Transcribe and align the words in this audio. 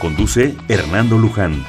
Conduce 0.00 0.54
Hernando 0.68 1.16
Luján. 1.16 1.64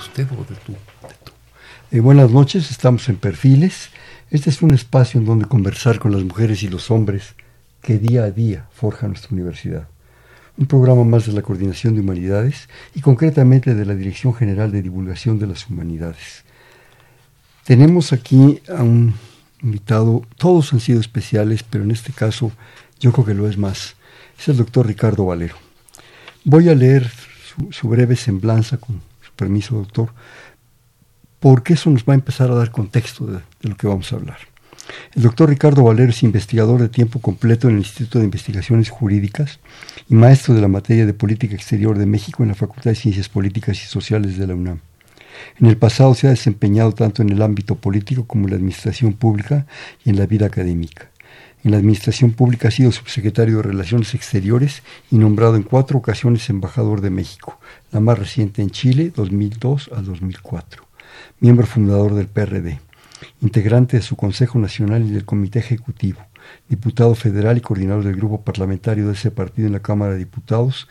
usted 0.00 0.26
o 0.32 0.44
de 0.44 0.54
tú? 0.66 0.74
Eh, 1.92 2.00
buenas 2.00 2.30
noches, 2.32 2.70
estamos 2.72 3.08
en 3.08 3.16
Perfiles. 3.16 3.90
Este 4.30 4.50
es 4.50 4.62
un 4.62 4.74
espacio 4.74 5.20
en 5.20 5.26
donde 5.26 5.44
conversar 5.44 6.00
con 6.00 6.10
las 6.10 6.24
mujeres 6.24 6.64
y 6.64 6.68
los 6.68 6.90
hombres 6.90 7.34
que 7.80 7.98
día 7.98 8.24
a 8.24 8.30
día 8.32 8.66
forjan 8.72 9.10
nuestra 9.10 9.30
universidad. 9.32 9.86
Un 10.56 10.66
programa 10.66 11.04
más 11.04 11.26
de 11.26 11.32
la 11.32 11.42
Coordinación 11.42 11.94
de 11.94 12.00
Humanidades 12.00 12.68
y 12.94 13.00
concretamente 13.00 13.74
de 13.74 13.86
la 13.86 13.94
Dirección 13.94 14.34
General 14.34 14.72
de 14.72 14.82
Divulgación 14.82 15.38
de 15.38 15.46
las 15.46 15.68
Humanidades. 15.68 16.44
Tenemos 17.64 18.12
aquí 18.12 18.60
a 18.68 18.82
un 18.82 19.14
invitado, 19.62 20.22
todos 20.36 20.72
han 20.72 20.80
sido 20.80 21.00
especiales, 21.00 21.62
pero 21.62 21.84
en 21.84 21.90
este 21.90 22.12
caso 22.12 22.52
yo 23.04 23.12
creo 23.12 23.26
que 23.26 23.34
lo 23.34 23.46
es 23.46 23.58
más. 23.58 23.96
Es 24.38 24.48
el 24.48 24.56
doctor 24.56 24.86
Ricardo 24.86 25.26
Valero. 25.26 25.56
Voy 26.42 26.70
a 26.70 26.74
leer 26.74 27.10
su, 27.70 27.86
breve 27.86 28.16
semblanza, 28.16 28.78
con 28.78 29.02
su 29.20 29.30
permiso, 29.32 29.74
doctor, 29.74 30.08
porque 31.38 31.74
eso 31.74 31.90
nos 31.90 32.04
va 32.04 32.14
a 32.14 32.16
empezar 32.16 32.50
a 32.50 32.54
dar 32.54 32.70
contexto 32.70 33.26
de, 33.26 33.40
de 33.60 33.68
lo 33.68 33.76
que 33.76 33.86
vamos 33.86 34.10
a 34.10 34.16
hablar. 34.16 34.38
El 35.14 35.22
doctor 35.22 35.50
Ricardo 35.50 35.84
Valero 35.84 36.08
es 36.08 36.22
investigador 36.22 36.80
de 36.80 36.88
tiempo 36.88 37.20
completo 37.20 37.68
en 37.68 37.74
el 37.74 37.80
Instituto 37.82 38.20
de 38.20 38.24
Investigaciones 38.24 38.88
Jurídicas 38.88 39.60
y 40.08 40.14
maestro 40.14 40.54
de 40.54 40.62
la 40.62 40.68
materia 40.68 41.04
de 41.04 41.12
Política 41.12 41.54
Exterior 41.54 41.98
de 41.98 42.06
México 42.06 42.42
en 42.42 42.48
la 42.48 42.54
Facultad 42.54 42.90
de 42.90 42.96
Ciencias 42.96 43.28
Políticas 43.28 43.82
y 43.82 43.86
Sociales 43.86 44.38
de 44.38 44.46
la 44.46 44.54
UNAM. 44.54 44.80
En 45.60 45.66
el 45.66 45.76
pasado 45.76 46.14
se 46.14 46.26
ha 46.26 46.30
desempeñado 46.30 46.92
tanto 46.92 47.20
en 47.20 47.28
el 47.28 47.42
ámbito 47.42 47.74
político 47.74 48.26
como 48.26 48.44
en 48.44 48.52
la 48.52 48.56
administración 48.56 49.12
pública 49.12 49.66
y 50.06 50.10
en 50.10 50.18
la 50.18 50.24
vida 50.24 50.46
académica. 50.46 51.10
En 51.64 51.70
la 51.70 51.78
Administración 51.78 52.32
Pública 52.32 52.68
ha 52.68 52.70
sido 52.70 52.92
subsecretario 52.92 53.56
de 53.56 53.62
Relaciones 53.62 54.14
Exteriores 54.14 54.82
y 55.10 55.16
nombrado 55.16 55.56
en 55.56 55.62
cuatro 55.62 55.98
ocasiones 55.98 56.50
embajador 56.50 57.00
de 57.00 57.08
México, 57.08 57.58
la 57.90 58.00
más 58.00 58.18
reciente 58.18 58.60
en 58.60 58.68
Chile, 58.68 59.10
2002 59.16 59.90
al 59.96 60.04
2004. 60.04 60.84
Miembro 61.40 61.66
fundador 61.66 62.12
del 62.12 62.26
PRD, 62.26 62.80
integrante 63.40 63.96
de 63.96 64.02
su 64.02 64.14
Consejo 64.14 64.58
Nacional 64.58 65.06
y 65.06 65.12
del 65.12 65.24
Comité 65.24 65.58
Ejecutivo, 65.58 66.20
diputado 66.68 67.14
federal 67.14 67.56
y 67.56 67.62
coordinador 67.62 68.04
del 68.04 68.16
grupo 68.16 68.42
parlamentario 68.42 69.06
de 69.06 69.14
ese 69.14 69.30
partido 69.30 69.66
en 69.66 69.72
la 69.72 69.80
Cámara 69.80 70.12
de 70.12 70.18
Diputados 70.18 70.86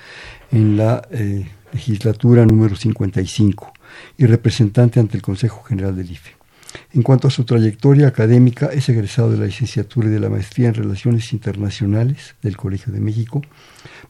en 0.52 0.76
la 0.76 1.08
eh, 1.12 1.52
legislatura 1.72 2.48
número 2.48 2.76
55 2.76 3.74
y 4.18 4.26
representante 4.26 5.00
ante 5.00 5.18
el 5.18 5.22
Consejo 5.22 5.62
General 5.62 5.96
del 5.96 6.10
IFE. 6.10 6.43
En 6.94 7.04
cuanto 7.04 7.28
a 7.28 7.32
su 7.32 7.44
trayectoria 7.44 8.08
académica, 8.08 8.68
es 8.68 8.88
egresado 8.90 9.32
de 9.32 9.38
la 9.38 9.46
licenciatura 9.46 10.08
y 10.08 10.12
de 10.12 10.20
la 10.20 10.30
maestría 10.30 10.70
en 10.70 10.76
Relaciones 10.76 11.34
Internacionales 11.34 12.36
del 12.42 12.58
Colegio 12.58 12.94
de 12.94 13.00
México, 13.00 13.42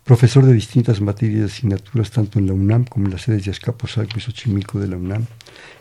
profesor 0.03 0.45
de 0.45 0.53
distintas 0.53 1.01
materias 1.01 1.39
y 1.39 1.43
asignaturas 1.43 2.11
tanto 2.11 2.39
en 2.39 2.47
la 2.47 2.53
UNAM 2.53 2.85
como 2.85 3.05
en 3.05 3.11
las 3.11 3.23
sedes 3.23 3.45
de 3.45 3.51
Azcapotzalco 3.51 4.17
y 4.17 4.21
Xochimilco 4.21 4.79
de 4.79 4.87
la 4.87 4.97
UNAM 4.97 5.25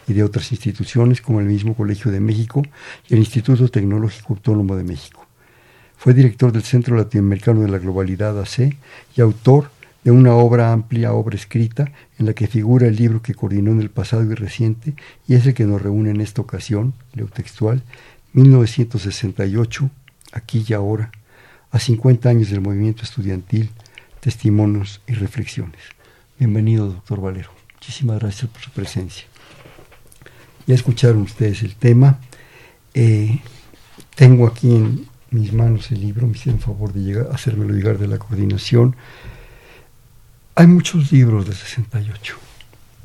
y 0.07 0.13
de 0.13 0.23
otras 0.23 0.51
instituciones 0.53 1.21
como 1.21 1.41
el 1.41 1.47
mismo 1.47 1.75
Colegio 1.75 2.11
de 2.11 2.21
México 2.21 2.63
y 3.09 3.15
el 3.15 3.21
Instituto 3.21 3.69
Tecnológico 3.69 4.35
Autónomo 4.35 4.77
de 4.77 4.85
México. 4.85 5.27
Fue 5.97 6.15
director 6.15 6.51
del 6.51 6.63
Centro 6.63 6.97
Latinoamericano 6.97 7.61
de 7.63 7.69
la 7.69 7.79
Globalidad 7.79 8.39
AC 8.41 8.77
y 9.17 9.21
autor 9.21 9.71
de 10.05 10.11
una 10.11 10.35
obra 10.35 10.73
amplia, 10.73 11.13
obra 11.13 11.37
escrita, 11.37 11.93
en 12.19 12.27
la 12.27 12.35
que 12.35 12.47
figura 12.47 12.87
el 12.87 12.97
libro 12.97 13.23
que 13.23 13.35
coordinó 13.35 13.71
en 13.71 13.81
el 13.81 13.91
pasado 13.91 14.25
y 14.25 14.35
reciente, 14.35 14.95
y 15.29 15.35
es 15.35 15.47
el 15.47 15.55
que 15.55 15.65
nos 15.65 15.81
reúne 15.81 16.11
en 16.11 16.21
esta 16.21 16.43
ocasión, 16.43 16.95
leo 17.15 17.29
textual, 17.29 17.83
1968, 18.33 19.91
aquí 20.33 20.65
y 20.67 20.73
ahora, 20.73 21.13
a 21.71 21.79
50 21.79 22.29
años 22.29 22.51
del 22.51 22.61
movimiento 22.61 23.03
estudiantil, 23.03 23.71
testimonios 24.21 25.01
y 25.07 25.15
reflexiones. 25.15 25.81
Bienvenido, 26.39 26.87
doctor 26.87 27.21
Valero. 27.21 27.51
Muchísimas 27.75 28.19
gracias 28.21 28.51
por 28.51 28.61
su 28.61 28.71
presencia. 28.71 29.25
Ya 30.67 30.75
escucharon 30.75 31.23
ustedes 31.23 31.63
el 31.63 31.75
tema. 31.75 32.19
Eh, 32.95 33.41
tengo 34.15 34.47
aquí 34.47 34.75
en 34.75 35.07
mis 35.31 35.53
manos 35.53 35.91
el 35.91 36.01
libro, 36.01 36.27
me 36.27 36.35
hicieron 36.35 36.61
favor 36.61 36.93
de 36.93 37.01
llegar, 37.01 37.29
hacérmelo 37.33 37.75
llegar 37.75 37.99
de 37.99 38.07
la 38.07 38.19
coordinación. 38.19 38.95
Hay 40.55 40.67
muchos 40.67 41.11
libros 41.13 41.47
de 41.47 41.55
68, 41.55 42.37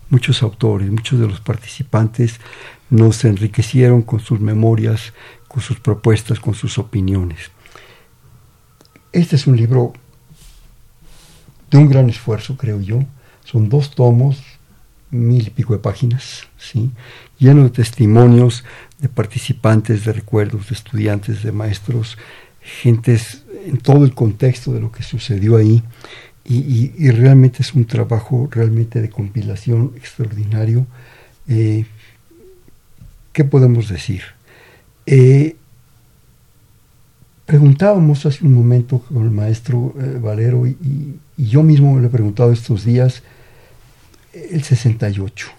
muchos 0.09 0.43
autores, 0.43 0.91
muchos 0.91 1.17
de 1.17 1.27
los 1.29 1.39
participantes 1.39 2.41
nos 2.89 3.23
enriquecieron 3.23 4.01
con 4.01 4.19
sus 4.19 4.41
memorias, 4.41 5.13
con 5.47 5.61
sus 5.61 5.79
propuestas, 5.79 6.41
con 6.41 6.55
sus 6.55 6.77
opiniones. 6.77 7.51
Este 9.13 9.37
es 9.37 9.47
un 9.47 9.55
libro 9.55 9.93
de 11.71 11.77
un 11.77 11.87
gran 11.87 12.09
esfuerzo, 12.09 12.57
creo 12.57 12.81
yo. 12.81 13.05
Son 13.45 13.69
dos 13.69 13.91
tomos, 13.91 14.43
mil 15.09 15.47
y 15.47 15.49
pico 15.49 15.71
de 15.71 15.79
páginas, 15.79 16.47
¿sí? 16.57 16.91
lleno 17.39 17.63
de 17.63 17.69
testimonios 17.69 18.65
de 18.99 19.07
participantes, 19.07 20.03
de 20.03 20.11
recuerdos, 20.11 20.67
de 20.67 20.75
estudiantes, 20.75 21.43
de 21.43 21.53
maestros, 21.53 22.17
gentes 22.59 23.43
en 23.65 23.77
todo 23.77 24.03
el 24.03 24.13
contexto 24.13 24.73
de 24.73 24.81
lo 24.81 24.91
que 24.91 25.03
sucedió 25.03 25.55
ahí 25.55 25.81
y, 26.49 27.11
realmente 27.11 27.61
es 27.61 27.73
un 27.73 27.85
trabajo 27.85 28.47
realmente 28.49 29.01
de 29.01 29.09
compilación 29.09 29.91
extraordinario. 29.97 30.87
Eh, 31.47 31.85
¿Qué 33.33 33.43
podemos 33.43 33.89
decir? 33.89 34.23
Eh, 35.05 35.57
preguntábamos 37.45 38.25
hace 38.25 38.45
un 38.45 38.53
momento 38.53 38.99
con 38.99 39.23
el 39.23 39.31
maestro 39.31 39.93
eh, 39.99 40.19
Valero 40.21 40.65
y, 40.65 41.19
yo 41.37 41.61
mismo 41.61 41.99
le 41.99 42.07
he 42.07 42.09
preguntado 42.09 42.51
estos 42.51 42.83
días 42.83 43.21
el 44.33 44.63
68. 44.63 45.49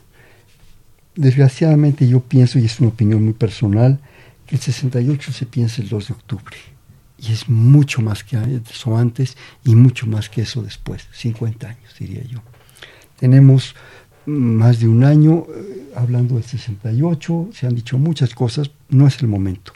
Desgraciadamente 1.15 2.09
yo 2.09 2.21
pienso, 2.21 2.59
y 2.59 2.65
es 2.65 2.81
una 2.81 2.89
opinión 2.89 3.23
muy 3.23 3.35
personal, 3.35 4.01
que 4.47 4.57
el 4.57 4.61
68 4.61 5.33
se 5.33 5.47
piensa 5.47 5.83
el 5.83 5.89
2 5.89 6.09
de 6.09 6.15
octubre 6.15 6.57
y 7.19 7.33
es 7.33 7.49
mucho 7.49 8.01
más 8.01 8.23
que 8.23 8.39
eso 8.71 8.97
antes 8.97 9.37
y 9.65 9.75
mucho 9.75 10.07
más 10.07 10.29
que 10.29 10.43
eso 10.43 10.63
después, 10.63 11.09
50 11.13 11.69
años 11.69 11.95
diría 11.99 12.23
yo. 12.25 12.41
Tenemos 13.19 13.75
más 14.27 14.79
de 14.79 14.89
un 14.89 15.05
año 15.05 15.47
eh, 15.55 15.91
hablando 15.97 16.35
del 16.35 16.45
68, 16.45 17.49
se 17.53 17.67
han 17.67 17.75
dicho 17.75 17.99
muchas 17.99 18.35
cosas, 18.35 18.71
no 18.89 19.07
es 19.07 19.21
el 19.21 19.29
momento. 19.29 19.73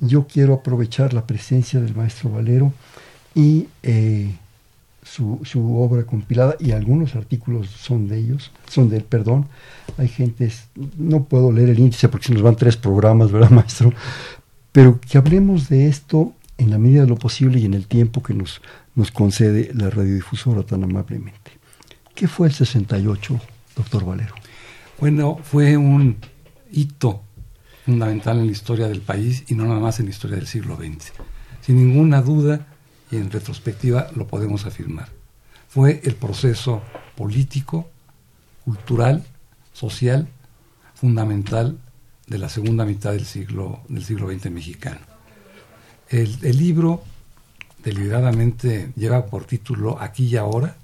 Yo 0.00 0.26
quiero 0.26 0.54
aprovechar 0.54 1.14
la 1.14 1.26
presencia 1.26 1.80
del 1.80 1.94
maestro 1.94 2.30
Valero 2.30 2.72
y 3.34 3.68
eh, 3.82 4.34
su, 5.02 5.40
su, 5.44 5.76
obra 5.78 6.04
compilada 6.04 6.56
y 6.58 6.72
algunos 6.72 7.14
artículos 7.14 7.68
son 7.68 8.08
de 8.08 8.18
ellos, 8.18 8.50
son 8.68 8.88
de 8.88 8.96
él, 8.96 9.04
perdón. 9.04 9.46
Hay 9.98 10.08
gente, 10.08 10.50
no 10.96 11.24
puedo 11.24 11.52
leer 11.52 11.68
el 11.68 11.78
índice 11.78 12.08
porque 12.08 12.26
se 12.26 12.32
nos 12.32 12.42
van 12.42 12.56
tres 12.56 12.76
programas, 12.76 13.30
¿verdad, 13.30 13.50
maestro? 13.50 13.92
Pero 14.72 14.98
que 15.00 15.18
hablemos 15.18 15.68
de 15.68 15.88
esto 15.88 16.32
en 16.58 16.70
la 16.70 16.78
medida 16.78 17.02
de 17.02 17.08
lo 17.08 17.16
posible 17.16 17.58
y 17.58 17.64
en 17.64 17.74
el 17.74 17.86
tiempo 17.86 18.22
que 18.22 18.34
nos, 18.34 18.60
concede 19.12 19.70
la 19.74 19.90
radiodifusora 19.90 20.62
tan 20.62 20.84
amablemente. 20.84 21.52
¿Qué 22.14 22.28
fue 22.28 22.48
el 22.48 22.54
68, 22.54 23.40
doctor 23.76 24.04
Valero? 24.04 24.34
Bueno, 25.00 25.38
fue 25.42 25.76
un 25.76 26.16
hito 26.70 27.22
fundamental 27.84 28.38
en 28.38 28.46
la 28.46 28.52
historia 28.52 28.88
del 28.88 29.00
país 29.00 29.44
y 29.48 29.54
no 29.54 29.64
nada 29.64 29.80
más 29.80 29.98
en 29.98 30.06
la 30.06 30.12
historia 30.12 30.36
del 30.36 30.46
siglo 30.46 30.76
XX. 30.76 31.12
Sin 31.60 31.76
ninguna 31.76 32.22
duda 32.22 32.66
y 33.10 33.16
en 33.16 33.30
retrospectiva 33.30 34.08
lo 34.14 34.26
podemos 34.26 34.64
afirmar. 34.64 35.08
Fue 35.68 36.00
el 36.04 36.14
proceso 36.14 36.82
político, 37.16 37.90
cultural, 38.64 39.24
social, 39.72 40.28
fundamental 40.94 41.78
de 42.28 42.38
la 42.38 42.48
segunda 42.48 42.84
mitad 42.84 43.12
del 43.12 43.26
siglo, 43.26 43.80
del 43.88 44.04
siglo 44.04 44.30
XX 44.30 44.50
mexicano. 44.50 45.13
El, 46.08 46.38
libro 46.58 47.02
deliberadamente 47.82 48.92
lleva 48.96 49.26
por 49.26 49.44
título 49.44 50.00
Aquí 50.00 50.26
y 50.26 50.36
ahora, 50.36 50.76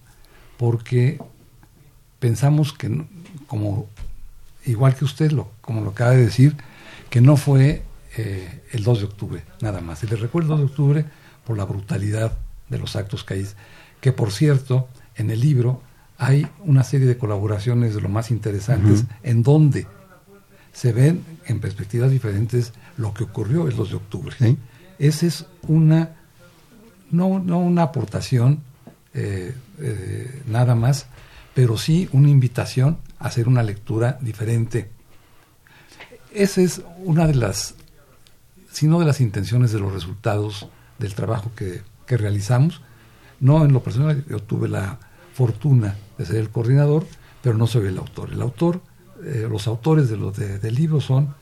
porque 0.56 1.18
pensamos 2.18 2.72
que, 2.72 3.04
como 3.46 3.88
igual 4.66 4.94
que 4.94 5.04
usted, 5.04 5.32
lo, 5.32 5.50
como 5.60 5.82
lo 5.82 5.90
acaba 5.90 6.12
de 6.12 6.24
decir, 6.24 6.56
que 7.10 7.20
no 7.20 7.36
fue 7.36 7.82
eh, 8.16 8.62
el 8.72 8.82
2 8.82 8.98
de 8.98 9.04
octubre, 9.04 9.44
nada 9.60 9.80
más. 9.80 10.02
Y 10.02 10.06
le 10.06 10.16
recuerdo 10.16 10.54
el 10.54 10.60
2 10.60 10.66
de 10.66 10.66
octubre 10.66 11.04
por 11.44 11.56
la 11.56 11.64
brutalidad 11.64 12.36
de 12.68 12.78
los 12.78 12.96
actos 12.96 13.24
que 13.24 13.34
hay. 13.34 13.46
Que 14.00 14.12
por 14.12 14.32
cierto, 14.32 14.88
en 15.16 15.30
el 15.30 15.40
libro 15.40 15.82
hay 16.18 16.46
una 16.64 16.84
serie 16.84 17.06
de 17.06 17.16
colaboraciones 17.16 17.94
de 17.94 18.00
lo 18.00 18.08
más 18.08 18.30
interesantes 18.30 19.04
en 19.22 19.42
donde 19.42 19.86
se 20.72 20.92
ven 20.92 21.24
en 21.46 21.60
perspectivas 21.60 22.10
diferentes 22.10 22.72
lo 22.96 23.14
que 23.14 23.24
ocurrió 23.24 23.66
el 23.66 23.76
2 23.76 23.90
de 23.90 23.96
octubre. 23.96 24.36
Esa 25.00 25.26
es 25.26 25.46
una, 25.66 26.10
no, 27.10 27.40
no 27.40 27.58
una 27.58 27.84
aportación 27.84 28.60
eh, 29.14 29.54
eh, 29.78 30.42
nada 30.46 30.74
más, 30.74 31.06
pero 31.54 31.78
sí 31.78 32.08
una 32.12 32.28
invitación 32.28 32.98
a 33.18 33.28
hacer 33.28 33.48
una 33.48 33.62
lectura 33.62 34.18
diferente. 34.20 34.90
Esa 36.32 36.60
es 36.60 36.82
una 37.02 37.26
de 37.26 37.34
las, 37.34 37.74
si 38.70 38.88
no 38.88 39.00
de 39.00 39.06
las 39.06 39.22
intenciones 39.22 39.72
de 39.72 39.80
los 39.80 39.90
resultados 39.90 40.68
del 40.98 41.14
trabajo 41.14 41.50
que, 41.56 41.80
que 42.06 42.18
realizamos. 42.18 42.82
No 43.40 43.64
en 43.64 43.72
lo 43.72 43.82
personal, 43.82 44.22
yo 44.28 44.40
tuve 44.40 44.68
la 44.68 44.98
fortuna 45.32 45.96
de 46.18 46.26
ser 46.26 46.36
el 46.36 46.50
coordinador, 46.50 47.06
pero 47.42 47.56
no 47.56 47.66
soy 47.66 47.86
el 47.86 47.96
autor. 47.96 48.34
El 48.34 48.42
autor, 48.42 48.82
eh, 49.24 49.46
los 49.50 49.66
autores 49.66 50.10
de 50.10 50.18
los 50.18 50.36
del 50.36 50.74
libro 50.74 51.00
son 51.00 51.34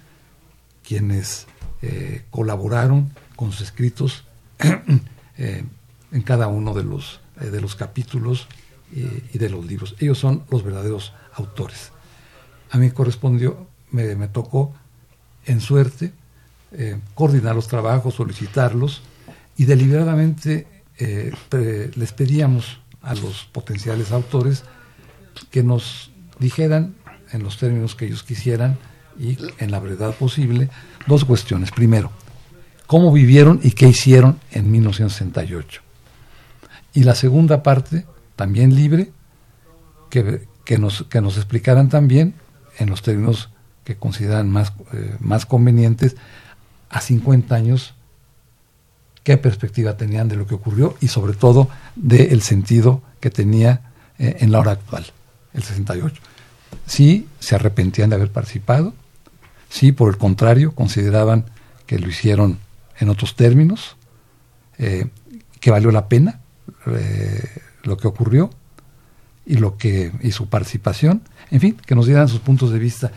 quienes 0.87 1.49
eh, 1.83 2.25
colaboraron 2.31 3.13
con 3.37 3.53
sus 3.53 3.63
escritos 3.63 4.25
eh, 5.39 5.65
en 6.13 6.23
cada 6.23 6.49
uno 6.49 6.75
de 6.75 6.85
los, 6.85 7.21
de 7.41 7.61
los 7.61 7.77
capítulos 7.77 8.49
y, 8.91 9.39
de 9.39 9.51
los 9.51 9.67
libros. 9.67 9.95
Ellos 9.99 10.19
son 10.19 10.45
los 10.51 10.65
verdaderos 10.65 11.13
autores. 11.35 11.93
A 12.71 12.79
mí 12.79 12.91
correspondió, 12.91 13.67
me, 13.91 14.15
me 14.17 14.29
tocó 14.29 14.75
en 15.47 15.61
suerte 15.61 16.13
coordinar 17.15 17.55
los 17.55 17.67
trabajos, 17.67 18.15
solicitarlos 18.15 19.01
y 19.57 19.65
deliberadamente 19.65 20.67
les 20.99 22.13
pedíamos 22.13 22.81
a 23.01 23.15
los 23.15 23.45
potenciales 23.45 24.13
autores 24.13 24.65
que 25.51 25.63
nos 25.63 26.11
dijeran 26.39 26.95
en 27.33 27.43
los 27.43 27.59
términos 27.59 27.95
que 27.95 28.07
ellos 28.07 28.23
quisieran 28.23 28.79
y 29.19 29.37
en 29.59 29.71
la 29.71 29.81
brevedad 29.81 30.15
posible 30.15 30.71
dos 31.07 31.25
cuestiones. 31.25 31.71
Primero, 31.71 32.11
cómo 32.87 33.13
vivieron 33.13 33.61
y 33.63 33.73
qué 33.73 33.89
hicieron 33.89 34.39
en 34.51 34.71
1968. 34.71 35.83
Y 36.95 37.05
la 37.05 37.15
segunda 37.15 37.63
parte, 37.63 38.07
también 38.37 38.75
libre, 38.75 39.13
que, 40.11 40.47
que, 40.65 40.79
nos, 40.79 41.05
que 41.05 41.21
nos 41.21 41.37
explicaran 41.37 41.89
también 41.89 42.35
en 42.79 42.91
los 42.91 43.03
términos 43.03 43.51
que 43.85 43.97
consideran 43.97 44.51
más, 44.51 44.73
eh, 44.93 45.17
más 45.21 45.47
convenientes 45.47 46.17
a 46.91 47.01
50 47.01 47.55
años 47.55 47.95
qué 49.23 49.37
perspectiva 49.37 49.97
tenían 49.97 50.29
de 50.29 50.37
lo 50.37 50.47
que 50.47 50.55
ocurrió 50.55 50.97
y 51.01 51.09
sobre 51.09 51.35
todo 51.35 51.69
del 51.97 52.41
sentido 52.41 53.03
que 53.21 53.31
tenía 53.31 53.93
eh, 54.19 54.39
en 54.41 54.53
la 54.53 54.61
hora 54.61 54.73
actual, 54.73 55.05
el 55.53 55.63
68. 55.63 56.21
Sí, 56.87 57.29
se 57.39 57.55
arrepentían 57.55 58.09
de 58.11 58.17
haber 58.17 58.33
participado, 58.33 58.95
sí, 59.69 59.93
por 59.93 60.11
el 60.11 60.19
contrario, 60.19 60.73
consideraban 60.73 61.45
que 61.87 61.99
lo 61.99 62.09
hicieron 62.09 62.59
en 62.99 63.09
otros 63.09 63.37
términos, 63.37 63.97
eh, 64.79 65.07
que 65.61 65.71
valió 65.71 65.91
la 65.91 66.09
pena 66.09 66.41
eh, 66.87 67.43
lo 67.83 67.97
que 67.97 68.07
ocurrió 68.07 68.51
y 69.47 69.55
lo 69.55 69.77
que 69.77 70.13
y 70.23 70.33
su 70.33 70.49
participación, 70.49 71.23
en 71.51 71.61
fin, 71.61 71.77
que 71.87 71.95
nos 71.95 72.07
dieran 72.07 72.29
sus 72.29 72.41
puntos 72.41 72.71
de 72.71 72.79
vista. 72.79 73.11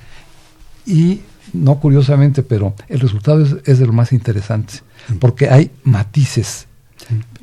Y 0.86 1.21
no 1.53 1.80
curiosamente, 1.80 2.44
pero 2.44 2.74
el 2.88 3.00
resultado 3.00 3.44
es, 3.65 3.80
de 3.80 3.86
lo 3.86 3.94
más 3.94 4.13
interesante, 4.13 4.75
porque 5.19 5.50
hay 5.50 5.71
matices. 5.83 6.68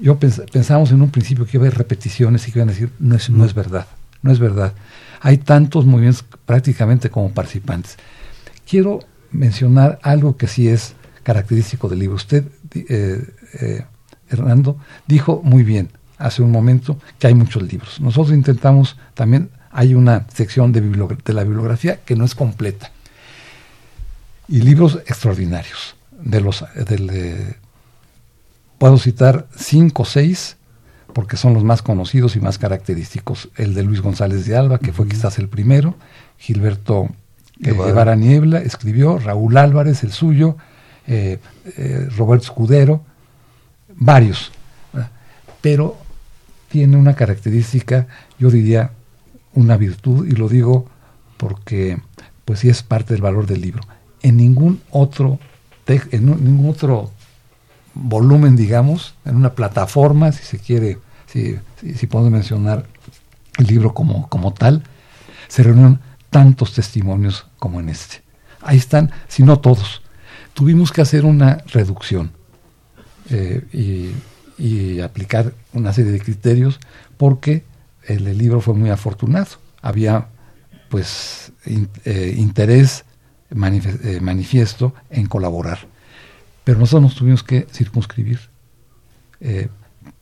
Yo 0.01 0.19
pensábamos 0.19 0.91
en 0.93 1.03
un 1.03 1.11
principio 1.11 1.45
que 1.45 1.57
iba 1.57 1.65
a 1.65 1.67
haber 1.67 1.79
repeticiones 1.79 2.47
y 2.49 2.53
que 2.53 2.61
iban 2.61 2.71
a 2.71 2.73
decir, 2.73 2.91
no 2.99 3.17
es, 3.17 3.29
no 3.29 3.45
es 3.45 3.55
verdad, 3.55 3.87
no 4.23 4.33
es 4.33 4.39
verdad. 4.39 4.73
Hay 5.21 5.39
tantos 5.39 5.85
movimientos 5.85 6.25
prácticamente 6.47 7.11
como 7.11 7.31
participantes. 7.33 7.97
Quiero 8.69 9.01
mencionar 9.31 9.99
algo 10.03 10.37
que 10.37 10.47
sí 10.47 10.69
es 10.69 10.95
característico 11.23 11.89
del 11.89 12.01
libro. 12.01 12.17
Usted, 12.17 12.45
eh, 12.75 13.25
eh, 13.61 13.85
Hernando, 14.29 14.77
dijo 15.07 15.41
muy 15.43 15.63
bien 15.63 15.91
hace 16.19 16.43
un 16.43 16.51
momento 16.51 16.99
que 17.19 17.29
hay 17.29 17.35
muchos 17.35 17.63
libros. 17.63 18.01
Nosotros 18.01 18.35
intentamos 18.35 18.97
también, 19.15 19.51
hay 19.71 19.95
una 19.95 20.27
sección 20.35 20.73
de, 20.73 20.81
de 20.81 21.33
la 21.33 21.45
bibliografía 21.45 22.01
que 22.05 22.17
no 22.17 22.25
es 22.25 22.35
completa 22.35 22.91
y 24.49 24.63
libros 24.63 24.97
extraordinarios. 25.07 25.95
De 26.21 26.41
los, 26.41 26.65
puedo 28.79 28.99
citar 28.99 29.47
cinco 29.57 30.03
o 30.03 30.07
seis, 30.07 30.57
porque 31.13 31.37
son 31.37 31.55
los 31.55 31.65
más 31.65 31.83
conocidos 31.83 32.35
y 32.35 32.41
más 32.41 32.59
característicos. 32.59 33.51
El 33.57 33.75
de 33.75 33.83
Luis 33.83 34.01
González 34.01 34.47
de 34.47 34.57
Alba, 34.57 34.79
que 34.79 34.93
fue 34.93 35.07
quizás 35.07 35.39
el 35.39 35.49
primero, 35.49 35.95
Gilberto 36.39 37.09
eh, 37.63 37.73
Guevara 37.73 38.17
Niebla 38.17 38.61
escribió, 38.61 39.19
Raúl 39.19 39.57
Álvarez, 39.57 40.05
el 40.05 40.13
suyo, 40.13 40.57
eh, 41.07 41.39
eh, 41.77 42.09
Roberto 42.17 42.45
Escudero, 42.45 43.03
varios. 43.95 44.53
Pero 45.61 45.97
tiene 46.69 46.97
una 46.97 47.15
característica, 47.15 48.07
yo 48.39 48.51
diría, 48.51 48.93
una 49.55 49.77
virtud, 49.77 50.27
y 50.27 50.33
lo 50.33 50.49
digo 50.49 50.87
porque 51.37 51.99
pues 52.45 52.61
sí 52.61 52.69
es 52.69 52.83
parte 52.83 53.15
del 53.15 53.23
valor 53.23 53.47
del 53.47 53.61
libro 53.61 53.83
en 54.23 54.37
ningún 54.37 54.81
otro, 54.91 55.39
en 55.87 56.27
ningún 56.27 56.71
otro 56.71 57.11
volumen, 57.95 58.57
digamos, 58.57 59.15
en 59.25 59.37
una 59.37 59.55
plataforma, 59.55 60.33
si 60.33 60.45
se 60.45 60.59
quiere, 60.59 60.99
si, 61.27 61.59
si, 61.81 62.07
podemos 62.07 62.33
mencionar 62.33 62.87
el 63.59 63.67
libro 63.67 63.95
como, 63.95 64.29
como 64.29 64.53
tal, 64.53 64.83
se 65.49 65.63
reunieron 65.63 66.01
tantos 66.31 66.75
testimonios 66.75 67.47
como 67.59 67.81
en 67.81 67.89
este. 67.89 68.23
Ahí 68.63 68.79
están, 68.79 69.11
si 69.29 69.43
no 69.43 69.61
todos. 69.61 70.03
Tuvimos 70.55 70.91
que 70.91 71.01
hacer 71.01 71.25
una 71.25 71.59
reducción 71.67 72.33
eh, 73.31 73.63
y, 73.73 75.01
aplicar 75.01 75.55
una 75.73 75.93
serie 75.93 76.11
de 76.11 76.21
criterios 76.21 76.81
porque 77.17 77.63
el, 78.03 78.37
libro 78.37 78.61
fue 78.61 78.75
muy 78.75 78.91
afortunado. 78.91 79.47
Había 79.81 80.27
pues 80.89 81.53
eh, 81.65 82.35
interés 82.37 83.05
eh, 83.51 84.21
manifiesto 84.21 84.95
en 85.11 85.27
colaborar. 85.27 85.87
Pero 86.65 86.81
nosotros 86.81 87.03
nos 87.03 87.15
tuvimos 87.15 87.45
que 87.45 87.69
circunscribir. 87.73 88.41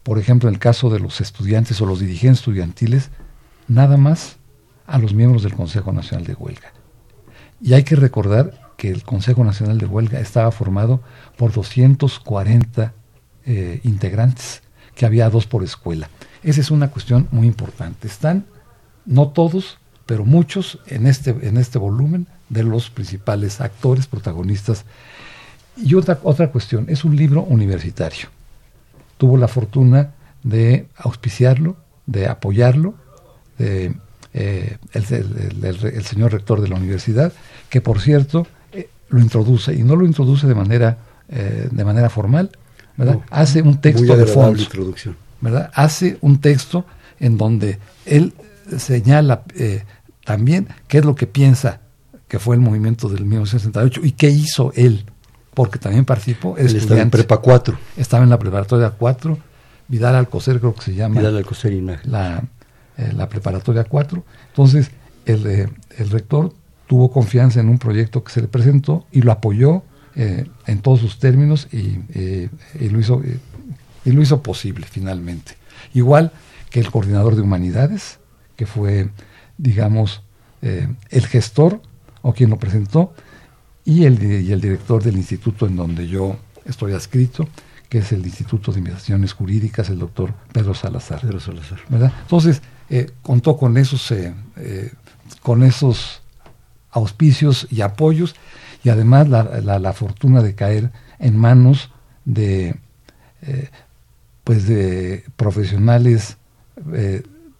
Por 0.03 0.19
ejemplo, 0.19 0.49
en 0.49 0.55
el 0.55 0.61
caso 0.61 0.91
de 0.91 1.01
los 1.01 1.23
estudiantes 1.23 1.81
o 1.81 1.87
los 1.87 2.01
dirigentes 2.01 2.41
estudiantiles, 2.41 3.09
nada 3.69 3.97
más 3.97 4.37
a 4.87 4.99
los 4.99 5.15
miembros 5.15 5.43
del 5.43 5.55
Consejo 5.55 5.93
Nacional 5.93 6.27
de 6.27 6.35
Huelga. 6.35 6.76
Y 7.61 7.75
hay 7.75 7.85
que 7.85 7.97
recordar 7.97 8.73
que 8.77 8.91
el 8.91 9.03
Consejo 9.03 9.45
Nacional 9.45 9.79
de 9.79 9.87
Huelga 9.87 10.21
estaba 10.21 10.51
formado 10.51 11.01
por 11.37 11.53
240 11.53 12.93
eh, 13.47 13.81
integrantes, 13.85 14.63
que 14.95 15.07
había 15.07 15.31
dos 15.31 15.47
por 15.47 15.65
escuela. 15.65 16.11
Esa 16.43 16.61
es 16.61 16.71
una 16.71 16.91
cuestión 16.91 17.29
muy 17.31 17.47
importante. 17.47 18.07
Están, 18.07 18.47
no 19.07 19.29
todos, 19.29 19.79
pero 20.05 20.25
muchos 20.25 20.79
en 20.87 21.07
este, 21.07 21.31
en 21.31 21.57
este 21.57 21.79
volumen 21.79 22.27
de 22.49 22.63
los 22.63 22.91
principales 22.91 23.61
actores, 23.61 24.07
protagonistas. 24.07 24.85
Y 25.77 25.95
otra, 25.95 26.19
otra 26.23 26.51
cuestión, 26.51 26.87
es 26.89 27.05
un 27.05 27.17
libro 27.17 27.43
universitario. 27.43 28.29
Tuvo 29.19 29.37
la 29.37 29.49
fortuna 29.49 30.13
de 30.43 30.89
auspiciarlo, 30.97 31.77
de 32.07 32.29
apoyarlo, 32.29 32.95
de, 33.59 33.97
eh, 34.39 34.77
el, 34.93 36.05
señor 36.05 36.33
rector 36.33 36.61
de 36.61 36.69
la 36.69 36.77
universidad, 36.77 37.33
que 37.71 37.81
por 37.81 38.03
cierto 38.03 38.47
eh, 38.71 38.91
lo 39.09 39.21
introduce, 39.21 39.73
y 39.75 39.83
no 39.83 39.97
lo 39.97 40.05
introduce 40.05 40.47
de 40.47 40.55
manera, 40.55 40.99
eh, 41.31 41.69
de 41.71 41.85
manera 41.87 42.11
formal, 42.11 42.51
¿verdad? 42.99 43.21
Hace 43.31 43.63
un 43.63 43.81
texto 43.81 44.15
de 44.15 44.27
fondo. 44.27 44.63
¿verdad? 45.41 45.71
Hace 45.73 46.19
un 46.21 46.39
texto 46.39 46.85
en 47.19 47.39
donde 47.39 47.79
él 48.05 48.35
señala 48.77 49.43
también 50.23 50.69
qué 50.87 50.99
es 50.99 51.05
lo 51.07 51.15
que 51.15 51.27
piensa 51.27 51.81
que 52.29 52.39
fue 52.39 52.57
el 52.57 52.61
movimiento 52.61 53.09
del 53.09 53.25
1968 53.25 54.03
y 54.05 54.13
qué 54.13 54.29
hizo 54.29 54.71
él, 54.75 55.07
porque 55.55 55.79
también 55.79 56.05
participó. 56.05 56.59
Él 56.59 56.77
estaba 56.77 57.01
en 57.01 57.09
Prepa 57.09 57.39
4. 57.39 57.79
Estaba 57.97 58.23
en 58.23 58.29
la 58.29 58.39
preparatoria 58.39 58.91
4, 58.91 59.39
Vidal 59.89 60.15
Alcocer 60.15 60.59
creo 60.59 60.75
que 60.75 60.83
se 60.83 60.95
llama. 60.95 61.21
Vidal 61.21 61.39
Alcocer 61.39 61.73
y 61.73 61.81
la, 61.81 62.45
eh, 62.99 63.13
la 63.15 63.29
preparatoria 63.29 63.85
4. 63.85 64.25
Entonces, 64.49 64.91
el, 65.25 65.47
eh, 65.47 65.69
el, 65.99 66.11
rector 66.11 66.53
tuvo 66.87 67.11
confianza 67.11 67.61
en 67.61 67.69
un 67.69 67.79
proyecto 67.79 68.25
que 68.25 68.33
se 68.33 68.41
le 68.41 68.49
presentó 68.49 69.07
y 69.13 69.23
lo 69.23 69.33
apoyó 69.33 69.83
eh, 70.15 70.47
en 70.67 70.81
todos 70.81 71.01
sus 71.01 71.19
términos 71.19 71.69
y, 71.73 71.99
y 72.81 72.89
lo 72.89 72.99
hizo, 72.99 73.23
y 74.05 74.13
lo 74.13 74.23
hizo 74.23 74.43
posible 74.43 74.87
finalmente. 74.89 75.57
Igual 75.95 76.33
que 76.71 76.81
el 76.81 76.91
coordinador 76.91 77.37
de 77.37 77.43
humanidades, 77.43 78.19
que 78.57 78.67
fue, 78.67 79.11
digamos, 79.59 80.23
el 80.63 81.27
gestor 81.27 81.83
o 82.23 82.33
quien 82.33 82.51
lo 82.51 82.59
presentó, 82.59 83.13
y 83.85 84.05
el, 84.05 84.23
y 84.23 84.53
el 84.53 84.61
director 84.61 85.03
del 85.03 85.17
instituto 85.17 85.67
en 85.67 85.77
donde 85.77 86.09
yo 86.09 86.37
estoy 86.65 86.93
adscrito, 86.93 87.49
que 87.89 87.99
es 87.99 88.13
el 88.13 88.25
Instituto 88.25 88.73
de 88.73 88.79
Investigaciones 88.79 89.33
Jurídicas, 89.33 89.91
el 89.91 89.99
doctor 89.99 90.35
Pedro 90.53 90.75
Salazar. 90.75 91.21
Pedro 91.21 91.41
Salazar. 91.41 91.79
¿verdad? 91.89 92.13
Entonces, 92.23 92.63
eh, 92.89 93.11
contó 93.23 93.57
con 93.57 93.77
esos, 93.77 94.11
eh, 94.13 94.33
eh, 94.57 94.93
con 95.43 95.63
esos 95.65 96.23
auspicios 96.91 97.67
y 97.71 97.81
apoyos 97.81 98.37
y 98.85 98.91
además 98.91 99.29
la, 99.29 99.45
la, 99.79 99.93
fortuna 99.93 100.43
de 100.43 100.55
caer 100.55 100.93
en 101.19 101.37
manos 101.37 101.91
de, 102.25 102.77
pues 104.45 104.67
de 104.69 105.25
profesionales 105.37 106.37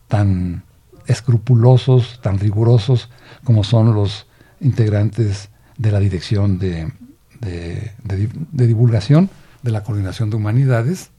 tan 0.07 0.63
escrupulosos, 1.07 2.21
tan 2.23 2.39
rigurosos 2.39 3.11
como 3.43 3.65
son 3.65 3.93
los 3.95 4.27
integrantes 4.61 5.51
de 5.77 5.91
la 5.91 5.99
dirección 5.99 6.59
de, 6.59 6.93
de, 7.41 7.93
de 8.05 8.67
divulgación 8.67 9.29
de 9.63 9.73
la 9.73 9.83
Coordinación 9.83 10.31
de 10.31 10.37
Humanidades, 10.37 11.11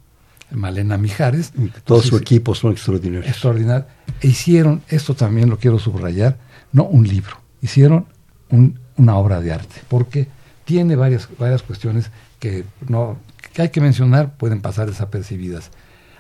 Malena 0.52 0.98
Mijares. 0.98 1.52
Todo 1.84 2.02
su 2.02 2.18
equipo 2.18 2.56
son 2.56 2.72
extraordinarios. 2.72 3.28
Extraordinario. 3.28 3.86
E 4.22 4.28
hicieron, 4.28 4.82
esto 4.88 5.14
también 5.14 5.50
lo 5.50 5.58
quiero 5.58 5.80
subrayar, 5.80 6.38
no 6.72 6.84
un 6.86 7.08
libro, 7.08 7.38
hicieron 7.62 8.06
un, 8.50 8.80
una 8.96 9.16
obra 9.18 9.42
de 9.42 9.52
arte, 9.52 9.82
porque 9.88 10.28
tiene 10.66 10.96
varias, 10.96 11.30
varias 11.38 11.64
cuestiones 11.64 12.12
que, 12.40 12.66
no, 12.88 13.18
que 13.54 13.62
hay 13.64 13.70
que 13.70 13.82
mencionar, 13.82 14.36
pueden 14.38 14.62
pasar 14.62 14.88
desapercibidas. 14.88 15.72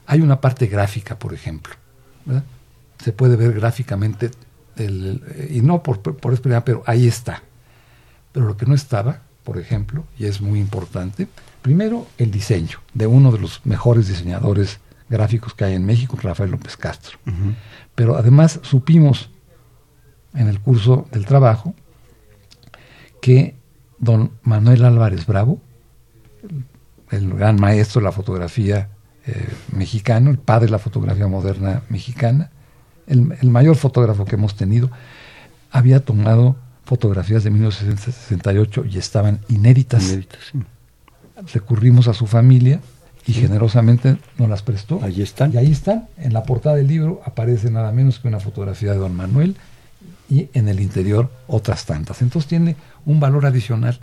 Hay 0.05 0.21
una 0.21 0.39
parte 0.41 0.67
gráfica, 0.67 1.19
por 1.19 1.33
ejemplo. 1.33 1.73
¿verdad? 2.25 2.43
Se 3.03 3.11
puede 3.11 3.35
ver 3.35 3.53
gráficamente, 3.53 4.31
el, 4.77 5.21
y 5.49 5.61
no 5.61 5.83
por, 5.83 6.01
por 6.01 6.63
pero 6.63 6.83
ahí 6.85 7.07
está. 7.07 7.43
Pero 8.31 8.45
lo 8.45 8.57
que 8.57 8.65
no 8.65 8.75
estaba, 8.75 9.21
por 9.43 9.57
ejemplo, 9.57 10.05
y 10.17 10.25
es 10.25 10.41
muy 10.41 10.59
importante, 10.59 11.27
primero 11.61 12.07
el 12.17 12.31
diseño 12.31 12.79
de 12.93 13.07
uno 13.07 13.31
de 13.31 13.39
los 13.39 13.65
mejores 13.65 14.07
diseñadores 14.07 14.79
gráficos 15.09 15.53
que 15.53 15.65
hay 15.65 15.73
en 15.73 15.85
México, 15.85 16.17
Rafael 16.21 16.51
López 16.51 16.77
Castro. 16.77 17.17
Uh 17.25 17.29
-huh. 17.31 17.55
Pero 17.95 18.17
además 18.17 18.59
supimos 18.63 19.29
en 20.33 20.47
el 20.47 20.59
curso 20.59 21.07
del 21.11 21.25
trabajo 21.25 21.73
que 23.21 23.55
don 23.99 24.31
Manuel 24.43 24.85
Álvarez 24.85 25.25
Bravo, 25.25 25.59
el, 26.43 26.65
el 27.17 27.33
gran 27.33 27.59
maestro 27.59 28.01
de 28.01 28.05
la 28.05 28.11
fotografía 28.11 28.89
eh, 29.25 29.49
mexicano, 29.71 30.29
el 30.29 30.37
padre 30.37 30.67
de 30.67 30.71
la 30.71 30.79
fotografía 30.79 31.27
moderna 31.27 31.81
mexicana, 31.89 32.51
el, 33.07 33.35
el 33.41 33.49
mayor 33.49 33.75
fotógrafo 33.75 34.25
que 34.25 34.35
hemos 34.35 34.55
tenido, 34.55 34.89
había 35.71 35.99
tomado 36.03 36.55
fotografías 36.85 37.43
de 37.43 37.49
1968 37.51 38.85
y 38.85 38.97
estaban 38.97 39.41
inéditas. 39.49 40.03
Inéditas, 40.07 40.39
sí. 40.51 40.59
Recurrimos 41.53 42.07
a 42.07 42.13
su 42.13 42.27
familia 42.27 42.79
y 43.25 43.33
generosamente 43.33 44.17
nos 44.37 44.49
las 44.49 44.61
prestó. 44.61 45.01
Ahí 45.03 45.21
están. 45.21 45.53
Y 45.53 45.57
ahí 45.57 45.71
están. 45.71 46.07
En 46.17 46.33
la 46.33 46.43
portada 46.43 46.75
del 46.75 46.87
libro 46.87 47.21
aparece 47.25 47.69
nada 47.69 47.91
menos 47.91 48.19
que 48.19 48.27
una 48.27 48.39
fotografía 48.39 48.93
de 48.93 48.97
don 48.97 49.15
Manuel 49.15 49.55
y 50.29 50.49
en 50.53 50.67
el 50.67 50.79
interior 50.79 51.29
otras 51.47 51.85
tantas. 51.85 52.21
Entonces 52.21 52.47
tiene 52.47 52.75
un 53.05 53.19
valor 53.19 53.45
adicional. 53.45 53.99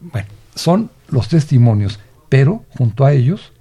Bueno, 0.00 0.28
son 0.54 0.90
los 1.08 1.28
testimonios, 1.28 1.98
pero 2.28 2.64
junto 2.76 3.04
a 3.04 3.12
ellos, 3.12 3.52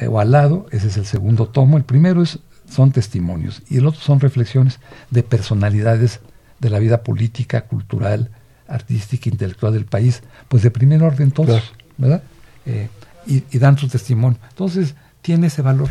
eh, 0.00 0.06
o 0.06 0.20
al 0.20 0.32
lado, 0.32 0.66
ese 0.70 0.88
es 0.88 0.96
el 0.96 1.06
segundo 1.06 1.46
tomo, 1.46 1.76
el 1.76 1.84
primero 1.84 2.22
es, 2.22 2.38
son 2.68 2.92
testimonios 2.92 3.62
y 3.68 3.78
el 3.78 3.86
otro 3.86 4.00
son 4.00 4.20
reflexiones 4.20 4.80
de 5.10 5.22
personalidades 5.22 6.20
de 6.58 6.70
la 6.70 6.78
vida 6.78 7.02
política, 7.02 7.62
cultural, 7.62 8.30
artística, 8.72 9.28
intelectual 9.28 9.72
del 9.72 9.84
país, 9.84 10.22
pues 10.48 10.62
de 10.62 10.70
primer 10.70 11.02
orden 11.02 11.30
todos, 11.30 11.48
claro. 11.48 11.64
¿verdad? 11.98 12.22
Eh, 12.66 12.88
y, 13.26 13.44
y, 13.50 13.58
dan 13.58 13.78
su 13.78 13.88
testimonio. 13.88 14.38
Entonces, 14.48 14.94
tiene 15.20 15.46
ese 15.48 15.62
valor. 15.62 15.88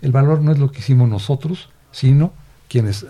El 0.00 0.12
valor 0.12 0.40
no 0.40 0.52
es 0.52 0.58
lo 0.58 0.70
que 0.70 0.78
hicimos 0.78 1.08
nosotros, 1.08 1.68
sino 1.90 2.32
quienes 2.68 3.02
eh, 3.02 3.06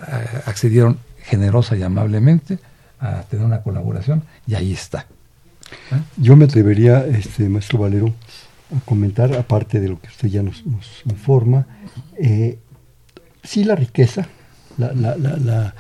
accedieron 0.47 0.99
generosa 1.23 1.77
y 1.77 1.83
amablemente 1.83 2.59
a 2.99 3.23
tener 3.23 3.45
una 3.45 3.63
colaboración, 3.63 4.23
y 4.47 4.55
ahí 4.55 4.73
está. 4.73 5.07
¿Eh? 5.91 6.01
Yo 6.17 6.37
me 6.37 6.47
atrevería, 6.47 7.05
este 7.07 7.49
maestro 7.49 7.79
Valero, 7.79 8.15
a 8.77 8.81
comentar, 8.85 9.35
aparte 9.37 9.81
de 9.81 9.89
lo 9.89 10.01
que 10.01 10.09
usted 10.09 10.29
ya 10.29 10.43
nos, 10.43 10.65
nos 10.65 11.03
informa, 11.05 11.67
sí 13.43 13.65
la 13.65 13.75
riqueza, 13.75 14.27
la, 14.79 14.93
la, 14.93 15.17
la, 15.17 15.37
la 15.37 15.75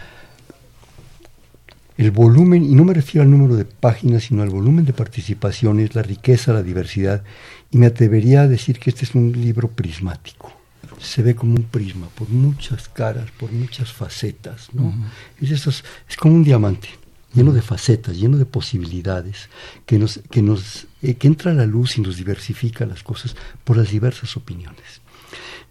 el 1.96 2.10
volumen, 2.10 2.64
y 2.64 2.74
no 2.74 2.84
me 2.84 2.94
refiero 2.94 3.22
al 3.22 3.30
número 3.30 3.56
de 3.56 3.64
páginas, 3.64 4.24
sino 4.24 4.42
al 4.42 4.50
volumen 4.50 4.84
de 4.84 4.92
participaciones, 4.92 5.94
la 5.94 6.02
riqueza, 6.02 6.52
la 6.52 6.62
diversidad, 6.62 7.22
y 7.70 7.78
me 7.78 7.86
atrevería 7.86 8.42
a 8.42 8.48
decir 8.48 8.78
que 8.78 8.90
este 8.90 9.04
es 9.04 9.14
un 9.14 9.32
libro 9.32 9.68
prismático. 9.68 10.52
Se 11.00 11.22
ve 11.22 11.34
como 11.34 11.54
un 11.54 11.64
prisma, 11.64 12.08
por 12.14 12.28
muchas 12.28 12.88
caras, 12.88 13.30
por 13.32 13.50
muchas 13.50 13.92
facetas, 13.92 14.68
¿no? 14.72 14.84
Uh 14.84 14.92
-huh. 14.92 15.44
es, 15.44 15.50
esos, 15.50 15.84
es, 16.08 16.16
como 16.16 16.34
un 16.34 16.44
diamante, 16.44 16.88
lleno 17.34 17.52
de 17.52 17.62
facetas, 17.62 18.16
lleno 18.16 18.36
de 18.36 18.46
posibilidades, 18.46 19.48
que, 19.84 19.98
nos, 19.98 20.20
que, 20.30 20.42
nos, 20.42 20.86
eh, 21.02 21.14
que 21.14 21.26
entra 21.26 21.50
a 21.50 21.54
la 21.54 21.66
luz 21.66 21.98
y 21.98 22.02
nos 22.02 22.16
diversifica 22.16 22.86
las 22.86 23.02
cosas 23.02 23.34
por 23.64 23.76
las 23.76 23.90
diversas 23.90 24.36
opiniones 24.36 25.01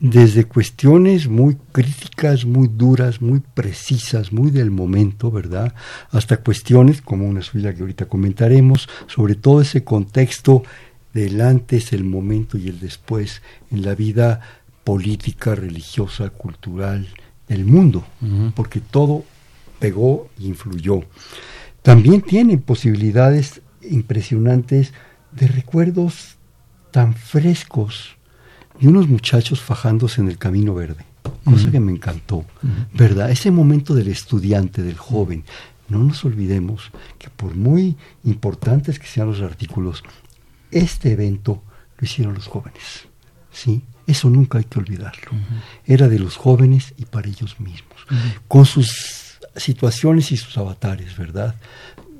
desde 0.01 0.45
cuestiones 0.45 1.27
muy 1.27 1.57
críticas, 1.71 2.43
muy 2.43 2.67
duras, 2.67 3.21
muy 3.21 3.39
precisas, 3.39 4.33
muy 4.33 4.49
del 4.49 4.71
momento, 4.71 5.29
¿verdad? 5.29 5.75
Hasta 6.09 6.37
cuestiones 6.37 7.03
como 7.03 7.27
una 7.27 7.43
suya 7.43 7.75
que 7.75 7.81
ahorita 7.81 8.07
comentaremos, 8.07 8.89
sobre 9.05 9.35
todo 9.35 9.61
ese 9.61 9.83
contexto 9.83 10.63
del 11.13 11.39
antes, 11.39 11.93
el 11.93 12.03
momento 12.03 12.57
y 12.57 12.67
el 12.69 12.79
después 12.79 13.43
en 13.69 13.83
la 13.83 13.93
vida 13.93 14.41
política, 14.83 15.53
religiosa, 15.53 16.31
cultural 16.31 17.07
del 17.47 17.65
mundo, 17.65 18.03
uh 18.21 18.25
-huh. 18.25 18.53
porque 18.55 18.79
todo 18.79 19.23
pegó 19.77 20.29
e 20.39 20.45
influyó. 20.45 21.03
También 21.83 22.23
tiene 22.23 22.57
posibilidades 22.57 23.61
impresionantes 23.83 24.93
de 25.31 25.47
recuerdos 25.47 26.37
tan 26.89 27.13
frescos, 27.13 28.17
y 28.81 28.87
unos 28.87 29.07
muchachos 29.07 29.61
fajándose 29.61 30.21
en 30.21 30.27
el 30.27 30.37
camino 30.37 30.73
verde, 30.73 31.05
cosa 31.45 31.65
uh 31.65 31.67
-huh. 31.67 31.71
que 31.71 31.79
me 31.79 31.91
encantó, 31.91 32.37
uh 32.37 32.45
-huh. 32.63 32.97
¿verdad? 32.97 33.29
Ese 33.29 33.51
momento 33.51 33.93
del 33.93 34.07
estudiante, 34.07 34.81
del 34.81 34.97
joven. 34.97 35.43
No 35.87 35.99
nos 35.99 36.25
olvidemos 36.25 36.89
que 37.19 37.29
por 37.29 37.55
muy 37.55 37.95
importantes 38.23 38.97
que 38.97 39.07
sean 39.07 39.27
los 39.27 39.41
artículos, 39.41 40.03
este 40.71 41.11
evento 41.11 41.61
lo 41.97 42.05
hicieron 42.05 42.33
los 42.33 42.47
jóvenes, 42.47 43.07
¿sí? 43.51 43.83
Eso 44.07 44.29
nunca 44.29 44.57
hay 44.57 44.63
que 44.63 44.79
olvidarlo. 44.79 45.31
Uh 45.31 45.35
-huh. 45.35 45.61
Era 45.85 46.07
de 46.07 46.17
los 46.17 46.35
jóvenes 46.37 46.93
y 46.97 47.05
para 47.05 47.27
ellos 47.27 47.59
mismos, 47.59 47.99
con 48.47 48.65
sus 48.65 48.87
situaciones 49.55 50.31
y 50.31 50.37
sus 50.37 50.57
avatares, 50.57 51.15
¿verdad? 51.17 51.55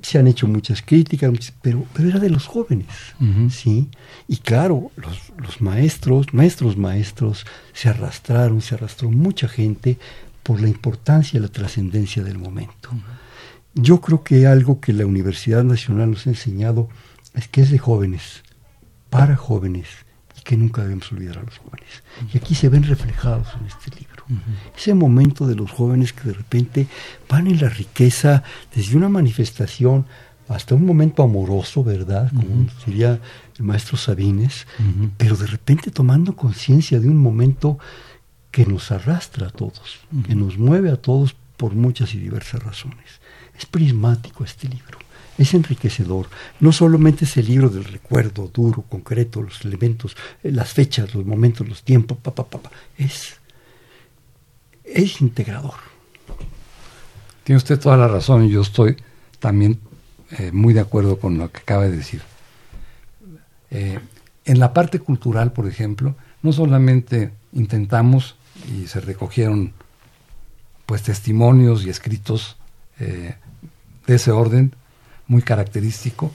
Se 0.02 0.20
han 0.20 0.28
hecho 0.28 0.48
muchas 0.48 0.82
críticas, 0.82 1.32
pero, 1.62 1.86
pero 1.94 2.10
era 2.10 2.20
de 2.20 2.30
los 2.30 2.48
jóvenes, 2.48 2.88
uh 3.20 3.24
-huh. 3.24 3.50
¿sí? 3.50 3.90
Y 4.28 4.38
claro, 4.38 4.92
los, 4.96 5.32
los, 5.38 5.62
maestros, 5.62 6.34
nuestros 6.34 6.78
maestros, 6.78 7.46
se 7.74 7.90
arrastraron, 7.90 8.62
se 8.62 8.76
arrastró 8.76 9.10
mucha 9.12 9.48
gente 9.48 9.98
por 10.44 10.62
la 10.62 10.68
importancia 10.68 11.38
y 11.38 11.42
la 11.42 11.48
trascendencia 11.48 12.24
del 12.24 12.38
momento. 12.38 12.90
Uh 12.92 12.96
-huh. 12.96 13.22
Yo 13.74 14.02
creo 14.02 14.24
que 14.24 14.48
algo 14.48 14.82
que 14.82 14.92
la 14.92 15.06
Universidad 15.06 15.64
Nacional 15.64 16.12
nos 16.12 16.28
ha 16.28 16.32
enseñado 16.32 16.90
es 17.34 17.48
que 17.48 17.62
es 17.62 17.72
de 17.72 17.78
jóvenes, 17.78 18.44
para 19.10 19.36
jóvenes, 19.38 19.88
y 20.38 20.42
que 20.42 20.58
nunca 20.58 20.82
debemos 20.82 21.10
olvidar 21.12 21.38
a 21.38 21.44
los 21.44 21.58
jóvenes. 21.58 22.04
Y 22.34 22.38
aquí 22.38 22.56
se 22.56 22.68
ven 22.70 22.84
reflejados 22.84 23.48
en 23.60 23.68
este 23.68 23.92
libro. 23.98 24.11
Uh 24.32 24.36
-huh. 24.36 24.78
Ese 24.78 24.94
momento 24.94 25.46
de 25.46 25.56
los 25.56 25.70
jóvenes 25.72 26.14
que 26.14 26.30
de 26.30 26.34
repente 26.34 26.88
van 27.30 27.48
en 27.48 27.60
la 27.60 27.70
riqueza 27.70 28.44
desde 28.76 28.96
una 28.96 29.10
manifestación 29.10 30.06
hasta 30.48 30.76
un 30.76 30.86
momento 30.86 31.24
amoroso, 31.24 31.84
¿verdad? 31.84 32.30
Como 32.30 32.68
diría 32.86 33.20
el 33.58 33.64
maestro 33.64 33.98
Sabines, 33.98 34.68
uh 34.80 34.84
-huh. 34.84 35.10
pero 35.18 35.36
de 35.36 35.48
repente 35.48 35.92
tomando 35.92 36.36
conciencia 36.36 37.00
de 37.00 37.10
un 37.10 37.18
momento 37.18 37.78
que 38.52 38.66
nos 38.66 38.92
arrastra 38.92 39.48
a 39.48 39.52
todos, 39.52 40.00
que 40.28 40.36
nos 40.36 40.58
mueve 40.58 40.90
a 40.92 40.98
todos 40.98 41.36
por 41.56 41.74
muchas 41.74 42.14
y 42.16 42.20
diversas 42.20 42.62
razones. 42.64 43.10
Es 43.58 43.66
prismático 43.66 44.44
este 44.44 44.68
libro 44.68 44.98
es 45.38 45.54
enriquecedor. 45.54 46.28
No 46.60 46.72
solamente 46.72 47.26
es 47.26 47.38
el 47.38 47.48
libro 47.48 47.70
del 47.70 47.84
recuerdo 47.84 48.50
duro, 48.54 48.84
concreto, 48.84 49.42
los 49.42 49.64
elementos, 49.66 50.16
eh, 50.44 50.52
las 50.52 50.74
fechas, 50.74 51.14
los 51.16 51.26
momentos, 51.26 51.68
los 51.68 51.84
tiempos, 51.84 52.18
pa, 52.18 52.34
pa, 52.34 52.46
pa. 52.46 52.72
es 52.98 53.41
es 54.94 55.22
integrador. 55.22 55.76
Tiene 57.44 57.58
usted 57.58 57.80
toda 57.80 57.98
la 57.98 58.08
razón 58.08 58.46
y 58.46 58.50
yo 58.50 58.62
estoy 58.62 58.98
también 59.40 59.80
eh, 60.38 60.52
muy 60.52 60.74
de 60.74 60.80
acuerdo 60.80 61.20
con 61.20 61.38
lo 61.38 61.52
que 61.52 61.60
acaba 61.60 61.84
de 61.84 61.92
decir. 61.98 62.22
Eh, 63.72 64.00
en 64.46 64.60
la 64.60 64.74
parte 64.74 65.00
cultural, 65.00 65.52
por 65.52 65.68
ejemplo, 65.68 66.16
no 66.42 66.54
solamente 66.54 67.32
intentamos 67.54 68.36
y 68.74 68.88
se 68.88 69.02
recogieron 69.02 69.74
pues 70.86 71.04
testimonios 71.04 71.86
y 71.86 71.90
escritos 71.90 72.58
eh, 73.00 73.36
de 74.06 74.16
ese 74.16 74.32
orden 74.32 74.76
muy 75.28 75.42
característico. 75.42 76.32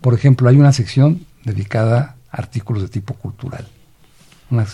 Por 0.00 0.14
ejemplo, 0.14 0.48
hay 0.48 0.56
una 0.56 0.72
sección 0.72 1.26
dedicada 1.44 2.16
a 2.30 2.36
artículos 2.36 2.82
de 2.82 2.88
tipo 2.88 3.14
cultural. 3.14 3.66
Una, 4.50 4.66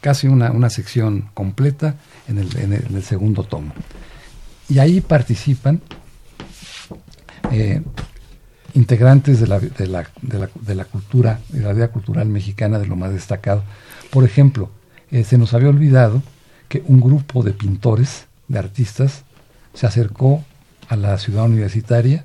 casi 0.00 0.28
una, 0.28 0.70
sección 0.70 1.30
completa 1.34 1.96
en 2.28 2.38
el, 2.38 3.02
segundo 3.02 3.44
tomo. 3.44 3.72
Y 4.68 4.78
ahí 4.78 5.00
participan 5.00 5.80
eh, 7.52 7.82
integrantes 8.74 9.40
de 9.40 9.46
la, 9.46 9.60
de, 9.60 9.86
la, 9.86 10.06
de, 10.20 10.74
la, 10.74 10.84
cultura, 10.84 11.40
de 11.48 11.60
la 11.60 11.72
vida 11.72 11.88
cultural 11.88 12.28
mexicana 12.28 12.78
de 12.78 12.86
lo 12.86 12.96
más 12.96 13.12
destacado. 13.12 13.62
Por 14.10 14.24
ejemplo, 14.24 14.70
eh, 15.10 15.24
se 15.24 15.38
nos 15.38 15.54
había 15.54 15.68
olvidado 15.68 16.22
que 16.68 16.82
un 16.86 17.00
grupo 17.00 17.42
de 17.42 17.52
pintores, 17.52 18.26
de 18.48 18.58
artistas, 18.58 19.24
se 19.72 19.86
acercó 19.86 20.44
a 20.88 20.96
la 20.96 21.18
ciudad 21.18 21.44
universitaria 21.44 22.24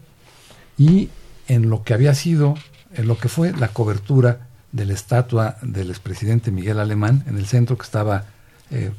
y 0.78 1.10
en 1.48 1.70
lo 1.70 1.84
que 1.84 1.94
había 1.94 2.16
sido, 2.16 2.56
en 2.96 3.08
lo 3.08 3.18
que 3.18 3.30
fue 3.30 3.52
la 3.54 3.70
cobertura 3.70 4.48
de 4.72 4.86
la 4.86 4.94
estatua 4.94 5.58
del 5.62 5.90
expresidente 5.90 6.52
Miguel 6.52 6.80
Alemán, 6.80 7.24
en 7.28 7.38
el 7.38 7.46
centro 7.46 7.78
que 7.78 7.84
estaba 7.84 8.26
eh, 8.70 8.92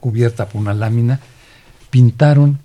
cubierta 0.00 0.48
por 0.48 0.60
una 0.60 0.74
lámina, 0.74 1.20
pintaron 1.90 2.58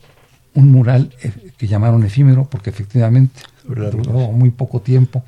un 0.53 0.71
mural 0.71 1.13
eh, 1.21 1.51
que 1.57 1.67
llamaron 1.67 2.03
efímero, 2.03 2.45
porque 2.45 2.69
efectivamente 2.69 3.41
duró 3.65 4.31
muy 4.31 4.51
poco 4.51 4.81
tiempo, 4.81 5.23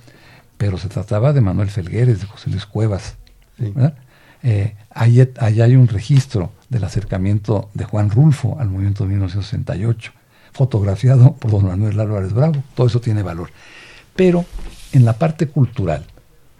pero 0.57 0.77
se 0.77 0.87
trataba 0.87 1.33
de 1.33 1.41
Manuel 1.41 1.69
Felgueres, 1.69 2.21
de 2.21 2.27
José 2.27 2.49
Luis 2.49 2.65
Cuevas. 2.65 3.15
Eh, 4.43 4.75
ahí, 4.91 5.27
hay 5.39 5.75
un 5.75 5.87
registro 5.87 6.51
del 6.69 6.83
acercamiento 6.83 7.69
de 7.73 7.85
Juan 7.85 8.09
Rulfo 8.09 8.57
al 8.59 8.69
movimiento 8.69 9.03
de 9.03 9.09
1968, 9.09 10.11
fotografiado 10.53 11.33
por 11.33 11.51
don 11.51 11.65
Manuel 11.65 11.99
Álvarez 11.99 12.31
Bravo. 12.31 12.63
Todo 12.75 12.87
eso 12.87 13.01
tiene 13.01 13.23
valor. 13.23 13.49
Pero 14.15 14.45
en 14.93 15.03
la 15.03 15.13
parte 15.13 15.47
cultural, 15.47 16.05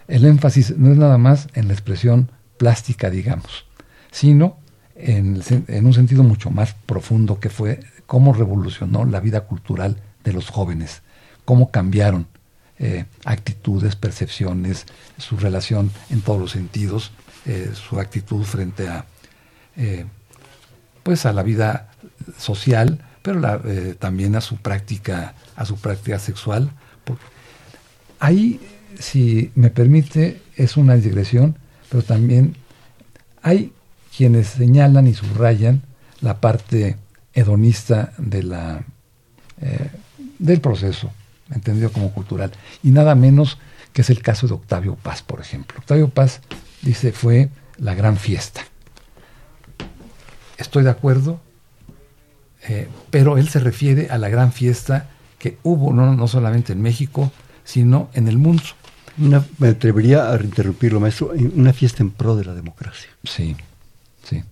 el 0.07 0.25
énfasis 0.25 0.77
no 0.77 0.91
es 0.91 0.97
nada 0.97 1.17
más 1.17 1.47
en 1.53 1.67
la 1.67 1.73
expresión 1.73 2.31
plástica, 2.57 3.09
digamos, 3.09 3.65
sino 4.11 4.57
en, 4.95 5.41
un 5.85 5.93
sentido 5.93 6.23
mucho 6.23 6.49
más 6.49 6.73
profundo 6.85 7.39
que 7.39 7.49
fue 7.49 7.79
cómo 8.05 8.33
revolucionó 8.33 9.05
la 9.05 9.19
vida 9.19 9.41
cultural 9.41 10.01
de 10.23 10.33
los 10.33 10.49
jóvenes, 10.49 11.01
cómo 11.43 11.71
cambiaron 11.71 12.27
eh, 12.79 13.05
actitudes, 13.23 13.95
percepciones, 13.95 14.85
su 15.17 15.37
relación 15.37 15.91
en 16.09 16.21
todos 16.21 16.39
los 16.39 16.51
sentidos, 16.51 17.11
eh, 17.45 17.71
su 17.73 17.99
actitud 17.99 18.43
frente 18.43 18.87
a, 18.87 19.05
eh, 19.75 20.05
pues 21.03 21.25
a 21.25 21.33
la 21.33 21.43
vida 21.43 21.91
social, 22.37 23.03
pero 23.21 23.41
también 23.97 24.35
a 24.35 24.41
su 24.41 24.57
práctica, 24.57 25.33
a 25.55 25.65
su 25.65 25.77
práctica 25.77 26.19
sexual. 26.19 26.71
Ahí, 28.19 28.59
si 28.99 29.51
me 29.55 29.69
permite, 29.69 30.41
es 30.55 30.77
una 30.77 30.95
digresión, 30.95 31.57
pero 31.89 32.03
también 32.03 32.55
hay 33.41 33.73
quienes 34.15 34.47
señalan 34.47 35.07
y 35.07 35.13
subrayan 35.13 35.81
la 36.21 36.39
parte 36.39 36.97
hedonista 37.33 38.13
de 38.17 38.43
la, 38.43 38.83
eh, 39.61 39.89
del 40.39 40.61
proceso, 40.61 41.11
entendido 41.53 41.91
como 41.91 42.11
cultural, 42.11 42.51
y 42.83 42.91
nada 42.91 43.15
menos 43.15 43.57
que 43.93 44.01
es 44.01 44.09
el 44.09 44.21
caso 44.21 44.47
de 44.47 44.53
Octavio 44.53 44.95
Paz, 44.95 45.21
por 45.21 45.39
ejemplo. 45.39 45.77
Octavio 45.79 46.09
Paz 46.09 46.41
dice 46.81 47.11
fue 47.11 47.49
la 47.77 47.93
gran 47.93 48.17
fiesta. 48.17 48.61
Estoy 50.57 50.83
de 50.83 50.89
acuerdo, 50.89 51.39
eh, 52.67 52.87
pero 53.09 53.37
él 53.37 53.49
se 53.49 53.59
refiere 53.59 54.09
a 54.09 54.17
la 54.17 54.29
gran 54.29 54.51
fiesta 54.51 55.09
que 55.39 55.57
hubo 55.63 55.93
no, 55.93 56.13
no 56.13 56.27
solamente 56.27 56.73
en 56.73 56.81
México, 56.81 57.31
sino 57.63 58.09
en 58.13 58.27
el 58.27 58.37
mundo. 58.37 58.63
Me 59.17 59.67
atrevería 59.67 60.31
a 60.31 60.35
interrumpirlo, 60.41 60.99
maestro, 60.99 61.31
una 61.55 61.73
fiesta 61.73 62.03
en 62.03 62.11
pro 62.11 62.35
de 62.35 62.45
la 62.45 62.53
democracia. 62.53 63.09
Sí, 63.23 63.55
sí. 64.23 64.43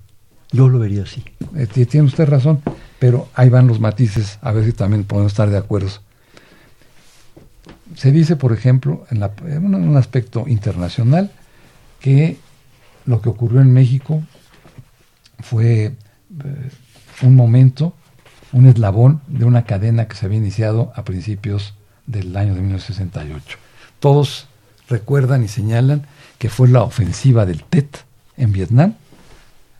Yo 0.51 0.69
lo 0.69 0.79
vería 0.79 1.03
así. 1.03 1.23
Eh, 1.55 1.67
tiene 1.67 2.07
usted 2.07 2.27
razón, 2.27 2.61
pero 2.99 3.27
ahí 3.33 3.49
van 3.49 3.67
los 3.67 3.79
matices, 3.79 4.37
a 4.41 4.51
ver 4.51 4.65
si 4.65 4.71
también 4.71 5.03
podemos 5.03 5.31
estar 5.31 5.49
de 5.49 5.57
acuerdo. 5.57 5.89
Se 7.95 8.11
dice, 8.11 8.35
por 8.35 8.53
ejemplo, 8.53 9.05
en, 9.09 9.23
un, 9.65 9.97
aspecto 9.97 10.45
internacional, 10.47 11.31
que 11.99 12.37
lo 13.05 13.21
que 13.21 13.29
ocurrió 13.29 13.61
en 13.61 13.73
México 13.73 14.23
fue 15.39 15.85
eh, 15.85 15.93
un 17.21 17.35
momento, 17.35 17.93
un 18.51 18.67
eslabón 18.67 19.21
de 19.27 19.45
una 19.45 19.65
cadena 19.65 20.07
que 20.07 20.15
se 20.15 20.25
había 20.25 20.37
iniciado 20.37 20.93
a 20.95 21.03
principios 21.03 21.73
del 22.05 22.35
año 22.35 22.53
de 22.55 22.61
1968. 22.61 23.57
Todos 23.99 24.47
recuerdan 24.89 25.43
y 25.43 25.47
señalan 25.47 26.05
que 26.37 26.49
fue 26.49 26.67
la 26.67 26.83
ofensiva 26.83 27.45
del 27.45 27.63
TET 27.63 28.05
en 28.37 28.51
Vietnam 28.51 28.95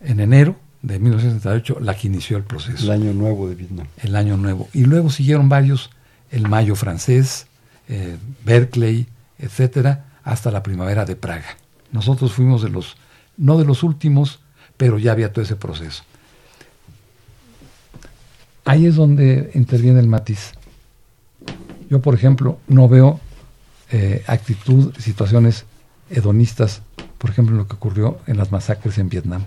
en 0.00 0.20
enero 0.20 0.56
de 0.82 0.98
1968 0.98 1.78
la 1.80 1.94
que 1.94 2.08
inició 2.08 2.36
el 2.36 2.44
proceso. 2.44 2.84
El 2.84 2.90
año 2.90 3.12
nuevo 3.12 3.48
de 3.48 3.54
Vietnam. 3.54 3.86
El 4.02 4.16
año 4.16 4.36
nuevo. 4.36 4.68
Y 4.72 4.84
luego 4.84 5.10
siguieron 5.10 5.48
varios, 5.48 5.90
el 6.30 6.48
mayo 6.48 6.74
francés, 6.76 7.46
eh, 7.88 8.16
Berkeley, 8.44 9.06
etcétera, 9.38 10.06
hasta 10.22 10.50
la 10.50 10.62
primavera 10.62 11.04
de 11.04 11.16
Praga. 11.16 11.56
Nosotros 11.90 12.32
fuimos 12.32 12.62
de 12.62 12.70
los, 12.70 12.96
no 13.36 13.58
de 13.58 13.64
los 13.64 13.82
últimos, 13.82 14.40
pero 14.76 14.98
ya 14.98 15.12
había 15.12 15.32
todo 15.32 15.44
ese 15.44 15.56
proceso. 15.56 16.02
Ahí 18.64 18.86
es 18.86 18.96
donde 18.96 19.50
interviene 19.54 20.00
el 20.00 20.08
matiz. 20.08 20.52
Yo, 21.90 22.00
por 22.00 22.14
ejemplo, 22.14 22.58
no 22.66 22.88
veo 22.88 23.20
eh, 23.96 24.24
actitud, 24.26 24.92
situaciones 24.98 25.66
hedonistas, 26.10 26.82
por 27.16 27.30
ejemplo, 27.30 27.54
lo 27.54 27.68
que 27.68 27.76
ocurrió 27.76 28.18
en 28.26 28.38
las 28.38 28.50
masacres 28.50 28.98
en 28.98 29.08
Vietnam. 29.08 29.44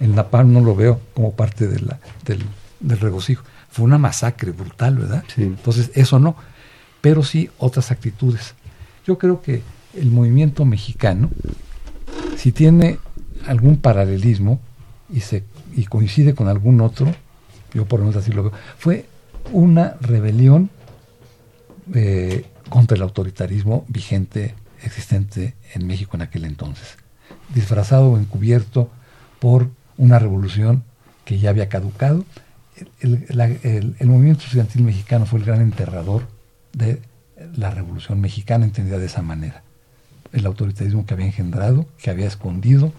En 0.00 0.16
La 0.16 0.30
Paz 0.30 0.46
no 0.46 0.62
lo 0.62 0.74
veo 0.74 1.02
como 1.12 1.32
parte 1.32 1.68
de 1.68 1.80
la, 1.80 2.00
del, 2.24 2.40
regocijo. 2.98 3.44
Fue 3.68 3.84
una 3.84 3.98
masacre 3.98 4.52
brutal, 4.52 4.96
¿verdad? 4.96 5.22
Entonces, 5.36 5.90
eso 5.92 6.18
no. 6.18 6.34
Pero 7.02 7.22
sí 7.22 7.50
otras 7.58 7.90
actitudes. 7.90 8.54
Yo 9.06 9.18
creo 9.18 9.42
que 9.42 9.60
el 9.92 10.10
movimiento 10.10 10.64
mexicano, 10.64 11.28
si 12.38 12.52
tiene 12.52 12.98
algún 13.46 13.76
paralelismo 13.76 14.60
y, 15.12 15.20
se, 15.20 15.44
y 15.76 15.84
coincide 15.84 16.34
con 16.34 16.48
algún 16.48 16.80
otro, 16.80 17.14
yo 17.74 17.84
por 17.84 18.00
lo 18.00 18.06
menos 18.06 18.22
así 18.22 18.32
lo 18.32 18.44
veo, 18.44 18.52
fue 18.78 19.04
una 19.52 19.98
rebelión 20.00 20.70
eh, 21.92 22.46
contra 22.68 22.96
el 22.96 23.02
autoritarismo 23.02 23.84
vigente, 23.88 24.54
existente 24.82 25.54
en 25.74 25.86
México 25.86 26.16
en 26.16 26.22
aquel 26.22 26.44
entonces, 26.44 26.96
disfrazado 27.54 28.12
o 28.12 28.18
encubierto 28.18 28.90
por 29.38 29.70
una 29.96 30.18
revolución 30.18 30.84
que 31.24 31.38
ya 31.38 31.50
había 31.50 31.68
caducado. 31.68 32.24
El, 33.00 33.94
movimiento 34.06 34.44
estudiantil 34.44 34.82
mexicano 34.82 35.26
fue 35.26 35.40
el 35.40 35.44
gran 35.44 35.60
enterrador 35.60 36.26
de 36.72 37.02
la 37.56 37.70
revolución 37.70 38.20
mexicana, 38.20 38.64
entendida 38.64 38.98
de 38.98 39.06
esa 39.06 39.22
manera. 39.22 39.62
El 40.32 40.46
autoritarismo 40.46 41.04
que 41.04 41.14
había 41.14 41.26
engendrado, 41.26 41.86
que 41.98 42.10
había 42.10 42.26
escondido. 42.26 42.92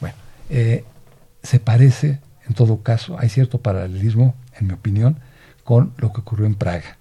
Bueno, 0.00 0.14
eh, 0.48 0.84
se 1.42 1.60
parece, 1.60 2.20
en 2.48 2.54
todo 2.54 2.82
caso, 2.82 3.18
hay 3.18 3.28
cierto 3.28 3.60
paralelismo, 3.60 4.34
en 4.58 4.68
mi 4.68 4.72
opinión, 4.72 5.18
con 5.64 5.92
lo 5.98 6.12
que 6.12 6.20
ocurrió 6.20 6.46
en 6.46 6.54
Praga. 6.54 6.96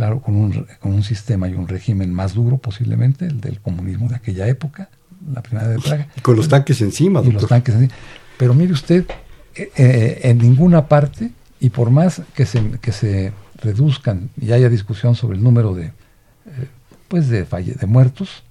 Claro, 0.00 0.22
con 0.22 0.34
un, 0.34 0.66
con 0.80 0.94
un 0.94 1.02
sistema 1.02 1.46
y 1.46 1.52
un 1.52 1.68
régimen 1.68 2.10
más 2.14 2.32
duro 2.32 2.56
posiblemente, 2.56 3.26
el 3.26 3.38
del 3.38 3.60
comunismo 3.60 4.08
de 4.08 4.14
aquella 4.14 4.48
época, 4.48 4.88
la 5.30 5.42
primera 5.42 5.68
de 5.68 5.78
Praga. 5.78 6.08
Y 6.16 6.22
con 6.22 6.36
los 6.36 6.48
tanques 6.48 6.80
encima, 6.80 7.18
doctor. 7.18 7.34
Y 7.34 7.34
los 7.34 7.46
tanques 7.46 7.74
encima. 7.74 7.92
Pero 8.38 8.54
mire 8.54 8.72
usted, 8.72 9.04
eh, 9.54 9.70
eh, 9.76 10.20
en 10.22 10.38
ninguna 10.38 10.88
parte, 10.88 11.32
y 11.60 11.68
por 11.68 11.90
más 11.90 12.22
que 12.34 12.46
se, 12.46 12.78
que 12.80 12.92
se 12.92 13.34
reduzcan 13.62 14.30
y 14.40 14.52
haya 14.52 14.70
discusión 14.70 15.16
sobre 15.16 15.36
el 15.36 15.44
número 15.44 15.74
de, 15.74 15.88
eh, 15.88 15.92
pues 17.08 17.28
de, 17.28 17.44
de 17.44 17.86
muertos 17.86 18.42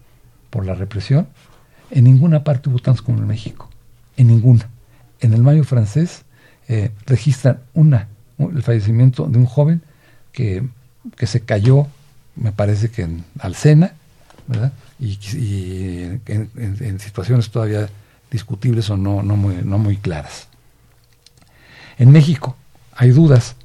por 0.51 0.67
la 0.67 0.75
represión, 0.75 1.29
en 1.89 2.03
ninguna 2.03 2.43
parte 2.43 2.69
hubo 2.69 2.77
tantos 2.77 3.01
como 3.01 3.17
en 3.17 3.25
México. 3.25 3.71
En 4.17 4.27
ninguna. 4.27 4.69
En 5.19 5.33
el 5.33 5.41
mayo 5.41 5.63
francés 5.63 6.25
registran 7.07 7.62
una, 7.73 8.07
el 8.38 8.62
fallecimiento 8.62 9.25
de 9.25 9.39
un 9.39 9.45
joven 9.47 9.81
que, 10.31 10.63
se 11.27 11.41
cayó, 11.41 11.87
me 12.35 12.51
parece 12.51 12.89
que 12.89 13.03
en 13.03 13.25
Alcena, 13.39 13.93
¿verdad? 14.47 14.73
Y, 14.99 15.17
en, 16.25 16.99
situaciones 16.99 17.49
todavía 17.49 17.89
discutibles 18.31 18.89
o 18.89 18.97
no, 18.97 19.23
no, 19.23 19.35
muy, 19.35 19.55
no 19.63 19.77
muy 19.77 19.97
claras. 19.97 20.47
En 21.97 22.11
México 22.11 22.55
hay 22.93 23.11
dudas. 23.11 23.55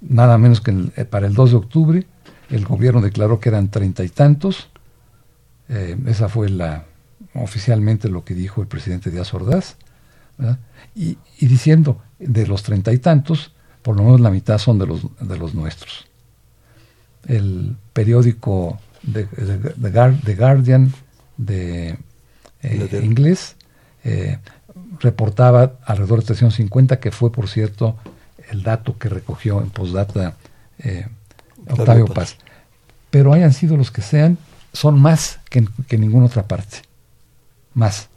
Nada 0.00 0.38
menos 0.38 0.60
que 0.60 0.90
eh, 0.96 1.04
para 1.04 1.26
el 1.26 1.34
2 1.34 1.50
de 1.50 1.56
octubre 1.56 2.06
el 2.50 2.64
gobierno 2.64 3.00
declaró 3.00 3.40
que 3.40 3.48
eran 3.48 3.68
treinta 3.68 4.04
y 4.04 4.08
tantos. 4.08 4.68
Eh, 5.68 5.96
esa 6.06 6.28
fue 6.28 6.48
la 6.48 6.84
oficialmente 7.34 8.08
lo 8.08 8.24
que 8.24 8.34
dijo 8.34 8.62
el 8.62 8.68
presidente 8.68 9.10
Díaz 9.10 9.34
Ordaz. 9.34 9.76
Y, 10.94 11.18
y, 11.38 11.46
diciendo 11.46 12.00
de 12.18 12.46
los 12.46 12.62
treinta 12.62 12.92
y 12.92 12.98
tantos, 12.98 13.52
por 13.82 13.96
lo 13.96 14.04
menos 14.04 14.20
la 14.20 14.30
mitad 14.30 14.58
son 14.58 14.78
de 14.78 14.86
los, 14.86 15.02
de 15.20 15.36
los 15.36 15.54
nuestros. 15.54 16.07
El 17.28 17.76
periódico 17.92 18.80
The, 19.12 20.34
Guardian 20.34 20.92
de 21.36 21.98
eh, 22.62 23.00
inglés 23.02 23.54
eh, 24.04 24.38
reportaba 25.00 25.74
alrededor 25.84 26.20
de 26.20 26.26
350, 26.26 26.98
que 26.98 27.10
fue, 27.10 27.30
por 27.30 27.48
cierto, 27.48 27.96
el 28.50 28.62
dato 28.62 28.98
que 28.98 29.08
recogió 29.08 29.60
en 29.60 29.70
postdata 29.70 30.34
eh, 30.78 31.06
Octavio 31.68 32.06
Paz. 32.06 32.36
Pero 33.10 33.32
hayan 33.32 33.52
sido 33.52 33.76
los 33.76 33.90
que 33.90 34.02
sean, 34.02 34.38
son 34.72 35.00
más 35.00 35.40
que 35.50 35.60
en, 35.60 36.00
ninguna 36.00 36.26
otra 36.26 36.46
parte. 36.46 36.78
Más. 37.74 38.08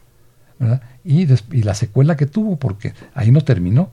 Y, 1.03 1.27
y, 1.51 1.63
la 1.63 1.73
secuela 1.73 2.15
que 2.15 2.25
tuvo, 2.25 2.57
porque 2.57 2.93
ahí 3.13 3.31
no 3.31 3.41
terminó. 3.41 3.89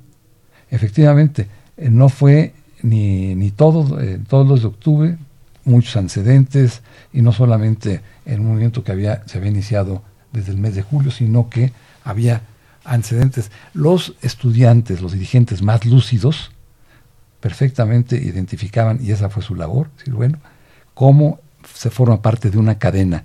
Efectivamente, 0.70 1.48
eh, 1.76 1.88
no 1.90 2.09
fue 2.09 2.52
ni, 2.82 3.34
ni 3.34 3.50
todos, 3.50 4.00
eh, 4.00 4.20
todos 4.28 4.46
los 4.46 4.62
de 4.62 4.68
octubre, 4.68 5.18
muchos 5.64 5.96
antecedentes, 5.96 6.82
y 7.12 7.22
no 7.22 7.32
solamente 7.32 8.00
en 8.24 8.40
un 8.40 8.48
movimiento 8.48 8.84
que 8.84 8.92
había, 8.92 9.22
se 9.26 9.38
había 9.38 9.50
iniciado 9.50 10.02
desde 10.32 10.52
el 10.52 10.58
mes 10.58 10.74
de 10.74 10.82
julio, 10.82 11.10
sino 11.10 11.48
que 11.48 11.72
había 12.04 12.42
antecedentes. 12.84 13.50
Los 13.74 14.14
estudiantes, 14.22 15.00
los 15.00 15.12
dirigentes 15.12 15.62
más 15.62 15.84
lúcidos, 15.84 16.52
perfectamente 17.40 18.16
identificaban, 18.16 18.98
y 19.02 19.10
esa 19.12 19.30
fue 19.30 19.42
su 19.42 19.54
labor, 19.54 19.90
decir, 19.96 20.14
bueno, 20.14 20.38
cómo 20.94 21.40
se 21.74 21.90
forma 21.90 22.22
parte 22.22 22.50
de 22.50 22.58
una 22.58 22.78
cadena 22.78 23.24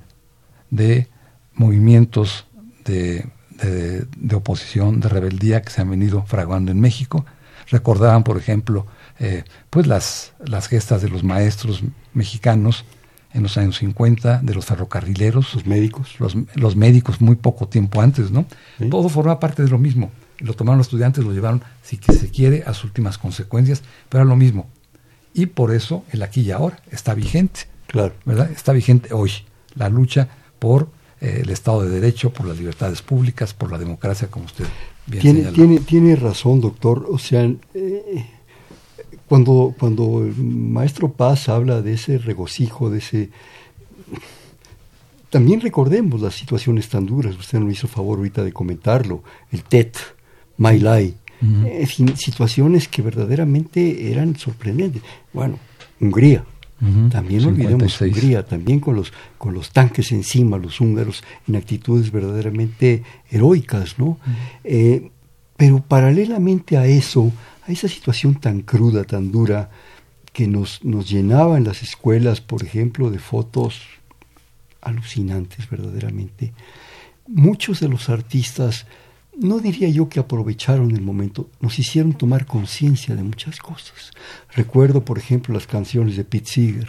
de 0.69 1.07
movimientos 1.55 2.45
de, 2.85 3.25
de, 3.61 4.35
oposición, 4.35 4.99
de 4.99 5.09
rebeldía 5.09 5.61
que 5.61 5.69
se 5.69 5.81
han 5.81 5.89
venido 5.89 6.23
fraguando 6.23 6.71
en 6.71 6.79
México. 6.79 7.25
Recordaban, 7.69 8.23
por 8.23 8.37
ejemplo, 8.37 8.85
eh, 9.19 9.43
pues 9.69 9.87
las, 9.87 10.33
las 10.45 10.67
gestas 10.67 11.01
de 11.01 11.09
los 11.09 11.23
maestros 11.23 11.83
mexicanos 12.13 12.85
en 13.33 13.43
los 13.43 13.57
años 13.57 13.77
50, 13.77 14.41
de 14.43 14.53
los 14.53 14.65
ferrocarrileros. 14.65 15.55
Los 15.55 15.65
médicos. 15.65 16.19
Los, 16.19 16.35
los 16.55 16.75
médicos 16.75 17.19
muy 17.19 17.35
poco 17.35 17.67
tiempo 17.67 18.01
antes, 18.01 18.31
¿no? 18.31 18.45
Todo 18.91 19.09
forma 19.09 19.39
parte 19.39 19.63
de 19.63 19.69
lo 19.69 19.79
mismo. 19.79 20.11
Lo 20.39 20.53
tomaron 20.53 20.77
los 20.77 20.87
estudiantes, 20.87 21.23
lo 21.23 21.31
llevaron, 21.31 21.63
si 21.81 21.97
que 21.97 22.13
se 22.13 22.29
quiere, 22.29 22.63
a 22.65 22.73
sus 22.73 22.85
últimas 22.85 23.17
consecuencias, 23.17 23.81
pero 24.09 24.23
era 24.23 24.29
lo 24.29 24.35
mismo. 24.35 24.67
Y 25.33 25.47
por 25.47 25.73
eso 25.73 26.03
el 26.11 26.21
aquí 26.21 26.41
y 26.41 26.51
ahora 26.51 26.79
está 26.91 27.15
vigente. 27.15 27.61
Claro. 27.87 28.13
¿Verdad? 28.25 28.51
Está 28.51 28.71
vigente 28.71 29.13
hoy 29.13 29.31
la 29.75 29.89
lucha 29.89 30.27
por 30.59 30.89
eh, 31.21 31.39
el 31.43 31.49
Estado 31.49 31.83
de 31.83 31.89
Derecho, 31.89 32.31
por 32.31 32.45
las 32.47 32.57
libertades 32.57 33.01
públicas, 33.01 33.53
por 33.53 33.71
la 33.71 33.77
democracia, 33.77 34.27
como 34.29 34.45
usted 34.45 34.65
bien 35.07 35.21
tiene, 35.21 35.51
Tiene, 35.51 35.79
tiene 35.79 36.15
razón, 36.15 36.61
doctor. 36.61 37.07
O 37.09 37.17
sea, 37.17 37.43
eh, 37.73 38.25
cuando, 39.33 39.73
cuando 39.79 40.23
el 40.23 40.35
maestro 40.35 41.11
Paz 41.11 41.49
habla 41.49 41.81
de 41.81 41.93
ese 41.93 42.19
regocijo, 42.19 42.91
de 42.91 42.99
ese... 42.99 43.31
También 45.31 45.59
recordemos 45.59 46.21
las 46.21 46.35
situaciones 46.35 46.87
tan 46.87 47.07
duras, 47.07 47.35
usted 47.35 47.57
no 47.57 47.65
me 47.65 47.71
hizo 47.71 47.87
favor 47.87 48.19
ahorita 48.19 48.43
de 48.43 48.53
comentarlo, 48.53 49.23
el 49.51 49.63
TET, 49.63 49.97
My 50.57 50.77
Lai, 50.77 51.15
situaciones 52.15 52.87
que 52.87 53.01
verdaderamente 53.01 54.11
eran 54.11 54.35
sorprendentes. 54.35 55.01
Bueno, 55.33 55.57
Hungría, 55.99 56.45
también 57.09 57.41
no 57.41 57.47
olvidemos 57.47 57.99
Hungría, 58.01 58.45
también 58.45 58.79
con 58.79 58.95
los, 58.95 59.13
con 59.39 59.55
los 59.55 59.71
tanques 59.71 60.11
encima, 60.11 60.59
los 60.59 60.79
húngaros 60.79 61.23
en 61.47 61.55
actitudes 61.55 62.11
verdaderamente 62.11 63.01
heroicas, 63.31 63.97
¿no? 63.97 64.19
Eh, 64.63 65.09
pero 65.63 65.79
paralelamente 65.79 66.75
a 66.75 66.87
eso, 66.87 67.31
a 67.65 67.71
esa 67.71 67.87
situación 67.87 68.35
tan 68.35 68.63
cruda, 68.63 69.05
tan 69.05 69.31
dura, 69.31 69.69
que 70.33 70.45
nos, 70.45 70.83
nos 70.83 71.09
llenaba 71.09 71.55
en 71.57 71.63
las 71.63 71.81
escuelas, 71.83 72.41
por 72.41 72.65
ejemplo, 72.65 73.09
de 73.09 73.19
fotos 73.19 73.79
alucinantes 74.81 75.69
verdaderamente. 75.69 76.51
Muchos 77.27 77.79
de 77.79 77.87
los 77.87 78.09
artistas, 78.09 78.87
no 79.39 79.59
diría 79.59 79.89
yo 79.89 80.09
que 80.09 80.19
aprovecharon 80.19 80.91
el 80.91 81.01
momento, 81.01 81.49
nos 81.59 81.77
hicieron 81.79 82.13
tomar 82.13 82.45
conciencia 82.45 83.15
de 83.15 83.23
muchas 83.23 83.59
cosas. 83.59 84.11
Recuerdo, 84.55 85.03
por 85.03 85.17
ejemplo, 85.17 85.53
las 85.53 85.67
canciones 85.67 86.15
de 86.17 86.23
Pete 86.23 86.49
Seeger, 86.49 86.87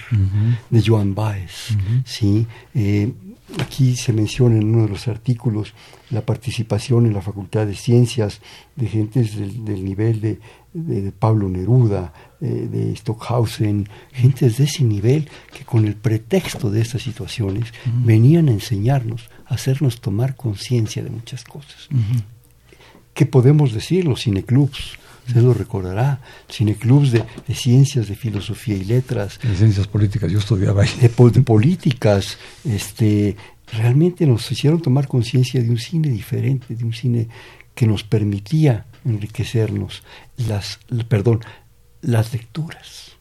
de 0.70 0.82
Joan 0.82 1.14
Baez, 1.14 1.76
¿sí? 2.04 2.46
Eh, 2.74 3.12
Aquí 3.60 3.94
se 3.94 4.12
menciona 4.14 4.56
en 4.56 4.74
uno 4.74 4.84
de 4.84 4.88
los 4.88 5.06
artículos 5.06 5.74
la 6.10 6.24
participación 6.24 7.04
en 7.04 7.12
la 7.12 7.20
Facultad 7.20 7.66
de 7.66 7.74
Ciencias 7.74 8.40
de 8.74 8.88
gentes 8.88 9.36
del, 9.36 9.84
nivel 9.84 10.20
de, 10.20 11.12
Pablo 11.18 11.48
Neruda, 11.50 12.12
eh, 12.40 12.46
de 12.70 12.96
Stockhausen, 12.96 13.86
gentes 14.12 14.56
de 14.56 14.64
ese 14.64 14.82
nivel 14.84 15.28
que 15.52 15.64
con 15.64 15.84
el 15.84 15.94
pretexto 15.94 16.70
de 16.70 16.80
estas 16.80 17.02
situaciones 17.02 17.72
venían 17.84 18.48
a 18.48 18.52
enseñarnos, 18.52 19.28
a 19.46 19.54
hacernos 19.54 20.00
tomar 20.00 20.36
conciencia 20.36 21.04
de 21.04 21.10
muchas 21.10 21.44
cosas. 21.44 21.88
¿Qué 23.14 23.26
podemos 23.26 23.72
decir? 23.72 24.04
Los 24.04 24.22
cineclubs, 24.22 24.98
usted 25.26 25.40
lo 25.40 25.54
recordará, 25.54 26.20
cineclubs 26.50 27.12
de, 27.12 27.24
de, 27.46 27.54
ciencias, 27.54 28.08
de 28.08 28.16
filosofía 28.16 28.76
y 28.76 28.84
letras. 28.84 29.38
De 29.40 29.56
ciencias 29.56 29.86
políticas, 29.86 30.30
yo 30.30 30.40
estudiaba 30.40 30.82
ahí. 30.82 30.90
De, 31.00 31.08
políticas, 31.08 32.38
este, 32.64 33.36
realmente 33.72 34.26
nos 34.26 34.50
hicieron 34.50 34.82
tomar 34.82 35.06
conciencia 35.06 35.62
de 35.62 35.70
un 35.70 35.78
cine 35.78 36.08
diferente, 36.08 36.74
de 36.74 36.84
un 36.84 36.92
cine 36.92 37.28
que 37.74 37.86
nos 37.86 38.04
permitía 38.04 38.86
enriquecernos, 39.04 40.02
las, 40.36 40.80
perdón, 41.08 41.40
las 42.00 42.32
lecturas, 42.32 43.12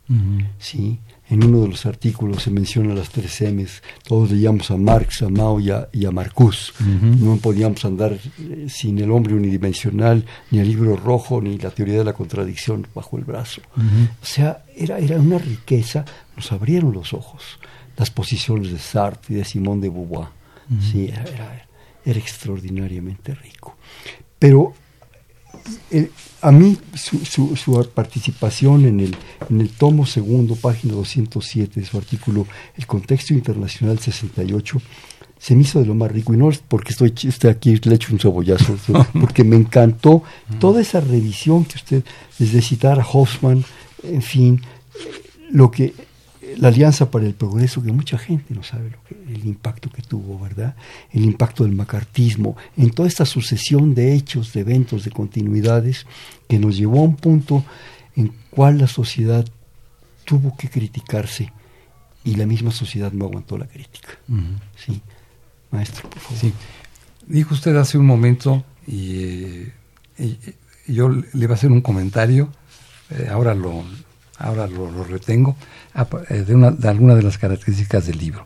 ¿sí? 0.59 0.99
En 1.33 1.43
uno 1.43 1.61
de 1.61 1.69
los 1.69 1.87
artículos 1.87 2.43
se 2.43 2.51
menciona 2.51 2.93
las 2.93 3.09
tres 3.09 3.41
M's. 3.41 3.81
Todos 4.07 4.29
leíamos 4.29 4.69
a 4.69 4.77
Marx, 4.77 5.23
a 5.23 5.29
Mao 5.29 5.59
y 5.59 5.71
a, 5.71 5.89
y 5.91 6.05
Marcuse. 6.05 6.71
No 6.79 7.37
podíamos 7.37 7.83
andar 7.85 8.13
eh, 8.13 8.67
sin 8.69 8.99
el 8.99 9.09
hombre 9.09 9.33
unidimensional, 9.33 10.23
ni 10.51 10.59
el 10.59 10.67
libro 10.67 10.95
rojo, 10.95 11.41
ni 11.41 11.57
la 11.57 11.71
teoría 11.71 11.97
de 11.97 12.03
la 12.03 12.13
contradicción 12.13 12.85
bajo 12.93 13.17
el 13.17 13.23
brazo. 13.23 13.61
O 14.21 14.25
sea, 14.25 14.63
era, 14.75 14.99
era 14.99 15.17
una 15.17 15.39
riqueza, 15.39 16.05
nos 16.35 16.51
abrieron 16.51 16.93
los 16.93 17.13
ojos. 17.13 17.57
Las 17.97 18.11
posiciones 18.11 18.71
de 18.71 18.77
Sartre 18.77 19.33
y 19.33 19.37
de 19.39 19.43
Simone 19.43 19.81
de 19.81 19.89
Beauvoir. 19.89 20.27
Sí, 20.91 21.07
era, 21.07 21.23
era, 21.23 21.67
era 22.05 22.19
extraordinariamente 22.19 23.33
rico. 23.33 23.75
Pero 24.37 24.75
a 26.43 26.51
mí 26.51 26.77
su, 26.93 27.55
su, 27.55 27.89
participación 27.95 28.85
en 28.85 28.99
el, 28.99 29.15
en 29.49 29.61
el 29.61 29.69
tomo 29.69 30.05
segundo, 30.05 30.55
página 30.55 30.93
207 30.93 31.79
de 31.79 31.85
su 31.85 31.97
artículo 31.97 32.45
El 32.75 32.85
contexto 32.85 33.33
internacional 33.33 33.97
68, 33.97 34.81
se 35.39 35.55
me 35.55 35.61
hizo 35.61 35.79
de 35.79 35.85
lo 35.85 35.95
más 35.95 36.11
rico, 36.11 36.33
y 36.33 36.37
no 36.37 36.49
es 36.49 36.57
porque 36.57 36.91
estoy, 36.91 37.13
estoy 37.23 37.49
aquí, 37.49 37.79
le 37.83 37.95
echo 37.95 38.11
un 38.11 38.19
cebollazo, 38.19 38.75
porque 39.21 39.45
me 39.45 39.55
encantó 39.55 40.23
toda 40.59 40.81
esa 40.81 40.99
revisión 40.99 41.63
que 41.63 41.77
usted, 41.77 42.03
desde 42.37 42.61
citar 42.61 42.99
a 42.99 43.07
Hoffman, 43.07 43.63
en 44.03 44.21
fin, 44.21 44.61
lo 45.49 45.71
que 45.71 45.93
la 46.57 46.67
Alianza 46.69 47.09
para 47.09 47.25
el 47.25 47.33
Progreso, 47.33 47.81
que 47.81 47.91
mucha 47.91 48.17
gente 48.17 48.53
no 48.53 48.63
sabe 48.63 48.91
lo 48.91 49.03
que, 49.03 49.33
el 49.33 49.45
impacto 49.45 49.89
que 49.89 50.01
tuvo, 50.01 50.39
¿verdad? 50.39 50.75
El 51.11 51.23
impacto 51.23 51.63
del 51.63 51.73
macartismo, 51.73 52.55
en 52.77 52.91
toda 52.91 53.07
esta 53.07 53.25
sucesión 53.25 53.93
de 53.95 54.13
hechos, 54.13 54.53
de 54.53 54.61
eventos, 54.61 55.03
de 55.03 55.11
continuidades, 55.11 56.05
que 56.47 56.59
nos 56.59 56.77
llevó 56.77 56.99
a 56.99 57.03
un 57.03 57.15
punto 57.15 57.63
en 58.15 58.33
cual 58.49 58.77
la 58.77 58.87
sociedad 58.87 59.45
tuvo 60.25 60.55
que 60.55 60.69
criticarse 60.69 61.51
y 62.23 62.35
la 62.35 62.45
misma 62.45 62.71
sociedad 62.71 63.11
no 63.11 63.25
aguantó 63.25 63.57
la 63.57 63.67
crítica. 63.67 64.09
Sí, 64.75 65.01
maestro, 65.71 66.09
por 66.09 66.19
favor. 66.19 66.37
Sí. 66.39 66.53
Dijo 67.27 67.53
usted 67.53 67.75
hace 67.75 67.97
un 67.97 68.05
momento, 68.05 68.63
y, 68.87 69.67
yo 70.87 71.09
le 71.09 71.23
iba 71.33 71.53
a 71.53 71.55
hacer 71.55 71.71
un 71.71 71.81
comentario, 71.81 72.49
eh, 73.09 73.27
ahora 73.29 73.53
lo, 73.53 73.83
ahora 74.37 74.67
lo, 74.67 75.03
retengo, 75.03 75.55
eh, 76.29 76.43
de, 76.47 76.55
una, 76.55 76.71
de 76.71 76.87
algunas 76.87 77.17
de 77.17 77.23
las 77.23 77.37
características 77.37 78.07
del 78.07 78.17
libro. 78.17 78.45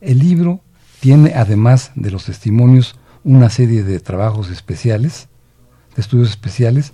El 0.00 0.18
libro 0.18 0.60
tiene, 1.00 1.34
además 1.34 1.92
de 1.94 2.10
los 2.10 2.24
testimonios, 2.24 2.96
una 3.24 3.50
serie 3.50 3.82
de 3.82 4.00
trabajos 4.00 4.50
especiales, 4.50 5.28
de 5.94 6.02
estudios 6.02 6.30
especiales, 6.30 6.92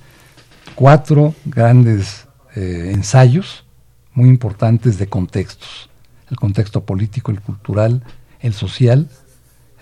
cuatro 0.74 1.35
grandes 1.44 2.26
eh, 2.55 2.90
ensayos 2.94 3.64
muy 4.14 4.28
importantes 4.28 4.98
de 4.98 5.07
contextos. 5.07 5.90
El 6.31 6.37
contexto 6.37 6.85
político, 6.85 7.31
el 7.31 7.40
cultural, 7.40 8.02
el 8.40 8.55
social, 8.55 9.09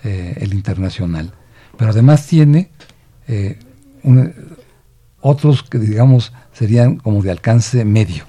eh, 0.03 0.35
el 0.37 0.53
internacional. 0.53 1.33
Pero 1.77 1.91
además 1.91 2.27
tiene 2.27 2.69
otros 5.21 5.63
que 5.63 5.79
digamos 5.79 6.33
serían 6.51 6.97
como 6.97 7.21
de 7.21 7.31
alcance 7.31 7.85
medio 7.85 8.25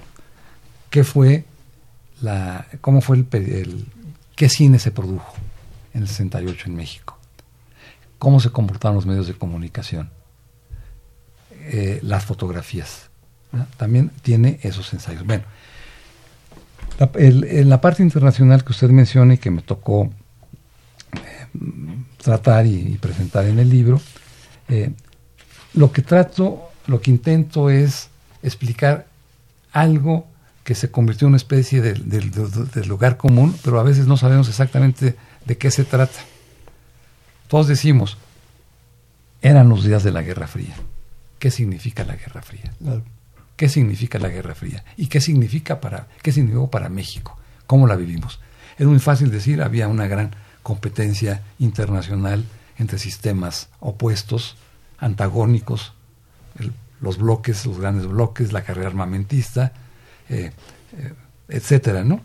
qué 0.93 1.03
fue 1.03 1.43
la, 2.21 2.67
cómo 2.79 3.01
fue 3.01 3.17
el, 3.17 3.87
qué 4.35 4.47
cine 4.47 4.77
se 4.77 4.91
produjo 4.91 5.33
en 5.95 6.03
el 6.03 6.07
68 6.07 6.65
en 6.67 6.75
México, 6.75 7.17
cómo 8.19 8.39
se 8.39 8.51
comportaron 8.51 8.97
los 8.97 9.07
medios 9.07 9.25
de 9.25 9.33
comunicación, 9.33 10.11
eh, 11.61 11.99
las 12.03 12.25
fotografías. 12.25 13.09
También 13.75 14.11
tiene 14.21 14.59
esos 14.61 14.93
ensayos. 14.93 15.25
Bueno, 15.25 15.45
en 17.15 17.69
la 17.69 17.81
parte 17.81 18.03
internacional 18.03 18.63
que 18.63 18.73
usted 18.73 18.89
menciona 18.89 19.33
y 19.33 19.37
que 19.39 19.49
me 19.49 19.63
tocó 19.63 20.11
eh, 21.13 21.47
tratar 22.21 22.67
y, 22.67 22.99
presentar 23.01 23.45
en 23.45 23.57
el 23.57 23.67
libro, 23.67 23.99
eh, 24.69 24.91
lo 25.73 25.91
que 25.91 26.03
trato, 26.03 26.69
lo 26.85 27.01
que 27.01 27.09
intento 27.09 27.71
es 27.71 28.09
explicar 28.43 29.07
algo 29.71 30.27
que 30.63 30.75
se 30.75 30.91
convirtió 30.91 31.27
en 31.27 31.31
una 31.31 31.37
especie 31.37 31.81
de, 31.81 32.85
lugar 32.85 33.17
común, 33.17 33.55
pero 33.63 33.79
a 33.79 33.83
veces 33.83 34.07
no 34.07 34.17
sabemos 34.17 34.47
exactamente 34.47 35.15
de 35.45 35.57
qué 35.57 35.71
se 35.71 35.83
trata. 35.83 36.19
Todos 37.47 37.67
decimos, 37.67 38.17
eran 39.41 39.69
los 39.69 39.83
días 39.83 40.03
de 40.03 40.11
la 40.11 40.21
Guerra 40.21 40.47
Fría. 40.47 40.75
¿Qué 41.37 41.51
significa 41.51 42.05
la 42.05 42.15
Guerra 42.15 42.41
Fría? 42.41 42.73
¿Qué 43.57 43.67
significa 43.67 44.19
la 44.19 44.29
Guerra 44.29 44.55
Fría? 44.55 44.85
¿Y 44.95 45.07
qué 45.07 45.19
significa 45.19 45.81
para, 45.81 46.07
qué 46.21 46.31
significó 46.31 46.69
para 46.71 46.87
México? 46.87 47.37
¿Cómo 47.67 47.85
la 47.85 47.97
vivimos? 47.97 48.39
Es 48.77 48.87
muy 48.87 48.99
fácil 48.99 49.29
decir, 49.31 49.61
había 49.61 49.89
una 49.89 50.07
gran 50.07 50.31
competencia 50.63 51.43
internacional 51.59 52.45
entre 52.77 52.97
sistemas 52.97 53.69
opuestos, 53.79 54.55
antagónicos, 54.97 55.93
los 57.01 57.17
bloques, 57.17 57.65
los 57.65 57.79
grandes 57.79 58.07
bloques, 58.07 58.53
la 58.53 58.63
carrera 58.63 58.87
armamentista, 58.87 59.73
eh, 60.33 60.51
eh, 60.97 61.13
etcétera, 61.49 62.03
¿no? 62.03 62.21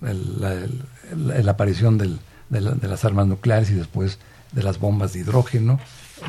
la, 0.00 1.50
aparición 1.50 1.98
de, 1.98 2.18
las 2.50 3.04
armas 3.04 3.26
nucleares 3.26 3.70
y 3.70 3.74
después 3.74 4.18
de 4.52 4.62
las 4.62 4.78
bombas 4.78 5.12
de 5.12 5.20
hidrógeno, 5.20 5.78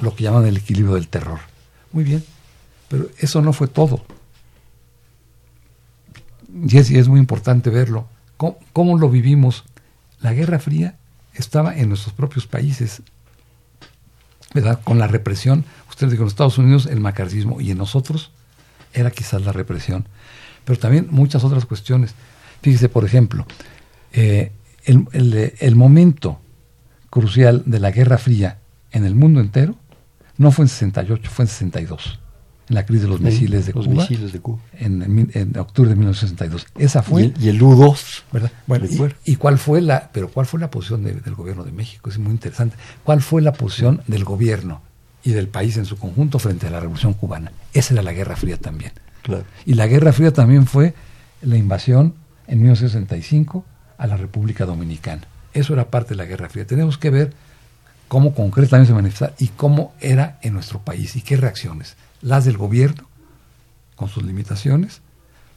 lo 0.01 0.15
que 0.15 0.23
llaman 0.23 0.45
el 0.45 0.57
equilibrio 0.57 0.95
del 0.95 1.07
terror. 1.07 1.39
Muy 1.91 2.03
bien, 2.03 2.23
pero 2.87 3.09
eso 3.19 3.41
no 3.41 3.53
fue 3.53 3.67
todo. 3.67 4.03
Y 6.53 6.77
es, 6.77 7.07
muy 7.07 7.19
importante 7.19 7.69
verlo. 7.69 8.07
¿Cómo, 8.73 8.97
lo 8.97 9.09
vivimos? 9.09 9.63
La 10.19 10.33
Guerra 10.33 10.59
Fría 10.59 10.97
estaba 11.33 11.77
en 11.77 11.89
nuestros 11.89 12.13
propios 12.13 12.47
países, 12.47 13.01
¿verdad? 14.53 14.81
Con 14.83 14.99
la 14.99 15.07
represión. 15.07 15.63
Usted 15.89 16.09
dijo 16.09 16.23
en 16.23 16.27
Estados 16.27 16.57
Unidos 16.57 16.87
el 16.87 16.99
macarcismo 16.99 17.61
y 17.61 17.71
en 17.71 17.77
nosotros 17.77 18.31
era 18.93 19.11
quizás 19.11 19.43
la 19.43 19.53
represión. 19.53 20.05
Pero 20.65 20.79
también 20.79 21.07
muchas 21.09 21.43
otras 21.43 21.65
cuestiones. 21.65 22.13
Fíjese, 22.61 22.89
por 22.89 23.05
ejemplo, 23.05 23.45
eh, 24.13 24.51
el, 24.83 25.53
el 25.59 25.75
momento 25.75 26.39
crucial 27.09 27.63
de 27.65 27.79
la 27.79 27.91
Guerra 27.91 28.17
Fría 28.17 28.59
en 28.91 29.05
el 29.05 29.15
mundo 29.15 29.39
entero 29.39 29.75
no 30.37 30.51
fue 30.51 30.65
en 30.65 30.69
68, 30.69 31.29
fue 31.29 31.45
en 31.45 31.49
62 31.49 32.19
en 32.71 32.75
la 32.75 32.85
crisis 32.85 33.03
de 33.03 33.09
los 33.09 33.19
misiles 33.19 33.65
de, 33.65 33.73
Cuba, 34.39 34.59
En, 34.79 35.57
octubre 35.57 35.89
de 35.89 35.95
1962. 35.95 36.67
Esa 36.77 37.03
fue. 37.03 37.33
Y 37.37 37.49
el, 37.49 37.61
U-2. 37.61 38.23
¿verdad? 38.31 38.51
Bueno, 38.65 38.87
y, 39.25 39.35
cuál 39.35 39.57
fue 39.57 39.81
la, 39.81 40.09
pero 40.13 40.29
cuál 40.29 40.45
fue 40.45 40.59
la 40.59 40.71
posición 40.71 41.03
del 41.03 41.35
gobierno 41.35 41.65
de 41.65 41.73
México? 41.73 42.09
Es 42.09 42.17
muy 42.17 42.31
interesante. 42.31 42.77
¿Cuál 43.03 43.21
fue 43.21 43.41
la 43.41 43.51
posición 43.51 44.01
del 44.07 44.23
gobierno 44.23 44.81
y 45.21 45.31
del 45.31 45.49
país 45.49 45.75
en 45.75 45.85
su 45.85 45.97
conjunto 45.97 46.39
frente 46.39 46.67
a 46.67 46.69
la 46.69 46.79
Revolución 46.79 47.13
Cubana? 47.13 47.51
Esa 47.73 47.93
era 47.93 48.03
la 48.03 48.13
Guerra 48.13 48.37
Fría 48.37 48.55
también. 48.55 48.93
Claro. 49.21 49.45
Y 49.65 49.73
la 49.75 49.87
Guerra 49.87 50.13
Fría 50.13 50.33
también 50.33 50.65
fue 50.65 50.93
la 51.41 51.57
invasión 51.57 52.15
en 52.47 52.59
1965 52.59 53.65
a 53.97 54.07
la 54.07 54.17
República 54.17 54.65
Dominicana. 54.65 55.23
Eso 55.53 55.73
era 55.73 55.89
parte 55.89 56.09
de 56.09 56.15
la 56.15 56.25
Guerra 56.25 56.49
Fría. 56.49 56.65
Tenemos 56.65 56.97
que 56.97 57.09
ver 57.09 57.33
cómo 58.07 58.33
concretamente 58.33 58.89
se 58.89 58.93
manifestaba 58.93 59.33
y 59.37 59.49
cómo 59.49 59.93
era 59.99 60.39
en 60.41 60.53
nuestro 60.53 60.79
país 60.79 61.15
y 61.15 61.21
qué 61.21 61.37
reacciones 61.37 61.95
las 62.21 62.45
del 62.45 62.57
gobierno, 62.57 63.07
con 63.95 64.09
sus 64.09 64.23
limitaciones, 64.23 65.01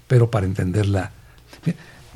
pero 0.07 0.31
para 0.31 0.46
entenderla. 0.46 1.11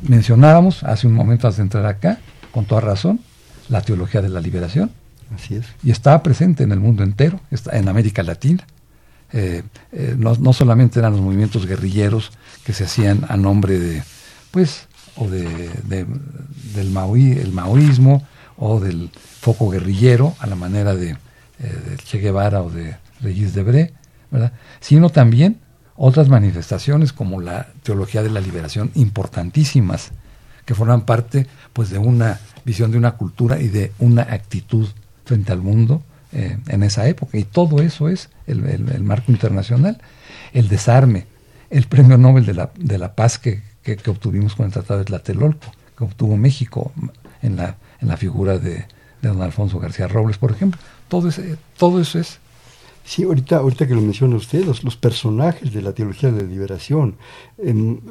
Mencionábamos 0.02 0.84
hace 0.84 1.06
un 1.06 1.14
momento 1.14 1.46
antes 1.46 1.58
de 1.58 1.62
entrar 1.64 1.86
acá, 1.86 2.18
con 2.52 2.64
toda 2.64 2.80
razón, 2.80 3.20
la 3.68 3.82
teología 3.82 4.22
de 4.22 4.28
la 4.28 4.40
liberación. 4.40 4.90
Así 5.34 5.56
es. 5.56 5.66
Y 5.82 5.90
estaba 5.90 6.22
presente 6.22 6.64
en 6.64 6.72
el 6.72 6.80
mundo 6.80 7.02
entero, 7.02 7.40
está 7.50 7.76
en 7.76 7.88
América 7.88 8.22
Latina. 8.22 8.66
Eh, 9.32 9.62
eh, 9.92 10.16
no, 10.16 10.52
solamente 10.52 10.98
eran 10.98 11.12
los 11.12 11.20
movimientos 11.20 11.66
guerrilleros 11.66 12.30
que 12.64 12.72
se 12.72 12.84
hacían 12.84 13.26
a 13.28 13.36
nombre 13.36 13.78
de, 13.78 14.02
pues, 14.50 14.86
o 15.16 15.28
de, 15.28 15.70
del 15.84 16.06
el 16.74 17.52
maoísmo 17.52 18.26
o 18.56 18.80
del 18.80 19.10
foco 19.40 19.68
guerrillero 19.70 20.34
a 20.38 20.46
la 20.46 20.56
manera 20.56 20.94
de, 20.94 21.16
eh, 21.60 21.96
Che 22.04 22.18
Guevara 22.18 22.62
o 22.62 22.70
de 22.70 22.96
Regis 23.20 23.54
Debré, 23.54 23.92
sino 24.80 25.10
también 25.10 25.58
otras 25.96 26.28
manifestaciones 26.28 27.12
como 27.12 27.40
la 27.40 27.68
teología 27.82 28.22
de 28.22 28.30
la 28.30 28.40
liberación 28.40 28.90
importantísimas 28.94 30.12
que 30.64 30.74
forman 30.74 31.02
parte 31.02 31.46
pues 31.72 31.90
de 31.90 31.98
una 31.98 32.38
visión 32.64 32.90
de 32.92 32.98
una 32.98 33.12
cultura 33.12 33.58
y 33.58 33.68
de 33.68 33.92
una 33.98 34.22
actitud 34.22 34.86
frente 35.24 35.50
al 35.50 35.62
mundo 35.62 36.02
eh, 36.32 36.58
en 36.68 36.82
esa 36.82 37.08
época. 37.08 37.38
Y 37.38 37.44
todo 37.44 37.80
eso 37.80 38.08
es 38.08 38.30
el, 38.46 39.02
marco 39.02 39.32
internacional 39.32 39.98
el 40.52 40.68
desarme 40.68 41.26
el 41.70 41.84
premio 41.84 42.16
Nobel 42.16 42.46
de 42.46 42.54
la, 42.54 42.70
de 42.76 42.98
la 42.98 43.14
paz 43.14 43.38
que, 43.38 43.62
que, 43.82 43.98
obtuvimos 44.08 44.54
con 44.54 44.66
el 44.66 44.72
Tratado 44.72 45.00
de 45.00 45.04
Tlatelolco 45.04 45.70
que 45.96 46.04
obtuvo 46.04 46.36
México 46.36 46.92
en 47.42 47.56
la, 47.56 47.76
en 48.00 48.08
la 48.08 48.16
figura 48.16 48.58
de, 48.58 48.86
de 49.20 49.28
don 49.28 49.42
Alfonso 49.42 49.78
García 49.78 50.08
Robles 50.08 50.38
por 50.38 50.50
ejemplo. 50.50 50.80
Todo, 51.08 51.28
ese, 51.28 51.56
todo 51.76 52.00
eso 52.00 52.18
es 52.18 52.38
Sí, 53.08 53.22
ahorita, 53.22 53.56
ahorita 53.56 53.86
que 53.86 53.94
lo 53.94 54.02
menciona 54.02 54.36
usted, 54.36 54.66
los, 54.66 54.96
personajes 54.96 55.72
de 55.72 55.80
la 55.80 55.94
teología 55.94 56.30
de 56.30 56.42
la 56.42 56.48
liberación, 56.48 57.16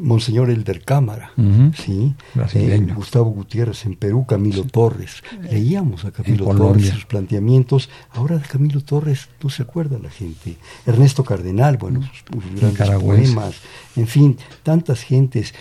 Monseñor 0.01 0.49
Elder 0.49 0.83
Cámara, 0.83 1.33
¿sí? 1.75 2.15
Eh, 2.55 2.87
Gustavo 2.95 3.29
Gutiérrez 3.29 3.85
en 3.85 3.95
Perú, 3.95 4.25
Camilo 4.25 4.63
Torres. 4.63 5.21
Leíamos 5.43 6.03
a 6.03 6.11
Camilo 6.11 6.47
Torres 6.47 6.89
sus 6.89 7.05
planteamientos. 7.05 7.91
Ahora 8.09 8.39
de 8.39 8.47
Camilo 8.47 8.81
Torres 8.81 9.29
no 9.43 9.51
se 9.51 9.61
acuerda 9.61 9.99
la 9.99 10.09
gente. 10.09 10.57
Ernesto 10.87 11.23
Cardenal, 11.23 11.77
bueno, 11.77 12.01
sus, 12.01 12.59
grandes 12.59 12.89
poemas. 12.99 13.55
En 13.95 14.07
fin, 14.07 14.35
tantas 14.63 15.03
gentes. 15.03 15.53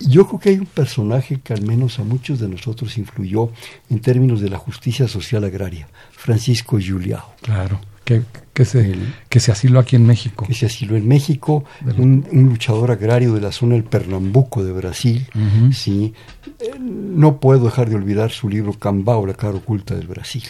Yo 0.00 0.26
creo 0.26 0.40
que 0.40 0.48
hay 0.48 0.58
un 0.58 0.66
personaje 0.66 1.38
que 1.40 1.52
al 1.52 1.62
menos 1.62 2.00
a 2.00 2.02
muchos 2.02 2.40
de 2.40 2.48
nosotros 2.48 2.98
influyó 2.98 3.50
en 3.88 4.00
términos 4.00 4.40
de 4.40 4.50
la 4.50 4.58
justicia 4.58 5.06
social 5.06 5.44
agraria, 5.44 5.86
Francisco 6.10 6.76
Juliao. 6.84 7.34
Claro 7.40 7.78
que, 8.04 8.22
que, 8.52 8.64
se, 8.64 8.94
que 9.28 9.40
se 9.40 9.50
asiló 9.50 9.80
aquí 9.80 9.96
en 9.96 10.06
México. 10.06 10.46
Que 10.46 10.54
se 10.54 10.66
asiló 10.66 10.96
en 10.96 11.08
México, 11.08 11.64
un, 11.96 12.26
luchador 12.30 12.90
agrario 12.90 13.34
de 13.34 13.40
la 13.40 13.50
zona 13.50 13.74
del 13.74 13.84
Pernambuco 13.84 14.62
de 14.62 14.72
Brasil. 14.72 15.26
¿sí? 15.72 16.12
Eh, 16.60 16.70
no 16.78 17.40
puedo 17.40 17.64
dejar 17.64 17.88
de 17.88 17.96
olvidar 17.96 18.30
su 18.30 18.48
libro 18.48 18.74
Cambao, 18.74 19.26
la 19.26 19.34
cara 19.34 19.54
oculta 19.54 19.94
del 19.94 20.06
Brasil, 20.06 20.44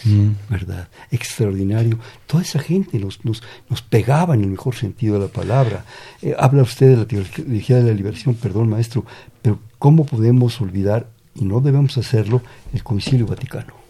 ¿verdad? 0.49 0.89
Extraordinario. 1.11 1.97
Toda 2.27 2.43
esa 2.43 2.59
gente 2.59 2.99
nos, 2.99 3.23
nos, 3.23 3.41
nos, 3.69 3.81
pegaba 3.81 4.35
en 4.35 4.41
el 4.41 4.49
mejor 4.49 4.75
sentido 4.75 5.15
de 5.15 5.27
la 5.27 5.31
palabra. 5.31 5.85
Eh, 6.21 6.35
habla 6.37 6.63
usted 6.63 6.89
de 6.89 6.97
la 6.97 7.05
teología 7.05 7.77
de 7.77 7.83
la 7.83 7.93
liberación, 7.93 8.35
perdón 8.35 8.69
maestro, 8.69 9.05
pero 9.41 9.59
¿cómo 9.79 10.05
podemos 10.05 10.59
olvidar, 10.59 11.07
y 11.33 11.45
no 11.45 11.61
debemos 11.61 11.97
hacerlo, 11.97 12.41
el 12.73 12.83
Concilio 12.83 13.25
Vaticano? 13.25 13.84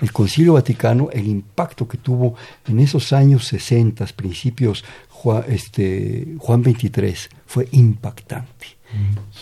El 0.00 0.12
Concilio 0.12 0.54
Vaticano, 0.54 1.10
el 1.12 1.26
impacto 1.26 1.86
que 1.86 1.98
tuvo 1.98 2.34
en 2.66 2.78
esos 2.78 3.12
años 3.12 3.46
60, 3.46 4.06
principios 4.16 4.84
Juan, 5.08 5.44
este, 5.48 6.34
Juan 6.38 6.62
23, 6.62 7.28
fue 7.46 7.68
impactante. 7.72 8.76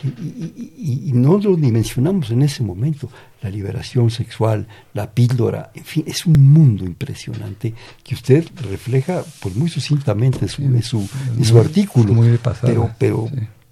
Y, 0.02 1.12
no 1.12 1.38
lo 1.38 1.54
dimensionamos 1.54 2.30
en 2.30 2.42
ese 2.42 2.62
momento. 2.62 3.08
La 3.42 3.50
liberación 3.50 4.10
sexual, 4.10 4.66
la 4.94 5.10
píldora, 5.10 5.70
en 5.74 5.84
fin, 5.84 6.04
es 6.06 6.24
un 6.24 6.32
mundo 6.32 6.84
impresionante 6.84 7.74
que 8.02 8.14
usted 8.14 8.46
refleja 8.70 9.22
pues 9.40 9.54
muy 9.54 9.68
sucintamente 9.68 10.38
en 10.42 10.48
su, 10.48 10.62
en 10.62 10.82
su, 10.82 11.08
en 11.36 11.44
su 11.44 11.58
artículo. 11.58 12.14
Muy 12.14 12.38
pero, 12.62 12.90
pero, 12.98 13.28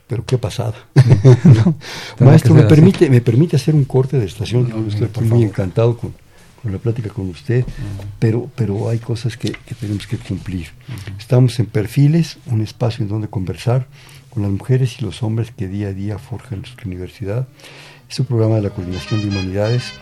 pero 0.07 0.25
qué 0.27 0.37
pasada. 0.37 0.75
Maestro, 2.21 2.55
me 2.55 2.65
permite, 2.65 3.09
me 3.09 3.23
permite 3.23 3.57
hacer 3.57 3.75
un 3.75 3.85
corte 3.85 4.19
de 4.19 4.27
estación. 4.27 4.87
estoy 4.89 5.27
muy 5.27 5.43
encantado 5.43 5.97
con, 5.97 6.13
con 6.63 6.73
la 6.73 6.79
plática 6.79 7.11
con 7.11 7.29
usted, 7.29 7.65
pero, 8.21 8.49
pero 8.55 8.89
hay 8.89 8.99
cosas 8.99 9.37
que, 9.37 9.53
tenemos 9.81 10.07
que 10.07 10.17
cumplir. 10.17 10.69
Estamos 11.19 11.59
en 11.59 11.67
Perfiles, 11.67 12.39
un 12.47 12.63
espacio 12.63 13.03
en 13.03 13.09
donde 13.09 13.29
conversar 13.29 13.89
con 14.31 14.43
las 14.43 14.53
mujeres 14.53 14.97
y 15.01 15.05
los 15.05 15.23
hombres 15.23 15.51
que 15.51 15.67
día 15.67 15.89
a 15.89 15.93
día 15.93 16.19
forjan 16.19 16.61
nuestra 16.61 16.87
universidad. 16.87 17.49
Es 18.09 18.21
un 18.21 18.27
programa 18.27 18.57
de 18.57 18.63
la 18.63 18.71
Coordinación 18.71 19.21
de 19.21 19.29
Humanidades 19.29 19.93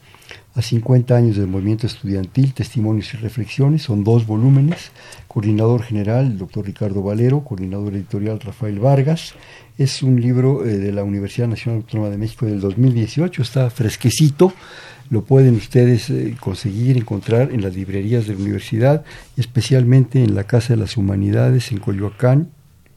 a 0.56 0.62
50 0.62 1.16
años 1.16 1.38
del 1.38 1.48
movimiento 1.48 1.88
estudiantil, 1.88 2.54
testimonios 2.54 3.14
y 3.14 3.18
reflexiones, 3.18 3.84
son 3.84 4.04
dos 4.04 4.26
volúmenes, 4.26 4.92
coordinador 5.28 5.84
general, 5.84 6.26
el 6.26 6.38
doctor 6.38 6.66
Ricardo 6.66 7.02
Valero, 7.04 7.44
coordinador 7.44 7.94
editorial 7.94 8.40
Rafael 8.40 8.80
Vargas, 8.80 9.34
es 9.78 10.02
un 10.02 10.20
libro 10.20 10.66
eh, 10.66 10.78
de 10.78 10.92
la 10.92 11.04
Universidad 11.04 11.48
Nacional 11.48 11.82
Autónoma 11.82 12.10
de 12.10 12.18
México 12.18 12.46
del 12.46 12.60
2018, 12.60 13.42
está 13.42 13.70
fresquecito, 13.70 14.54
lo 15.10 15.24
pueden 15.24 15.56
ustedes 15.56 16.10
eh, 16.10 16.36
conseguir, 16.40 16.98
encontrar 16.98 17.52
en 17.52 17.62
las 17.62 17.76
librerías 17.76 18.28
de 18.28 18.34
la 18.34 18.42
universidad, 18.42 19.06
especialmente 19.36 20.24
en 20.24 20.36
la 20.36 20.46
Casa 20.46 20.74
de 20.74 20.78
las 20.78 20.98
Humanidades 20.98 21.72
en 21.72 21.80
Coyoacán. 21.80 22.50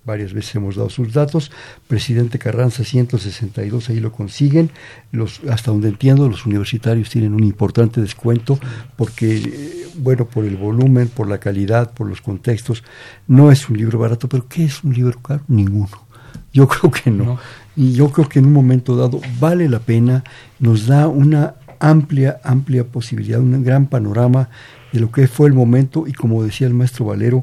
Varias 0.05 0.33
veces 0.33 0.55
hemos 0.55 0.77
dado 0.77 0.89
sus 0.89 1.13
datos. 1.13 1.53
Presidente 1.87 2.39
Carranza 2.39 2.85
162, 2.85 3.91
ahí 3.91 4.01
lo 4.01 4.13
consiguen. 4.13 4.71
Los, 5.13 5.41
hasta 5.51 5.71
donde 5.71 5.89
entiendo, 5.89 6.29
los 6.29 6.47
universitarios 6.47 7.11
tienen 7.11 7.35
un 7.35 7.45
importante 7.45 8.01
descuento 8.01 8.59
porque, 8.97 9.37
eh, 9.37 9.87
bueno, 9.97 10.27
por 10.27 10.45
el 10.45 10.57
volumen, 10.57 11.09
por 11.09 11.29
la 11.29 11.39
calidad, 11.39 11.93
por 11.93 12.09
los 12.09 12.23
contextos, 12.23 12.83
no 13.29 13.53
es 13.53 13.69
un 13.69 13.77
libro 13.77 13.99
barato, 13.99 14.29
pero 14.29 14.49
¿qué 14.49 14.65
es 14.65 14.83
un 14.83 14.95
libro 14.95 15.21
caro? 15.21 15.43
Ninguno. 15.49 16.11
Yo 16.53 16.67
creo 16.69 16.91
que 16.91 17.11
no. 17.11 17.39
Y 17.77 17.93
yo 17.93 18.11
creo 18.11 18.29
que 18.29 18.41
en 18.41 18.47
un 18.47 18.53
momento 18.53 18.97
dado 18.97 19.21
vale 19.39 19.69
la 19.69 19.79
pena, 19.79 20.25
nos 20.59 20.87
da 20.87 21.09
una 21.09 21.55
amplia, 21.81 22.41
amplia 22.45 22.85
posibilidad, 22.85 23.41
un 23.41 23.65
gran 23.65 23.87
panorama 23.87 24.51
de 24.93 25.01
lo 25.01 25.11
que 25.11 25.27
fue 25.27 25.49
el 25.49 25.55
momento 25.55 26.07
y 26.07 26.13
como 26.13 26.45
decía 26.45 26.67
el 26.67 26.75
maestro 26.75 27.07
Valero, 27.07 27.43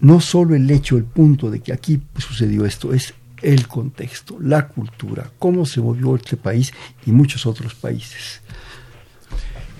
no 0.00 0.20
solo 0.20 0.54
el 0.54 0.70
hecho, 0.70 0.96
el 0.96 1.04
punto 1.04 1.50
de 1.50 1.60
que 1.60 1.72
aquí 1.72 2.00
sucedió 2.16 2.64
esto, 2.64 2.94
es 2.94 3.14
el 3.42 3.66
contexto, 3.66 4.38
la 4.40 4.68
cultura, 4.68 5.30
cómo 5.38 5.66
se 5.66 5.80
movió 5.80 6.14
este 6.14 6.36
país 6.36 6.72
y 7.04 7.12
muchos 7.12 7.44
otros 7.44 7.74
países. 7.74 8.40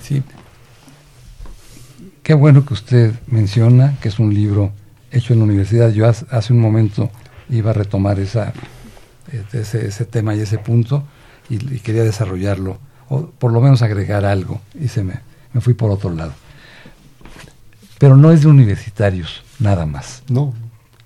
Sí. 0.03 0.23
Qué 2.23 2.35
bueno 2.35 2.65
que 2.65 2.75
usted 2.75 3.15
menciona 3.27 3.99
que 4.01 4.09
es 4.09 4.19
un 4.19 4.35
libro 4.35 4.73
hecho 5.11 5.33
en 5.33 5.41
la 5.41 5.45
universidad. 5.45 5.93
Yo 5.93 6.07
hace 6.09 6.53
un 6.53 6.61
momento 6.61 7.11
iba 7.51 7.71
a 7.71 7.75
retomar 7.75 8.19
esa, 8.19 8.53
ese, 9.53 9.87
ese 9.87 10.05
tema 10.05 10.35
y 10.35 10.41
ese 10.41 10.59
punto 10.59 11.05
y 11.49 11.59
quería 11.81 12.05
desarrollarlo 12.05 12.79
o 13.13 13.27
por 13.27 13.53
lo 13.53 13.61
menos 13.61 13.83
agregar 13.83 14.25
algo, 14.25 14.63
y 14.81 14.89
se 14.89 15.05
me, 15.05 15.21
me 15.53 15.61
fui 15.61 15.75
por 15.75 15.91
otro 15.91 16.11
lado. 16.11 16.33
Pero 17.99 18.17
no 18.17 18.33
es 18.33 18.41
de 18.41 18.49
universitarios, 18.49 19.43
nada 19.59 19.85
más. 19.85 20.23
No. 20.29 20.55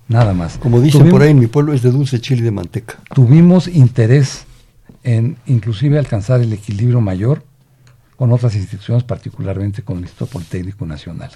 Nada 0.08 0.32
más. 0.32 0.56
Como 0.58 0.80
dicen 0.80 1.10
por 1.10 1.22
ahí 1.22 1.30
en 1.32 1.40
mi 1.40 1.48
pueblo, 1.48 1.72
es 1.72 1.82
de 1.82 1.90
dulce 1.90 2.20
chile 2.20 2.42
de 2.42 2.52
manteca. 2.52 2.94
Tuvimos 3.12 3.66
interés 3.66 4.44
en 5.02 5.36
inclusive 5.46 5.98
alcanzar 5.98 6.40
el 6.40 6.52
equilibrio 6.52 7.00
mayor 7.00 7.42
con 8.16 8.32
otras 8.32 8.54
instituciones, 8.54 9.02
particularmente 9.02 9.82
con 9.82 9.98
el 9.98 10.04
Instituto 10.04 10.30
Politécnico 10.30 10.86
Nacional, 10.86 11.30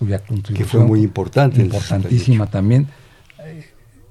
cuya 0.00 0.18
contribución 0.18 0.56
que 0.56 0.64
fue 0.64 0.84
muy 0.84 1.02
importante, 1.02 1.62
importantísima 1.62 2.48
también, 2.48 2.88
eh, 3.44 3.64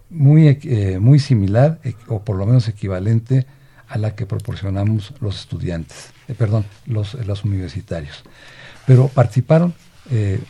muy, 0.09 0.47
eh, 0.47 0.97
muy 0.99 1.19
similar, 1.19 1.81
eh, 1.83 1.93
o 2.07 2.21
por 2.21 2.37
lo 2.37 2.45
menos 2.45 2.69
equivalente 2.69 3.45
a 3.93 3.99
la 3.99 4.15
que 4.15 4.25
proporcionamos 4.25 5.13
los 5.21 5.39
estudiantes, 5.39 6.09
eh, 6.27 6.33
perdón, 6.33 6.65
los, 6.87 7.13
los, 7.13 7.43
universitarios. 7.43 8.23
Pero 8.87 9.07
participaron 9.07 9.75
eh, 10.09 10.41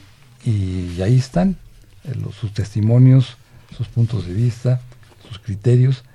y 0.46 1.02
ahí 1.02 1.18
están 1.18 1.58
eh, 2.06 2.14
sus 2.40 2.54
testimonios, 2.54 3.36
sus 3.76 3.90
puntos 3.90 4.28
de 4.28 4.34
vista, 4.34 4.80
sus 5.28 5.40
criterios, 5.40 6.06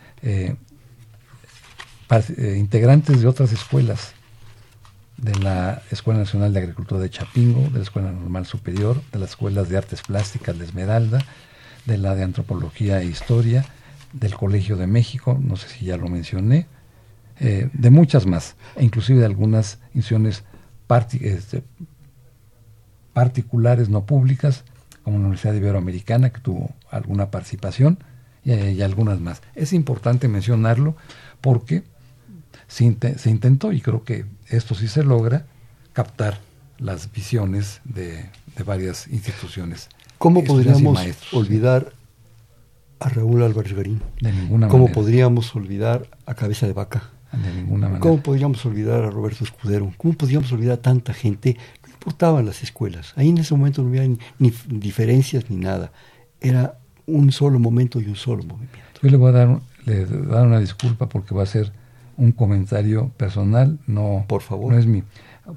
integrantes 2.38 3.20
de 3.20 3.28
otras 3.28 3.52
escuelas, 3.52 4.14
de 5.18 5.34
la 5.34 5.82
Escuela 5.90 6.20
Nacional 6.20 6.54
de 6.54 6.60
Agricultura 6.60 7.00
de 7.00 7.10
Chapingo, 7.10 7.68
de 7.68 7.78
la 7.78 7.82
Escuela 7.82 8.10
Normal 8.10 8.46
Superior, 8.46 9.02
de 9.12 9.18
las 9.18 9.30
Escuelas 9.30 9.68
de 9.68 9.76
Artes 9.76 10.00
Plásticas 10.00 10.58
de 10.58 10.64
Esmeralda, 10.64 11.18
de 11.84 11.98
la 11.98 12.14
de 12.14 12.22
Antropología 12.22 13.02
e 13.02 13.04
Historia, 13.04 13.66
del 14.14 14.34
Colegio 14.34 14.76
de 14.76 14.86
México, 14.86 15.38
no 15.40 15.56
sé 15.56 15.68
si 15.68 15.84
ya 15.84 15.98
lo 15.98 16.08
mencioné, 16.08 16.66
eh, 17.40 17.70
de 17.72 17.90
muchas 17.90 18.26
más, 18.26 18.56
e 18.76 18.84
inclusive 18.84 19.20
de 19.20 19.26
algunas 19.26 19.78
instituciones 19.94 20.44
este, 21.20 21.62
particulares 23.12 23.88
no 23.88 24.06
públicas, 24.06 24.64
como 25.02 25.18
la 25.18 25.24
Universidad 25.24 25.54
Iberoamericana, 25.54 26.30
que 26.30 26.40
tuvo 26.40 26.74
alguna 26.90 27.30
participación, 27.30 27.98
y, 28.44 28.82
algunas 28.82 29.20
más. 29.20 29.42
Es 29.54 29.72
importante 29.72 30.26
mencionarlo 30.28 30.96
porque 31.40 31.82
se, 32.66 32.84
intentó, 32.84 33.72
y 33.72 33.80
creo 33.80 34.04
que 34.04 34.24
esto 34.48 34.74
sí 34.74 34.88
se 34.88 35.04
logra, 35.04 35.46
captar 35.92 36.38
las 36.78 37.12
visiones 37.12 37.80
de, 37.84 38.30
varias 38.64 39.06
instituciones. 39.08 39.88
¿Cómo 40.18 40.42
podríamos 40.42 40.98
olvidar 41.32 41.92
a 43.00 43.08
Raúl 43.08 43.42
Álvarez 43.42 43.74
Garín? 43.74 44.02
De 44.20 44.32
ninguna 44.32 44.68
¿Cómo 44.68 44.90
podríamos 44.90 45.54
olvidar 45.54 46.08
a 46.26 46.34
Cabeza 46.34 46.66
de 46.66 46.72
Vaca? 46.72 47.10
De 47.32 47.52
ninguna 47.52 47.88
manera. 47.88 48.00
¿Cómo 48.00 48.22
podríamos 48.22 48.64
olvidar 48.64 49.04
a 49.04 49.10
Roberto 49.10 49.44
Escudero? 49.44 49.92
¿Cómo 49.98 50.14
podríamos 50.14 50.50
olvidar 50.52 50.78
a 50.78 50.82
tanta 50.82 51.12
gente? 51.12 51.56
No 51.86 51.92
importaban 51.92 52.46
las 52.46 52.62
escuelas. 52.62 53.12
Ahí 53.16 53.28
en 53.28 53.38
ese 53.38 53.54
momento 53.54 53.82
no 53.82 53.88
había 53.88 54.08
ni, 54.38 54.52
diferencias 54.66 55.50
ni 55.50 55.56
nada. 55.56 55.92
Era 56.40 56.78
un 57.06 57.30
solo 57.32 57.58
momento 57.58 58.00
y 58.00 58.06
un 58.06 58.16
solo 58.16 58.42
movimiento. 58.44 59.00
Yo 59.02 59.10
le 59.10 59.16
voy 59.16 59.30
a 59.30 59.32
dar, 59.32 59.60
le 59.84 60.06
dar 60.06 60.46
una 60.46 60.60
disculpa 60.60 61.08
porque 61.08 61.34
va 61.34 61.42
a 61.42 61.46
ser 61.46 61.72
un 62.16 62.32
comentario 62.32 63.10
personal, 63.16 63.78
no, 63.86 64.24
por 64.26 64.42
favor. 64.42 64.72
no 64.72 64.78
es 64.78 64.86
mi, 64.86 65.04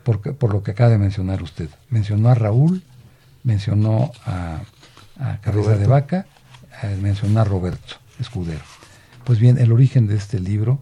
porque, 0.03 0.33
por 0.33 0.53
lo 0.53 0.63
que 0.63 0.71
acaba 0.71 0.89
de 0.89 0.97
mencionar 0.97 1.41
usted. 1.41 1.69
Mencionó 1.89 2.29
a 2.29 2.35
Raúl, 2.35 2.83
mencionó 3.43 4.11
a, 4.25 4.61
a 5.19 5.41
Cabeza 5.41 5.77
de 5.77 5.87
Vaca, 5.87 6.27
eh, 6.83 6.97
mencionó 7.01 7.41
a 7.41 7.43
Roberto 7.43 7.95
Escudero. 8.19 8.61
Pues 9.23 9.39
bien, 9.39 9.57
el 9.57 9.71
origen 9.71 10.07
de 10.07 10.15
este 10.15 10.39
libro 10.39 10.79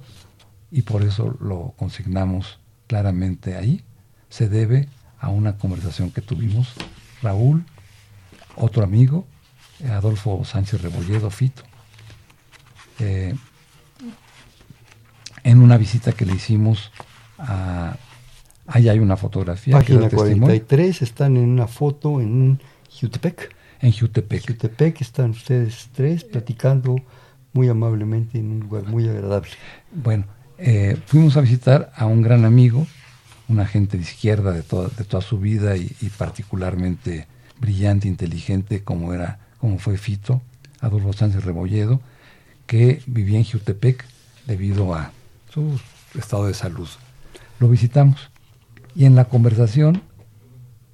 y 0.72 0.84
por 0.84 1.04
eso 1.04 1.36
lo 1.40 1.74
consignamos 1.78 2.60
claramente 2.88 3.56
ahí, 3.56 3.84
se 4.30 4.50
debe 4.50 4.88
a 5.20 5.30
una 5.30 5.58
conversación 5.58 6.12
que 6.12 6.22
tuvimos 6.22 6.74
Raúl, 7.22 7.66
otro 8.56 8.84
amigo, 8.84 9.26
Adolfo 9.90 10.44
Sánchez 10.46 10.82
Rebolledo, 10.82 11.30
Fito, 11.30 11.64
eh, 13.00 13.36
en 15.44 15.62
una 15.62 15.78
visita 15.78 16.12
que 16.12 16.26
le 16.26 16.34
hicimos 16.34 16.92
a... 17.38 17.96
Ahí 18.68 18.88
hay 18.88 19.00
una 19.00 19.18
fotografía. 19.18 19.74
Página 19.74 20.10
43, 20.10 21.02
están 21.02 21.38
en 21.38 21.50
una 21.50 21.68
foto 21.68 22.22
en 22.22 22.62
Jutepec. 23.00 23.56
En 23.82 23.92
Jutepec. 23.92 24.46
Jutepec 24.46 25.02
están 25.02 25.32
ustedes 25.32 25.90
tres 25.92 26.24
platicando 26.24 26.98
muy 27.54 27.68
amablemente 27.68 28.38
en 28.38 28.52
un 28.52 28.60
lugar 28.60 28.84
muy 28.86 29.10
agradable. 29.10 29.50
Bueno, 29.92 30.26
eh, 30.62 30.98
fuimos 31.06 31.38
a 31.38 31.42
visitar 31.42 31.92
a 31.96 32.06
un 32.06 32.22
gran 32.22 32.44
amigo, 32.44 32.86
una 33.48 33.66
gente 33.66 33.98
de 33.98 34.04
izquierda 34.04 34.52
de 34.52 34.62
toda, 34.62 34.90
de 34.90 35.06
toda 35.06 35.22
su 35.22 35.40
vida 35.40 35.78
y, 35.78 35.90
particularmente 36.18 37.28
brillante, 37.60 38.08
inteligente, 38.08 38.84
como, 38.84 39.14
era, 39.14 39.40
como 39.58 39.80
fue 39.80 39.98
Fito, 39.98 40.42
Adolfo 40.82 41.14
Sánchez 41.14 41.46
Rebolledo, 41.46 42.02
que 42.68 43.02
vivía 43.08 43.40
en 43.40 43.46
Jutepec 43.46 44.06
debido 44.48 44.94
a 44.94 45.12
su 45.54 45.80
estado 46.18 46.48
de 46.48 46.54
salud. 46.54 46.90
Lo 47.60 47.70
visitamos 47.70 48.30
y 48.96 49.06
en 49.06 49.16
la 49.16 49.26
conversación 49.26 50.02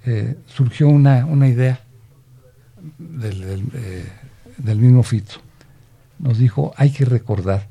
eh, 0.06 0.38
surgió 0.46 0.88
una, 0.88 1.26
una 1.26 1.48
idea 1.48 1.82
del, 3.00 3.68
eh, 3.74 4.06
del 4.58 4.78
mismo 4.78 5.02
Fito. 5.02 5.36
Nos 6.20 6.38
dijo, 6.38 6.74
hay 6.78 6.92
que 6.92 7.06
recordar 7.06 7.68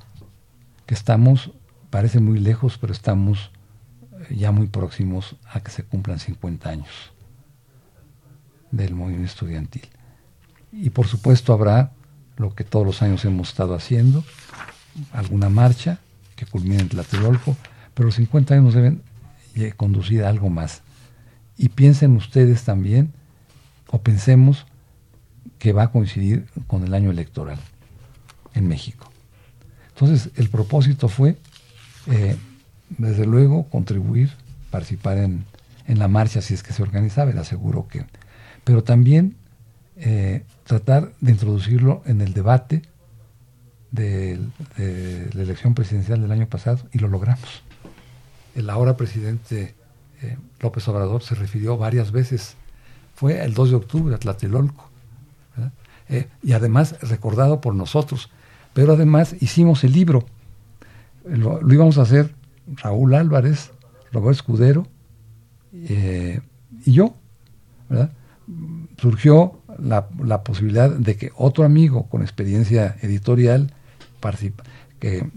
que 0.87 0.95
estamos 0.95 1.53
Parece 1.95 2.19
muy 2.19 2.41
lejos, 2.41 2.77
pero 2.77 2.93
estamos 2.93 3.53
eh, 4.29 4.35
ya 4.35 4.51
muy 4.51 4.67
próximos 4.67 5.37
a 5.49 5.61
que 5.61 5.71
se 5.71 5.85
cumplan 5.85 6.19
50 6.19 6.69
años 6.69 6.89
del 8.73 8.97
movimiento 8.97 9.31
estudiantil. 9.31 9.87
Y 10.73 10.91
por 10.91 11.07
supuesto 11.07 11.53
habrá 11.53 11.93
lo 12.37 12.53
que 12.53 12.65
todos 12.65 12.85
los 12.85 13.01
años 13.01 13.25
hemos 13.25 13.51
estado 13.51 13.77
haciendo, 13.77 14.25
alguna 15.13 15.49
marcha 15.49 16.01
que 16.35 16.47
culmine 16.47 16.81
en 16.81 16.89
Tlatelolco, 16.89 17.57
pero 17.95 18.07
los 18.07 18.17
50 18.17 18.55
años 18.57 18.75
deben 18.75 19.01
conducir 19.77 20.25
a 20.25 20.31
algo 20.31 20.51
más. 20.51 20.83
Y 21.57 21.69
piensen 21.69 22.17
ustedes 22.17 22.65
también, 22.65 23.13
o 23.87 24.03
pensemos 24.03 24.67
que 25.61 25.73
va 25.73 25.85
a 25.85 25.93
coincidir 25.93 26.49
con 26.67 26.83
el 26.83 26.93
año 26.93 27.13
electoral 27.13 27.61
en 28.53 28.67
México. 28.67 29.13
Entonces, 29.91 30.33
el 30.35 30.51
propósito 30.51 31.07
fue, 31.09 31.39
eh, 32.11 32.37
desde 32.91 33.27
luego, 33.27 33.69
contribuir, 33.69 34.33
participar 34.71 35.19
en, 35.19 35.45
en, 35.87 35.99
la 35.99 36.09
marcha 36.09 36.43
si 36.43 36.55
es 36.55 36.63
que 36.63 36.73
se 36.73 36.83
organizaba, 36.83 37.33
le 37.33 37.41
aseguro 37.41 37.89
que, 37.89 38.05
pero 38.65 38.85
también 38.85 39.37
eh, 39.97 40.45
tratar 40.65 41.13
de 41.21 41.33
introducirlo 41.33 42.03
en 42.07 42.21
el 42.21 42.35
debate 42.35 42.83
de, 43.91 44.41
la 44.77 45.43
elección 45.43 45.75
presidencial 45.75 46.21
del 46.21 46.33
año 46.33 46.47
pasado 46.47 46.81
y 46.93 46.99
lo 46.99 47.09
logramos. 47.09 47.63
El 48.55 48.69
ahora 48.71 48.97
presidente 48.97 49.75
eh, 50.23 50.37
López 50.61 50.87
Obrador 50.89 51.23
se 51.23 51.35
refirió 51.35 51.77
varias 51.77 52.11
veces, 52.13 52.57
fue 53.15 53.43
el 53.45 53.55
2 53.55 53.71
de 53.71 53.77
octubre 53.77 54.15
a 54.15 54.19
Tlatelolco, 54.19 54.91
y 56.43 56.53
además 56.53 56.97
recordado 57.01 57.63
por 57.63 57.75
nosotros, 57.75 58.31
pero 58.75 58.93
además 58.93 59.35
hicimos 59.41 59.85
el 59.85 59.93
libro, 59.93 60.27
lo, 61.25 61.61
íbamos 61.73 61.99
a 61.99 62.03
hacer 62.03 62.35
Raúl 62.77 63.15
Álvarez, 63.15 63.71
Roberto 64.13 64.33
Escudero 64.33 64.87
y 65.73 66.93
yo, 66.93 67.15
surgió 68.99 69.61
la, 69.79 70.43
posibilidad 70.43 70.91
de 70.91 71.17
que 71.17 71.33
otro 71.37 71.65
amigo 71.65 72.09
con 72.09 72.23
experiencia 72.23 72.97
editorial, 73.03 73.73
que 74.99 75.29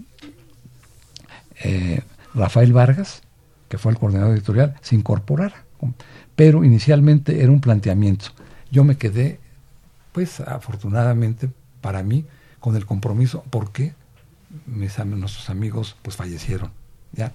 eh, 1.62 2.00
Rafael 2.34 2.72
Vargas, 2.72 3.22
que 3.68 3.78
fue 3.78 3.92
el 3.92 3.98
coordinador 3.98 4.34
editorial, 4.34 4.76
se 4.80 4.94
incorporara. 4.94 5.64
Pero 6.34 6.64
inicialmente 6.64 7.42
era 7.42 7.52
un 7.52 7.60
planteamiento. 7.60 8.26
Yo 8.70 8.84
me 8.84 8.96
quedé, 8.96 9.40
pues 10.12 10.40
afortunadamente 10.40 11.50
para 11.80 12.02
mí, 12.02 12.24
con 12.60 12.76
el 12.76 12.86
compromiso, 12.86 13.44
porque 13.50 13.92
mis, 14.66 14.98
nuestros 14.98 15.50
amigos 15.50 15.96
pues 16.02 16.16
fallecieron. 16.16 16.70
¿ya? 17.12 17.32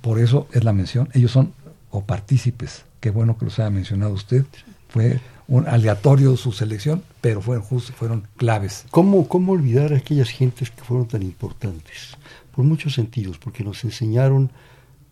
Por 0.00 0.20
eso 0.20 0.48
es 0.52 0.64
la 0.64 0.72
mención. 0.72 1.08
Ellos 1.12 1.32
son 1.32 1.52
copartícipes. 1.90 2.84
Qué 3.00 3.10
bueno 3.10 3.38
que 3.38 3.44
los 3.44 3.58
haya 3.58 3.70
mencionado 3.70 4.12
usted. 4.12 4.44
Fue 4.88 5.20
un 5.48 5.68
aleatorio 5.68 6.36
su 6.36 6.52
selección, 6.52 7.02
pero 7.20 7.40
fueron, 7.40 7.64
fueron 7.64 8.28
claves. 8.36 8.84
¿Cómo, 8.90 9.28
¿Cómo 9.28 9.52
olvidar 9.52 9.92
a 9.92 9.98
aquellas 9.98 10.30
gentes 10.30 10.70
que 10.70 10.82
fueron 10.82 11.06
tan 11.06 11.22
importantes? 11.22 12.16
Por 12.54 12.64
muchos 12.64 12.94
sentidos, 12.94 13.38
porque 13.38 13.62
nos 13.62 13.84
enseñaron 13.84 14.50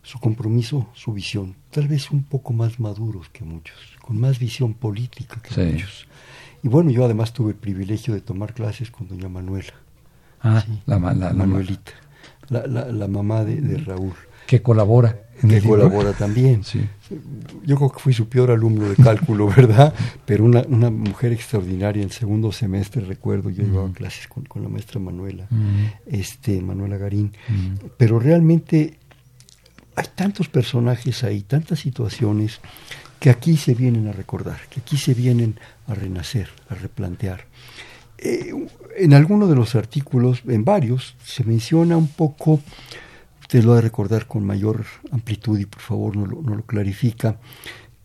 su 0.03 0.19
compromiso, 0.19 0.89
su 0.95 1.13
visión, 1.13 1.57
tal 1.71 1.89
vez 1.89 2.11
un 2.11 2.23
poco 2.25 2.53
más 2.53 2.79
maduros 2.79 3.31
que 3.31 3.43
muchos, 3.43 3.77
con 4.03 4.21
más 4.21 4.39
visión 4.39 4.75
política 4.75 5.41
que 5.41 5.65
muchos. 5.65 6.07
Y 6.63 6.69
bueno, 6.69 6.91
yo 6.91 7.05
además 7.05 7.33
tuve 7.33 7.53
el 7.53 7.57
privilegio 7.57 8.15
de 8.15 8.21
tomar 8.21 8.55
clases 8.55 8.91
con 8.91 9.09
doña 9.09 9.29
Manuela. 9.29 9.73
Ah, 10.45 10.65
la, 10.87 10.99
la, 10.99 11.33
Manuelita, 11.33 11.93
la, 12.51 12.67
la, 12.67 13.09
mamá 13.09 13.45
de, 13.45 13.61
de 13.61 13.79
Raúl. 13.79 14.15
Que 14.47 14.63
colabora 14.63 15.25
que 15.49 15.61
colabora 15.61 16.13
también. 16.13 16.63
Yo 17.65 17.77
creo 17.77 17.91
que 17.91 17.99
fui 17.99 18.13
su 18.13 18.29
peor 18.29 18.51
alumno 18.51 18.89
de 18.89 18.97
cálculo, 18.97 19.49
¿verdad? 19.57 19.93
Pero 20.25 20.45
una, 20.45 20.63
una 20.69 20.91
mujer 20.91 21.33
extraordinaria 21.33 22.03
en 22.03 22.11
segundo 22.11 22.53
semestre, 22.53 23.05
recuerdo, 23.05 23.51
yo 23.51 23.65
llevaba 23.65 23.93
clases 23.93 24.29
con, 24.29 24.45
la 24.63 24.69
maestra 24.69 25.01
Manuela, 25.01 25.47
este, 26.07 26.61
Manuela 26.61 26.97
Garín. 26.97 27.33
Pero 27.97 28.19
realmente 28.19 28.99
hay 29.97 30.07
tantos 30.15 30.49
personajes 30.49 31.25
ahí, 31.25 31.43
tantas 31.43 31.81
situaciones 31.81 32.61
que 33.21 33.31
aquí 33.31 33.57
se 33.57 33.75
vienen 33.75 34.09
a 34.09 34.13
recordar, 34.13 34.61
que 34.71 34.81
aquí 34.81 34.97
se 34.97 35.15
vienen 35.15 35.59
a 35.87 35.95
renacer, 35.95 36.49
a 36.69 36.75
replantear. 36.75 37.47
Eh, 38.19 38.53
en 38.97 39.15
alguno 39.15 39.47
de 39.47 39.57
los 39.57 39.75
artículos, 39.75 40.43
en 40.47 40.65
varios, 40.65 41.17
se 41.25 41.45
menciona 41.45 41.97
un 41.97 42.09
poco 42.09 42.61
usted 43.45 43.63
lo 43.63 43.73
ha 43.73 43.77
de 43.77 43.83
recordar 43.83 44.27
con 44.27 44.45
mayor 44.45 44.87
amplitud 45.13 45.59
y 45.59 45.67
por 45.67 45.83
favor 45.83 46.17
no 46.17 46.27
lo, 46.27 46.41
no 46.41 46.55
lo 46.55 46.65
clarifica, 46.65 47.37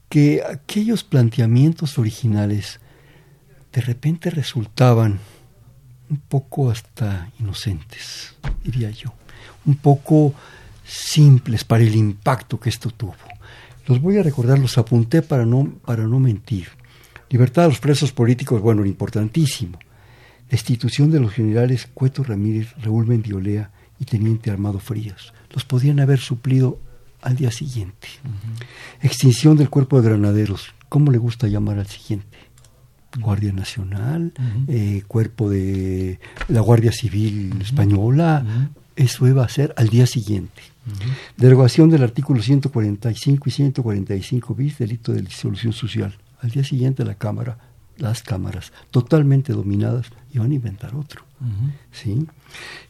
que 0.09 0.43
aquellos 0.43 1.05
planteamientos 1.05 1.97
originales 1.97 2.81
de 3.71 3.81
repente 3.81 4.29
resultaban 4.31 5.19
un 6.09 6.17
poco 6.17 6.69
hasta 6.69 7.31
inocentes, 7.39 8.35
diría 8.63 8.89
yo, 8.91 9.13
un 9.65 9.75
poco 9.75 10.33
simples 10.85 11.63
para 11.63 11.83
el 11.83 11.95
impacto 11.95 12.59
que 12.59 12.69
esto 12.69 12.89
tuvo. 12.89 13.15
Los 13.85 14.01
voy 14.01 14.17
a 14.17 14.23
recordar, 14.23 14.59
los 14.59 14.77
apunté 14.77 15.21
para 15.21 15.45
no, 15.45 15.71
para 15.85 16.03
no 16.03 16.19
mentir. 16.19 16.67
Libertad 17.29 17.63
de 17.63 17.69
los 17.69 17.79
presos 17.79 18.11
políticos, 18.11 18.61
bueno, 18.61 18.85
importantísimo. 18.85 19.79
Destitución 20.49 21.11
de 21.11 21.19
los 21.19 21.31
generales 21.31 21.87
Cueto 21.93 22.23
Ramírez, 22.23 22.73
Raúl 22.81 23.07
Mendiolea 23.07 23.71
y 23.99 24.05
Teniente 24.05 24.51
Armado 24.51 24.79
Frías. 24.79 25.33
Los 25.53 25.65
podían 25.65 25.99
haber 25.99 26.19
suplido 26.19 26.79
al 27.21 27.35
día 27.35 27.51
siguiente. 27.51 28.07
Extinción 29.01 29.57
del 29.57 29.69
cuerpo 29.69 30.01
de 30.01 30.09
granaderos. 30.09 30.73
¿Cómo 30.87 31.11
le 31.11 31.17
gusta 31.17 31.47
llamar 31.47 31.79
al 31.79 31.87
siguiente? 31.87 32.37
Guardia 33.17 33.51
Nacional, 33.51 34.33
eh, 34.67 35.03
cuerpo 35.07 35.49
de 35.49 36.19
la 36.47 36.61
Guardia 36.61 36.91
Civil 36.91 37.59
Española. 37.61 38.69
Eso 38.95 39.27
iba 39.27 39.43
a 39.43 39.49
ser 39.49 39.73
al 39.77 39.89
día 39.89 40.05
siguiente. 40.05 40.61
Derogación 41.37 41.89
del 41.89 42.03
artículo 42.03 42.41
145 42.41 43.49
y 43.49 43.51
145 43.51 44.55
bis, 44.55 44.77
delito 44.77 45.11
de 45.11 45.21
disolución 45.21 45.73
social. 45.73 46.15
Al 46.41 46.51
día 46.51 46.63
siguiente 46.63 47.03
la 47.03 47.15
Cámara, 47.15 47.57
las 47.99 48.23
cámaras, 48.23 48.71
totalmente 48.91 49.53
dominadas, 49.53 50.07
iban 50.33 50.51
a 50.51 50.55
inventar 50.55 50.95
otro. 50.95 51.23
¿sí? 51.91 52.27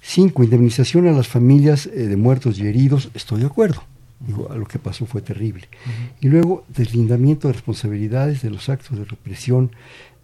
Cinco, 0.01 0.43
indemnización 0.43 1.07
a 1.07 1.11
las 1.11 1.27
familias 1.27 1.85
eh, 1.85 2.07
de 2.07 2.17
muertos 2.17 2.59
y 2.59 2.67
heridos, 2.67 3.09
estoy 3.13 3.41
de 3.41 3.47
acuerdo. 3.47 3.83
Digo, 4.19 4.49
lo 4.53 4.65
que 4.65 4.79
pasó 4.79 5.05
fue 5.05 5.21
terrible. 5.21 5.69
Y 6.19 6.27
luego, 6.27 6.65
deslindamiento 6.67 7.47
de 7.47 7.53
responsabilidades 7.53 8.41
de 8.41 8.49
los 8.49 8.67
actos 8.67 8.97
de 8.97 9.05
represión 9.05 9.71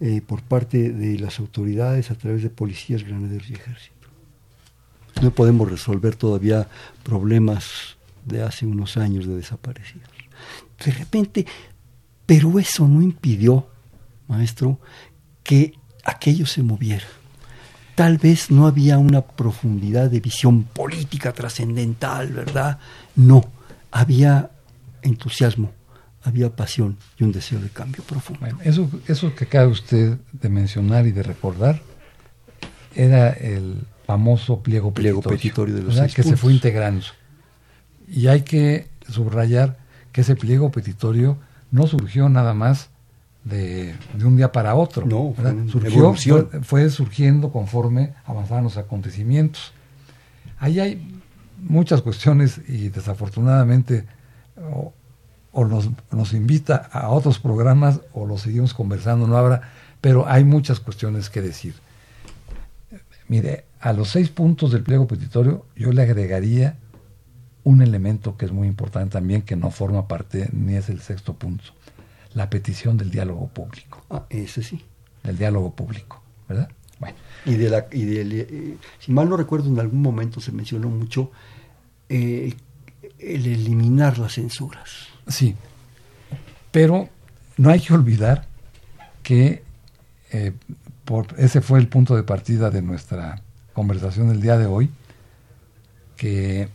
eh, 0.02 0.22
por 0.26 0.42
parte 0.42 0.92
de 0.92 1.18
las 1.18 1.40
autoridades 1.40 2.12
a 2.12 2.16
través 2.16 2.44
de 2.44 2.50
policías, 2.50 3.04
granaderos 3.04 3.50
y 3.50 3.54
ejército. 3.54 3.96
No 5.22 5.32
podemos 5.32 5.72
resolver 5.72 6.18
todavía 6.18 6.68
problemas 7.04 7.96
de 8.26 8.42
hace 8.42 8.66
unos 8.66 8.98
años 8.98 9.26
de 9.28 9.36
desaparecidos. 9.36 10.10
De 10.84 10.92
repente, 10.92 11.46
pero 12.26 12.60
eso 12.60 12.88
no 12.88 13.02
impidió, 13.02 13.68
maestro, 14.28 14.80
que 15.44 15.74
aquello 16.04 16.46
se 16.46 16.64
moviera 16.64 17.06
tal 17.96 18.18
vez 18.18 18.52
no 18.52 18.68
había 18.68 18.98
una 18.98 19.22
profundidad 19.22 20.12
de 20.12 20.20
visión 20.20 20.64
política 20.64 21.32
trascendental, 21.32 22.28
¿verdad? 22.28 22.78
No, 23.16 23.50
había 23.90 24.52
entusiasmo, 25.02 25.72
había 26.22 26.54
pasión 26.54 26.98
y 27.18 27.24
un 27.24 27.32
deseo 27.32 27.60
de 27.60 27.70
cambio 27.70 28.04
profundo. 28.04 28.42
Bueno, 28.42 28.60
eso, 28.64 28.90
eso 29.08 29.34
que 29.34 29.46
acaba 29.46 29.68
usted 29.68 30.18
de 30.34 30.50
mencionar 30.50 31.08
y 31.08 31.12
de 31.12 31.24
recordar 31.24 31.82
era 32.94 33.30
el 33.30 33.86
famoso 34.06 34.62
pliego, 34.62 34.94
pliego 34.94 35.22
petitorio, 35.22 35.76
de 35.76 35.84
los 35.84 36.14
que 36.14 36.24
se 36.24 36.36
fue 36.36 36.54
integrando. 36.54 37.06
Y 38.08 38.28
hay 38.28 38.42
que 38.42 38.90
subrayar 39.10 39.78
que 40.12 40.22
ese 40.22 40.36
pliego 40.36 40.70
petitorio 40.70 41.38
no 41.72 41.88
surgió 41.88 42.30
nada 42.30 42.54
más 42.54 42.90
de, 43.46 43.96
un 44.24 44.36
día 44.36 44.52
para 44.52 44.76
otro. 44.76 45.06
No, 45.06 45.34
Surgió, 45.70 46.14
fue, 46.64 46.90
surgiendo 46.90 47.52
conforme 47.52 48.14
avanzaban 48.26 48.66
los 48.66 48.78
acontecimientos. 48.78 49.72
Ahí 50.58 50.80
hay 50.80 51.22
muchas 51.62 52.02
cuestiones 52.02 52.60
y 52.68 52.90
desafortunadamente 52.90 54.06
o, 55.52 55.66
nos, 55.66 55.90
nos, 56.12 56.34
invita 56.34 56.76
a 56.92 57.10
otros 57.10 57.40
programas 57.40 58.02
o 58.14 58.26
lo 58.26 58.38
seguimos 58.38 58.74
conversando, 58.74 59.26
no 59.28 59.38
habrá, 59.38 59.62
pero 60.02 60.28
hay 60.28 60.44
muchas 60.44 60.80
cuestiones 60.80 61.30
que 61.30 61.42
decir. 61.42 61.76
Mire, 63.28 63.66
a 63.80 63.94
los 63.94 64.10
seis 64.10 64.30
puntos 64.30 64.72
del 64.72 64.84
pliego 64.84 65.08
petitorio 65.08 65.66
yo 65.76 65.92
le 65.92 66.02
agregaría 66.02 66.78
un 67.64 67.82
elemento 67.82 68.38
que 68.38 68.46
es 68.46 68.52
muy 68.52 68.68
importante 68.68 69.14
también, 69.14 69.42
que 69.44 69.56
no 69.56 69.72
forma 69.72 70.08
parte 70.08 70.50
ni 70.52 70.76
es 70.76 70.90
el 70.90 71.00
sexto 71.00 71.34
punto 71.34 71.74
la 72.36 72.50
petición 72.50 72.98
del 72.98 73.10
diálogo 73.10 73.48
público. 73.48 74.04
Ah, 74.12 74.26
ese 74.30 74.62
sí. 74.62 74.86
Del 75.24 75.38
diálogo 75.38 75.74
público, 75.74 76.22
¿verdad? 76.48 76.70
Bueno. 77.00 77.18
Y 77.46 77.56
de 77.56 77.70
la, 77.70 77.88
y 77.92 78.04
de, 78.04 78.42
eh, 78.42 78.78
si 79.00 79.12
mal 79.12 79.28
no 79.28 79.38
recuerdo, 79.38 79.70
en 79.70 79.80
algún 79.80 80.02
momento 80.02 80.40
se 80.40 80.52
mencionó 80.52 80.90
mucho 80.90 81.32
eh, 82.10 82.54
el 83.20 83.48
eliminar 83.48 84.20
las 84.20 84.34
censuras. 84.34 85.08
Sí, 85.28 85.56
pero 86.72 87.10
no 87.58 87.70
hay 87.70 87.80
que 87.80 87.94
olvidar 87.94 88.46
que 89.24 89.64
eh, 90.32 90.52
por, 91.06 91.28
ese 91.38 91.62
fue 91.62 91.80
el 91.80 91.88
punto 91.88 92.16
de 92.16 92.24
partida 92.24 92.70
de 92.70 92.82
nuestra 92.82 93.42
conversación 93.74 94.28
del 94.30 94.42
día 94.42 94.58
de 94.58 94.66
hoy, 94.66 94.90
que 96.18 96.68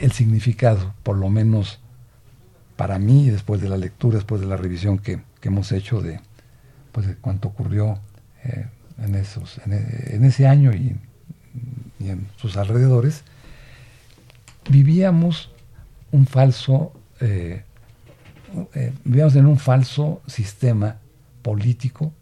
el 0.00 0.12
significado, 0.12 0.94
por 1.02 1.16
lo 1.16 1.28
menos 1.28 1.80
para 2.78 3.00
mí, 3.00 3.28
después 3.28 3.60
de 3.60 3.68
la 3.68 3.76
lectura, 3.76 4.18
después 4.18 4.40
de 4.40 4.46
la 4.46 4.56
revisión 4.56 4.98
que, 4.98 5.20
hemos 5.42 5.72
hecho 5.72 6.00
de, 6.00 6.20
pues, 6.92 7.08
de 7.08 7.16
cuánto 7.16 7.48
ocurrió 7.48 7.98
eh, 8.44 8.66
en, 8.98 9.16
esos, 9.16 9.60
en, 9.66 10.24
ese 10.24 10.46
año 10.46 10.72
y, 10.72 10.94
en 11.98 12.28
sus 12.36 12.56
alrededores, 12.56 13.24
vivíamos 14.70 15.50
un 16.12 16.24
falso, 16.28 16.92
eh, 17.20 17.64
eh, 18.74 18.92
vivíamos 19.04 19.34
en 19.34 19.46
un 19.46 19.58
falso 19.58 20.22
sistema 20.28 20.98
político 21.42 22.12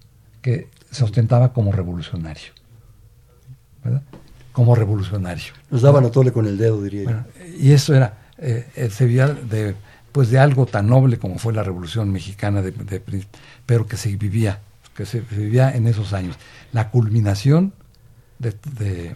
que 0.41 0.71
se 0.91 1.05
ostentaba 1.05 1.53
como 1.53 1.71
revolucionario. 1.71 2.55
¿verdad? 3.85 4.03
Como 4.53 4.75
revolucionario. 4.75 5.53
Nos 5.71 5.83
daban 5.83 6.07
a 6.07 6.11
tole 6.11 6.33
con 6.33 6.47
el 6.47 6.57
dedo, 6.57 6.83
diría 6.83 7.27
y 7.61 7.73
eso 7.73 7.95
era, 7.95 8.17
se 8.39 9.05
veía 9.05 9.29
de, 9.29 9.75
pues 10.17 10.31
de 10.31 10.39
algo 10.39 10.65
tan 10.65 10.87
noble 10.87 11.19
como 11.19 11.39
fue 11.39 11.53
la 11.53 11.63
Revolución 11.63 12.11
Mexicana, 12.11 12.63
de, 12.63 12.73
pero 13.67 13.87
que 13.87 13.99
se 13.99 14.17
vivía, 14.17 14.61
que 14.95 15.05
se 15.05 15.21
vivía 15.21 15.77
en 15.77 15.87
esos 15.87 16.15
años. 16.15 16.37
La 16.73 16.89
culminación 16.89 17.75
de, 18.39 19.15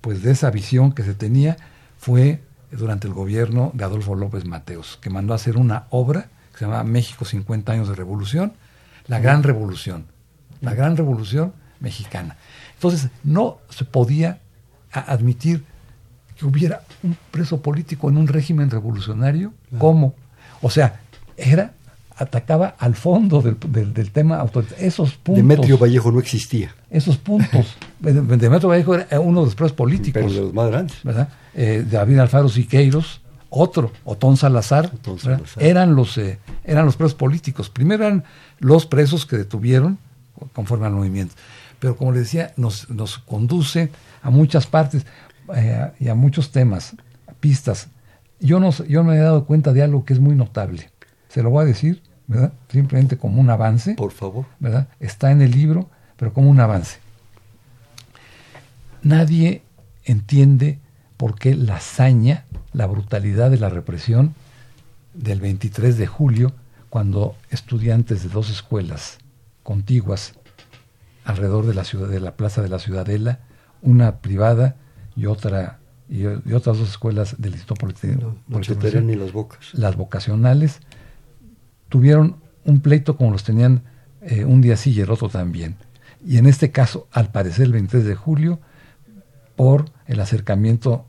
pues 0.00 0.24
de 0.24 0.32
esa 0.32 0.50
visión 0.50 0.90
que 0.90 1.04
se 1.04 1.14
tenía 1.14 1.56
fue 1.98 2.42
durante 2.72 3.06
el 3.06 3.14
gobierno 3.14 3.70
de 3.74 3.84
Adolfo 3.84 4.16
López 4.16 4.44
Mateos, 4.44 4.98
que 5.00 5.08
mandó 5.08 5.34
a 5.34 5.36
hacer 5.36 5.56
una 5.56 5.84
obra 5.90 6.22
que 6.50 6.58
se 6.58 6.64
llamaba 6.64 6.82
México 6.82 7.24
50 7.24 7.70
años 7.70 7.88
de 7.88 7.94
revolución, 7.94 8.54
la 9.06 9.20
gran 9.20 9.44
revolución, 9.44 10.06
la 10.60 10.74
gran 10.74 10.96
revolución 10.96 11.52
mexicana. 11.78 12.38
Entonces, 12.74 13.08
no 13.22 13.58
se 13.68 13.84
podía 13.84 14.40
admitir 14.90 15.62
que 16.36 16.44
hubiera 16.44 16.80
un 17.04 17.16
preso 17.30 17.62
político 17.62 18.08
en 18.08 18.16
un 18.16 18.26
régimen 18.26 18.68
revolucionario. 18.68 19.54
¿Cómo? 19.78 20.16
O 20.64 20.70
sea, 20.70 21.00
era 21.36 21.74
atacaba 22.16 22.74
al 22.78 22.94
fondo 22.94 23.42
del, 23.42 23.92
del, 23.92 24.10
tema 24.12 24.38
autoritario. 24.38 24.86
Esos 24.86 25.12
puntos. 25.14 25.42
Demetrio 25.42 25.76
Vallejo 25.76 26.10
no 26.10 26.20
existía. 26.20 26.74
Esos 26.88 27.18
puntos. 27.18 27.76
Demetrio 28.00 28.70
Vallejo 28.70 28.94
era 28.94 29.20
uno 29.20 29.40
de 29.40 29.46
los 29.46 29.54
presos 29.54 29.72
políticos. 29.72 30.22
Pero 30.22 30.32
de 30.32 30.40
los 30.40 30.54
más 30.54 30.70
grandes. 30.70 30.96
¿verdad? 31.02 31.28
Eh, 31.52 31.84
David 31.90 32.18
Alfaro 32.18 32.48
Siqueiros, 32.48 33.20
otro, 33.50 33.92
Otón 34.04 34.38
Salazar, 34.38 34.90
eran 35.58 35.94
los 35.94 36.16
eh, 36.16 36.38
eran 36.64 36.86
los 36.86 36.96
presos 36.96 37.14
políticos. 37.14 37.68
Primero 37.68 38.06
eran 38.06 38.24
los 38.58 38.86
presos 38.86 39.26
que 39.26 39.36
detuvieron 39.36 39.98
conforme 40.54 40.86
al 40.86 40.92
movimiento. 40.92 41.34
Pero 41.78 41.94
como 41.96 42.12
le 42.12 42.20
decía, 42.20 42.54
nos, 42.56 42.88
nos 42.88 43.18
conduce 43.18 43.90
a 44.22 44.30
muchas 44.30 44.66
partes 44.66 45.04
eh, 45.54 45.90
y 46.00 46.08
a 46.08 46.14
muchos 46.14 46.52
temas, 46.52 46.94
pistas. 47.40 47.88
Yo 48.40 48.60
no, 48.60 48.70
yo 48.70 49.04
me 49.04 49.16
he 49.16 49.20
dado 49.20 49.44
cuenta 49.46 49.72
de 49.72 49.82
algo 49.82 50.04
que 50.04 50.12
es 50.12 50.20
muy 50.20 50.34
notable. 50.34 50.90
Se 51.28 51.42
lo 51.42 51.50
voy 51.50 51.62
a 51.62 51.66
decir, 51.66 52.02
¿verdad? 52.26 52.52
Simplemente 52.68 53.16
como 53.16 53.40
un 53.40 53.50
avance. 53.50 53.94
Por 53.94 54.12
favor. 54.12 54.46
¿verdad? 54.58 54.88
Está 55.00 55.30
en 55.30 55.42
el 55.42 55.50
libro, 55.50 55.88
pero 56.16 56.32
como 56.32 56.50
un 56.50 56.60
avance. 56.60 56.98
Nadie 59.02 59.62
entiende 60.04 60.78
por 61.16 61.38
qué 61.38 61.54
la 61.54 61.76
hazaña, 61.76 62.44
la 62.72 62.86
brutalidad 62.86 63.50
de 63.50 63.58
la 63.58 63.68
represión 63.68 64.34
del 65.14 65.40
23 65.40 65.96
de 65.96 66.06
julio, 66.06 66.52
cuando 66.90 67.36
estudiantes 67.50 68.22
de 68.22 68.28
dos 68.28 68.50
escuelas 68.50 69.18
contiguas 69.62 70.34
alrededor 71.24 71.66
de 71.66 71.74
la 71.74 71.84
ciudad 71.84 72.08
de 72.08 72.20
la 72.20 72.36
plaza 72.36 72.62
de 72.62 72.68
la 72.68 72.78
Ciudadela, 72.78 73.40
una 73.82 74.18
privada 74.18 74.76
y 75.16 75.26
otra 75.26 75.78
y, 76.08 76.26
otras 76.26 76.78
dos 76.78 76.88
escuelas 76.90 77.36
del 77.38 77.52
Instituto 77.52 77.80
Politécnico, 77.80 79.12
y 79.12 79.16
las 79.16 79.32
Bocas. 79.32 79.74
Las 79.74 79.96
vocacionales 79.96 80.80
tuvieron 81.88 82.36
un 82.64 82.80
pleito 82.80 83.16
como 83.16 83.30
los 83.30 83.44
tenían 83.44 83.82
eh, 84.22 84.44
un 84.44 84.60
día 84.60 84.76
sí 84.76 84.92
y 84.92 85.00
el 85.00 85.10
otro 85.10 85.28
también. 85.28 85.76
Y 86.26 86.38
en 86.38 86.46
este 86.46 86.70
caso, 86.70 87.08
al 87.12 87.30
parecer 87.30 87.66
el 87.66 87.72
23 87.72 88.04
de 88.04 88.14
julio, 88.14 88.60
por 89.56 89.86
el 90.06 90.20
acercamiento 90.20 91.06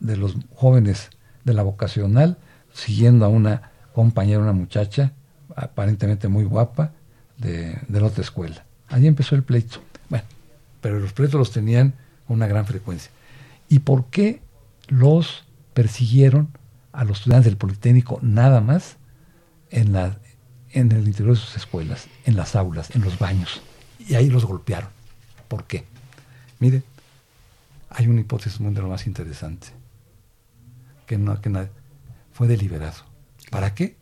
de 0.00 0.16
los 0.16 0.36
jóvenes 0.54 1.10
de 1.44 1.54
la 1.54 1.62
vocacional, 1.62 2.38
siguiendo 2.72 3.24
a 3.24 3.28
una 3.28 3.72
compañera, 3.94 4.40
una 4.40 4.52
muchacha, 4.52 5.12
aparentemente 5.56 6.28
muy 6.28 6.44
guapa, 6.44 6.92
de, 7.38 7.78
de 7.88 8.00
la 8.00 8.06
otra 8.06 8.22
escuela. 8.22 8.64
Allí 8.88 9.06
empezó 9.06 9.34
el 9.34 9.42
pleito. 9.42 9.80
Bueno, 10.08 10.24
pero 10.80 10.98
los 11.00 11.12
pleitos 11.12 11.38
los 11.38 11.52
tenían 11.52 11.94
una 12.28 12.46
gran 12.46 12.66
frecuencia. 12.66 13.10
¿Y 13.68 13.80
por 13.80 14.06
qué 14.06 14.42
los 14.88 15.44
persiguieron 15.74 16.48
a 16.92 17.04
los 17.04 17.18
estudiantes 17.18 17.46
del 17.46 17.58
Politécnico 17.58 18.18
nada 18.22 18.60
más 18.60 18.96
en, 19.70 19.92
la, 19.92 20.18
en 20.70 20.90
el 20.92 21.06
interior 21.06 21.34
de 21.34 21.40
sus 21.40 21.56
escuelas, 21.56 22.08
en 22.24 22.36
las 22.36 22.56
aulas, 22.56 22.94
en 22.94 23.02
los 23.02 23.18
baños? 23.18 23.60
Y 23.98 24.14
ahí 24.14 24.30
los 24.30 24.44
golpearon. 24.44 24.90
¿Por 25.48 25.64
qué? 25.64 25.84
Mire, 26.60 26.82
hay 27.90 28.06
una 28.06 28.20
hipótesis 28.20 28.60
muy 28.60 28.72
de 28.74 28.80
lo 28.80 28.88
más 28.88 29.06
interesante, 29.06 29.68
que 31.06 31.18
no, 31.18 31.40
que 31.40 31.68
fue 32.32 32.46
deliberado. 32.46 33.04
¿Para 33.50 33.74
qué? 33.74 33.96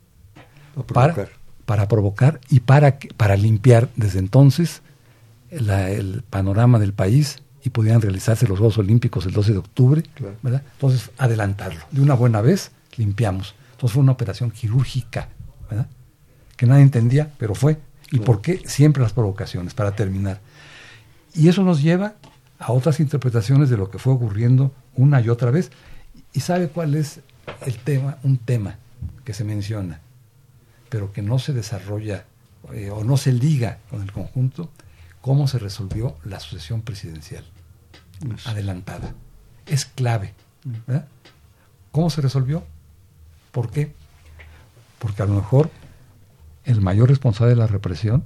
Para 0.93 1.15
provocar. 1.15 1.31
Para, 1.65 1.89
provocar 1.89 2.41
y 2.49 2.61
para, 2.61 2.99
para 3.17 3.37
limpiar 3.37 3.89
desde 3.97 4.21
entonces 4.21 4.83
el 5.51 6.23
panorama 6.29 6.79
del 6.79 6.93
país 6.93 7.43
y 7.67 7.71
podían 7.71 8.01
realizarse 8.01 8.47
los 8.47 8.59
Juegos 8.59 8.79
Olímpicos 8.79 9.27
el 9.27 9.33
12 9.33 9.53
de 9.53 9.59
octubre, 9.59 10.05
¿verdad? 10.41 10.63
Entonces, 10.75 11.11
adelantarlo. 11.19 11.81
De 11.91 12.01
una 12.01 12.15
buena 12.15 12.41
vez, 12.41 12.71
limpiamos. 12.97 13.57
Entonces 13.73 13.93
fue 13.93 14.05
una 14.05 14.13
operación 14.13 14.53
quirúrgica, 14.53 15.31
¿verdad? 15.69 15.89
Que 16.57 16.67
nadie 16.67 16.83
entendía, 16.83 17.33
pero 17.39 17.57
fue. 17.57 17.79
¿Y 18.13 18.21
por 18.21 18.41
qué 18.41 18.63
siempre 18.67 19.03
las 19.03 19.13
provocaciones? 19.13 19.75
Para 19.75 19.97
terminar. 19.97 20.39
Y 21.35 21.49
eso 21.49 21.65
nos 21.65 21.83
lleva 21.83 22.15
a 22.61 22.71
otras 22.71 23.01
interpretaciones 23.01 23.69
de 23.69 23.77
lo 23.77 23.91
que 23.91 23.99
fue 23.99 24.13
ocurriendo 24.13 24.73
una 24.95 25.21
y 25.21 25.29
otra 25.29 25.51
vez. 25.51 25.73
¿Y 26.33 26.41
sabe 26.41 26.69
cuál 26.69 26.95
es 26.95 27.19
el 27.63 27.79
tema? 27.79 28.19
Un 28.23 28.39
tema 28.39 28.77
que 29.25 29.35
se 29.35 29.43
menciona, 29.43 30.03
pero 30.89 31.13
que 31.13 31.21
no 31.21 31.41
se 31.41 31.53
desarrolla 31.53 32.27
eh, 32.73 32.91
o 32.91 33.03
no 33.03 33.17
se 33.17 33.33
liga 33.33 33.81
con 33.91 34.03
el 34.03 34.13
conjunto, 34.13 34.71
cómo 35.21 35.49
se 35.49 35.59
resolvió 35.59 36.17
la 36.23 36.39
sucesión 36.39 36.83
presidencial 36.83 37.45
adelantada. 38.45 39.15
Es 39.67 39.85
clave. 39.85 40.35
¿Cómo 41.93 42.11
se 42.11 42.21
resolvió? 42.21 42.65
¿Por 43.53 43.71
qué? 43.71 43.95
Porque 44.99 45.23
a 45.23 45.27
lo 45.27 45.35
mejor 45.35 45.71
el 46.65 46.81
mayor 46.81 47.09
responsable 47.09 47.55
de 47.55 47.61
la 47.61 47.67
represión, 47.67 48.25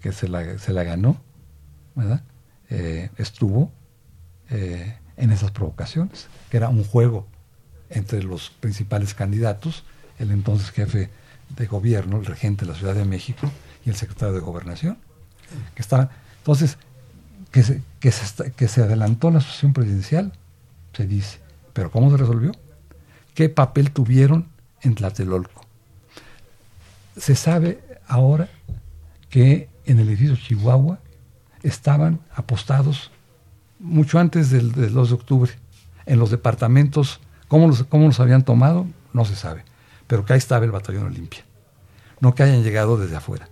que 0.00 0.12
se 0.12 0.28
la, 0.28 0.58
se 0.58 0.72
la 0.72 0.82
ganó, 0.82 1.20
eh, 2.68 3.10
estuvo 3.16 3.70
eh, 4.50 4.98
en 5.16 5.30
esas 5.30 5.50
provocaciones, 5.50 6.28
que 6.50 6.56
era 6.56 6.68
un 6.68 6.84
juego 6.84 7.26
entre 7.88 8.22
los 8.22 8.50
principales 8.50 9.14
candidatos, 9.14 9.84
el 10.18 10.30
entonces 10.30 10.70
jefe 10.70 11.10
de 11.56 11.66
gobierno, 11.66 12.18
el 12.18 12.26
regente 12.26 12.64
de 12.64 12.72
la 12.72 12.78
Ciudad 12.78 12.94
de 12.94 13.04
México 13.04 13.50
y 13.84 13.90
el 13.90 13.96
secretario 13.96 14.34
de 14.34 14.40
Gobernación, 14.40 14.98
que 15.74 15.82
estaban. 15.82 16.10
Entonces, 16.38 16.78
que 17.56 17.62
se, 17.62 17.80
que 18.00 18.12
se, 18.12 18.52
que 18.52 18.68
se 18.68 18.82
adelantó 18.82 19.30
la 19.30 19.38
asociación 19.38 19.72
presidencial, 19.72 20.30
se 20.92 21.06
dice. 21.06 21.38
Pero 21.72 21.90
¿cómo 21.90 22.10
se 22.10 22.18
resolvió? 22.18 22.52
¿Qué 23.32 23.48
papel 23.48 23.92
tuvieron 23.92 24.48
en 24.82 24.94
Tlatelolco? 24.94 25.62
Se 27.16 27.34
sabe 27.34 27.82
ahora 28.06 28.50
que 29.30 29.70
en 29.86 29.98
el 30.00 30.08
edificio 30.10 30.36
Chihuahua 30.36 30.98
estaban 31.62 32.20
apostados 32.34 33.10
mucho 33.78 34.18
antes 34.18 34.50
del, 34.50 34.72
2 34.92 35.08
de 35.08 35.14
octubre. 35.14 35.52
En 36.04 36.18
los 36.18 36.30
departamentos, 36.30 37.20
¿cómo 37.48 37.68
los, 37.68 37.84
¿cómo 37.84 38.06
los 38.06 38.20
habían 38.20 38.44
tomado? 38.44 38.86
No 39.14 39.24
se 39.24 39.34
sabe. 39.34 39.64
Pero 40.06 40.26
que 40.26 40.34
ahí 40.34 40.38
estaba 40.38 40.66
el 40.66 40.72
batallón 40.72 41.06
Olimpia. 41.06 41.42
No 42.20 42.34
que 42.34 42.42
hayan 42.42 42.62
llegado 42.62 42.98
desde 42.98 43.16
afuera. 43.16 43.48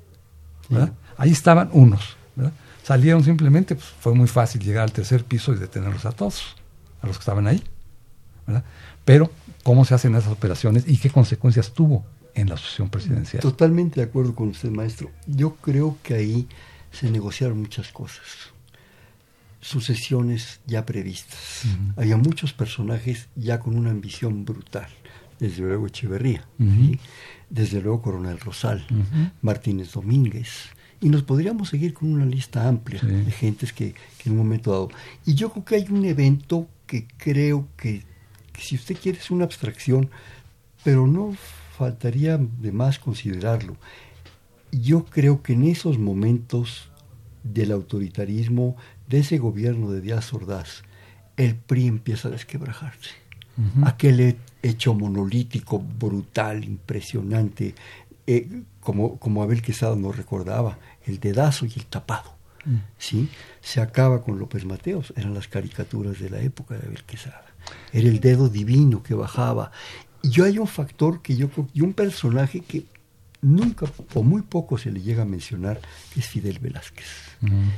Ahí 1.17 1.31
estaban 1.31 1.71
unos. 1.73 2.19
¿verdad? 2.37 2.53
Salieron 2.85 3.25
simplemente, 3.25 3.75
pues 3.75 3.87
fue 3.99 4.15
muy 4.15 4.29
fácil 4.29 4.61
llegar 4.61 4.85
al 4.85 4.93
tercer 4.93 5.25
piso 5.25 5.55
y 5.55 5.57
detenerlos 5.57 6.05
a 6.05 6.13
todos, 6.13 6.55
a 7.01 7.07
los 7.07 7.17
que 7.17 7.23
estaban 7.23 7.47
ahí. 7.47 7.65
Pero, 9.07 9.31
¿cómo 9.63 9.87
se 9.87 9.95
hacen 9.95 10.15
esas 10.15 10.31
operaciones 10.31 10.85
y 10.87 10.99
qué 10.99 11.09
consecuencias 11.09 11.73
tuvo 11.73 12.05
en 12.35 12.51
la 12.51 12.57
asociación 12.57 12.91
presidencial? 12.91 13.41
Totalmente 13.41 14.01
de 14.01 14.07
acuerdo 14.07 14.35
con 14.35 14.49
usted, 14.49 14.69
maestro. 14.69 15.11
Yo 15.27 15.55
creo 15.57 15.97
que 16.03 16.13
ahí 16.13 16.47
se 16.93 17.11
negociaron 17.11 17.59
muchas 17.59 17.91
cosas. 17.91 18.53
Sucesiones 19.63 20.61
ya 20.67 20.85
previstas. 20.85 21.63
Había 21.97 22.19
muchos 22.19 22.53
personajes 22.53 23.29
ya 23.35 23.61
con 23.61 23.79
una 23.79 23.93
ambición 23.93 24.45
brutal. 24.45 24.89
Desde 25.41 25.63
luego 25.63 25.87
Echeverría, 25.87 26.47
desde 27.49 27.81
luego 27.81 28.03
Coronel 28.03 28.39
Rosal, 28.41 28.87
Martínez 29.41 29.93
Domínguez, 29.93 30.67
Y 31.05 31.11
nos 31.11 31.23
podríamos 31.23 31.69
seguir 31.69 31.93
con 31.93 32.11
una 32.11 32.25
lista 32.25 32.67
amplia 32.67 32.99
de 33.03 33.31
gentes 33.31 33.75
que, 33.75 33.93
que, 33.93 34.31
en 34.31 34.33
un 34.33 34.39
momento 34.39 34.73
dado. 34.73 34.89
Y 35.27 35.35
yo 35.35 35.53
creo 35.53 35.65
que 35.65 35.75
hay 35.75 35.87
un 35.91 36.05
evento 36.07 36.67
que 36.87 37.07
creo 37.19 37.69
que, 37.77 38.03
que 38.53 38.63
si 38.63 38.75
usted 38.75 38.97
quiere 38.97 39.19
es 39.19 39.31
una 39.31 39.45
abstracción, 39.45 40.09
pero 40.83 41.07
no 41.07 41.37
faltaría 41.77 42.39
de 42.39 42.73
más 42.73 42.99
considerarlo. 42.99 43.77
Yo 44.73 45.05
creo 45.05 45.43
que 45.43 45.53
en 45.53 45.65
esos 45.65 45.99
momentos 45.99 46.89
del 47.43 47.73
autoritarismo, 47.73 48.75
de 49.07 49.19
ese 49.19 49.37
gobierno 49.37 49.91
de 49.91 50.01
Díaz 50.01 50.33
Ordaz, 50.33 50.85
el 51.37 51.55
PRI 51.55 51.87
empieza 51.87 52.29
a 52.29 52.31
desquebrajarse. 52.31 53.11
Aquel 53.85 54.37
hecho 54.63 54.95
monolítico, 54.95 55.79
brutal, 55.79 56.65
impresionante, 56.65 57.77
eh, 58.27 58.63
como, 58.81 59.19
como 59.19 59.43
Abel 59.43 59.63
Quesada 59.63 59.97
nos 59.97 60.17
recordaba, 60.17 60.79
el 61.07 61.21
dedazo 61.21 61.67
y 61.67 61.73
el 61.77 61.87
tapado. 61.87 62.35
Mm. 62.65 62.77
¿sí? 62.99 63.29
Se 63.61 63.81
acaba 63.81 64.23
con 64.23 64.39
López 64.39 64.65
Mateos, 64.65 65.13
eran 65.17 65.35
las 65.35 65.49
caricaturas 65.49 66.19
de 66.19 66.31
la 66.31 66.41
época 66.41 66.77
de 66.77 66.87
Abel 66.87 67.05
Quesada. 67.05 67.45
Era 67.93 68.09
el 68.09 68.21
dedo 68.21 68.49
divino 68.49 69.03
que 69.03 69.15
bajaba. 69.15 69.71
Y 70.23 70.31
yo 70.31 70.45
hay 70.45 70.59
un 70.59 70.67
factor 70.67 71.23
que 71.23 71.37
yo 71.37 71.51
y 71.73 71.83
un 71.83 71.93
personaje 71.93 72.61
que 72.61 72.85
nunca 73.43 73.87
o 74.15 74.23
muy 74.23 74.43
poco 74.43 74.79
se 74.79 74.91
le 74.91 75.01
llega 75.03 75.23
a 75.23 75.27
mencionar, 75.27 75.81
que 76.13 76.21
es 76.21 76.27
Fidel 76.27 76.59
Velázquez. 76.59 77.07
Mm, 77.41 77.69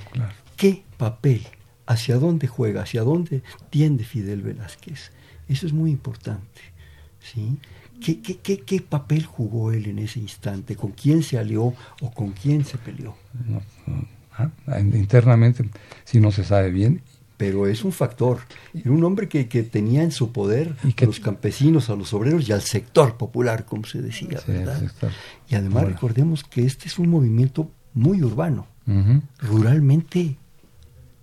¿Qué 0.57 0.84
papel, 0.97 1.47
hacia 1.86 2.16
dónde 2.16 2.47
juega, 2.47 2.82
hacia 2.82 3.03
dónde 3.03 3.42
tiende 3.70 4.05
Fidel 4.05 4.42
Velázquez? 4.42 5.11
Eso 5.49 5.66
es 5.66 5.72
muy 5.72 5.90
importante. 5.90 6.61
¿sí? 7.20 7.59
¿Qué, 8.01 8.20
qué, 8.20 8.38
qué, 8.38 8.61
qué 8.61 8.80
papel 8.80 9.24
jugó 9.24 9.72
él 9.72 9.86
en 9.86 9.99
ese 9.99 10.20
instante? 10.20 10.76
¿Con 10.76 10.92
quién 10.92 11.22
se 11.22 11.38
alió 11.38 11.74
o 12.01 12.11
con 12.12 12.32
quién 12.32 12.64
se 12.64 12.78
peleó? 12.78 13.14
Ah, 14.32 14.51
internamente, 14.78 15.68
si 16.05 16.20
no 16.20 16.30
se 16.30 16.44
sabe 16.44 16.70
bien. 16.70 17.03
Pero 17.36 17.66
es 17.66 17.84
un 17.84 17.92
factor. 17.92 18.38
Era 18.72 18.90
un 18.90 19.05
hombre 19.05 19.28
que, 19.28 19.47
que 19.47 19.62
tenía 19.62 20.03
en 20.03 20.11
su 20.11 20.32
poder 20.32 20.74
a 20.82 21.05
los 21.05 21.20
campesinos, 21.20 21.90
a 21.90 21.97
los 21.97 22.14
obreros 22.14 22.49
y 22.49 22.53
al 22.53 22.62
sector 22.62 23.16
popular, 23.18 23.66
como 23.66 23.84
se 23.84 24.01
decía, 24.01 24.40
¿verdad? 24.47 24.82
Y 25.49 25.55
además 25.55 25.84
recordemos 25.84 26.44
que 26.44 26.64
este 26.64 26.88
es 26.88 26.99
un 26.99 27.09
movimiento 27.09 27.70
muy 27.92 28.22
urbano. 28.22 28.66
Ruralmente 29.38 30.36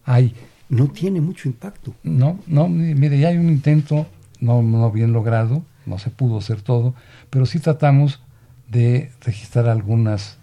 hay 0.06 0.36
no 0.70 0.88
tiene 0.88 1.22
mucho 1.22 1.48
impacto. 1.48 1.94
No, 2.04 2.40
no, 2.48 2.68
mire, 2.68 3.20
ya 3.20 3.30
hay 3.30 3.38
un 3.38 3.50
intento 3.50 4.08
no, 4.40 4.62
no 4.62 4.92
bien 4.92 5.14
logrado, 5.14 5.64
no 5.86 6.00
se 6.00 6.10
pudo 6.10 6.38
hacer 6.38 6.62
todo, 6.62 6.94
pero 7.30 7.46
sí 7.46 7.60
tratamos 7.60 8.22
de 8.70 9.12
registrar 9.22 9.68
algunas 9.68 10.38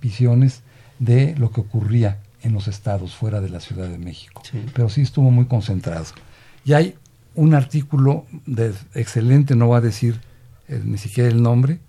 visiones 0.00 0.62
de 0.98 1.34
lo 1.36 1.50
que 1.50 1.60
ocurría 1.60 2.20
en 2.42 2.52
los 2.52 2.68
estados 2.68 3.14
fuera 3.14 3.40
de 3.40 3.48
la 3.48 3.60
Ciudad 3.60 3.88
de 3.88 3.98
México. 3.98 4.42
Pero 4.74 4.88
sí 4.88 5.02
estuvo 5.02 5.30
muy 5.30 5.46
concentrado. 5.46 6.06
Y 6.64 6.72
hay 6.72 6.96
un 7.34 7.54
artículo 7.54 8.26
de, 8.46 8.74
excelente, 8.94 9.54
no 9.54 9.68
va 9.68 9.78
a 9.78 9.80
decir 9.80 10.20
eh, 10.68 10.80
ni 10.84 10.98
siquiera 10.98 11.28
el 11.28 11.42
nombre, 11.42 11.80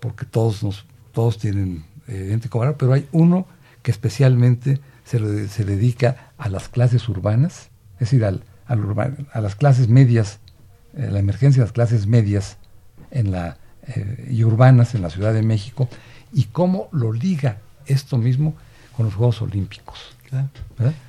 porque 0.00 0.26
todos, 0.26 0.62
nos, 0.62 0.86
todos 1.12 1.38
tienen 1.38 1.84
eh, 2.08 2.38
cobrar, 2.48 2.76
pero 2.76 2.92
hay 2.92 3.06
uno 3.12 3.46
que 3.82 3.90
especialmente 3.90 4.80
se, 5.04 5.48
se, 5.48 5.64
dedica 5.64 6.32
a 6.38 6.48
las 6.48 6.68
clases 6.68 7.08
urbanas, 7.08 7.70
es 7.94 8.10
decir, 8.10 8.24
al, 8.24 8.42
a 8.66 9.40
las 9.40 9.54
clases 9.56 9.88
medias, 9.88 10.40
eh, 10.96 11.08
la 11.10 11.18
emergencia 11.18 11.62
de 11.62 11.66
las 11.66 11.72
clases 11.72 12.06
medias 12.06 12.56
en 13.10 13.30
la, 13.30 13.58
eh, 13.86 14.28
y 14.30 14.44
urbanas 14.44 14.94
en 14.94 15.02
la 15.02 15.10
Ciudad 15.10 15.32
de 15.32 15.42
México, 15.42 15.88
y 16.32 16.44
cómo 16.44 16.88
lo 16.92 17.12
liga 17.12 17.58
esto 17.86 18.18
mismo 18.18 18.54
con 18.96 19.06
los 19.06 19.14
Juegos 19.14 19.42
Olímpicos. 19.42 20.16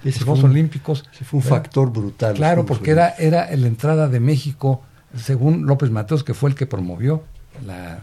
Los 0.04 0.24
Juegos 0.24 0.44
Olímpicos. 0.44 1.06
fue 1.24 1.40
un 1.40 1.44
factor 1.44 1.92
brutal. 1.92 2.34
Claro, 2.34 2.66
porque 2.66 2.92
era, 2.92 3.10
era 3.10 3.56
la 3.56 3.68
entrada 3.68 4.08
de 4.08 4.20
México, 4.20 4.82
según 5.16 5.68
López 5.68 5.92
Mateos, 5.92 6.24
que 6.24 6.34
fue 6.34 6.50
el 6.50 6.56
que 6.56 6.66
promovió 6.66 7.24
la... 7.66 8.00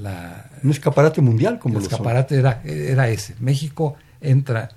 la 0.00 0.50
un 0.62 0.70
escaparate 0.70 1.20
mundial, 1.20 1.60
como 1.60 1.78
el 1.78 1.84
escaparate 1.84 2.36
era, 2.36 2.62
era 2.64 3.08
ese. 3.08 3.36
México 3.38 3.94
entra, 4.20 4.70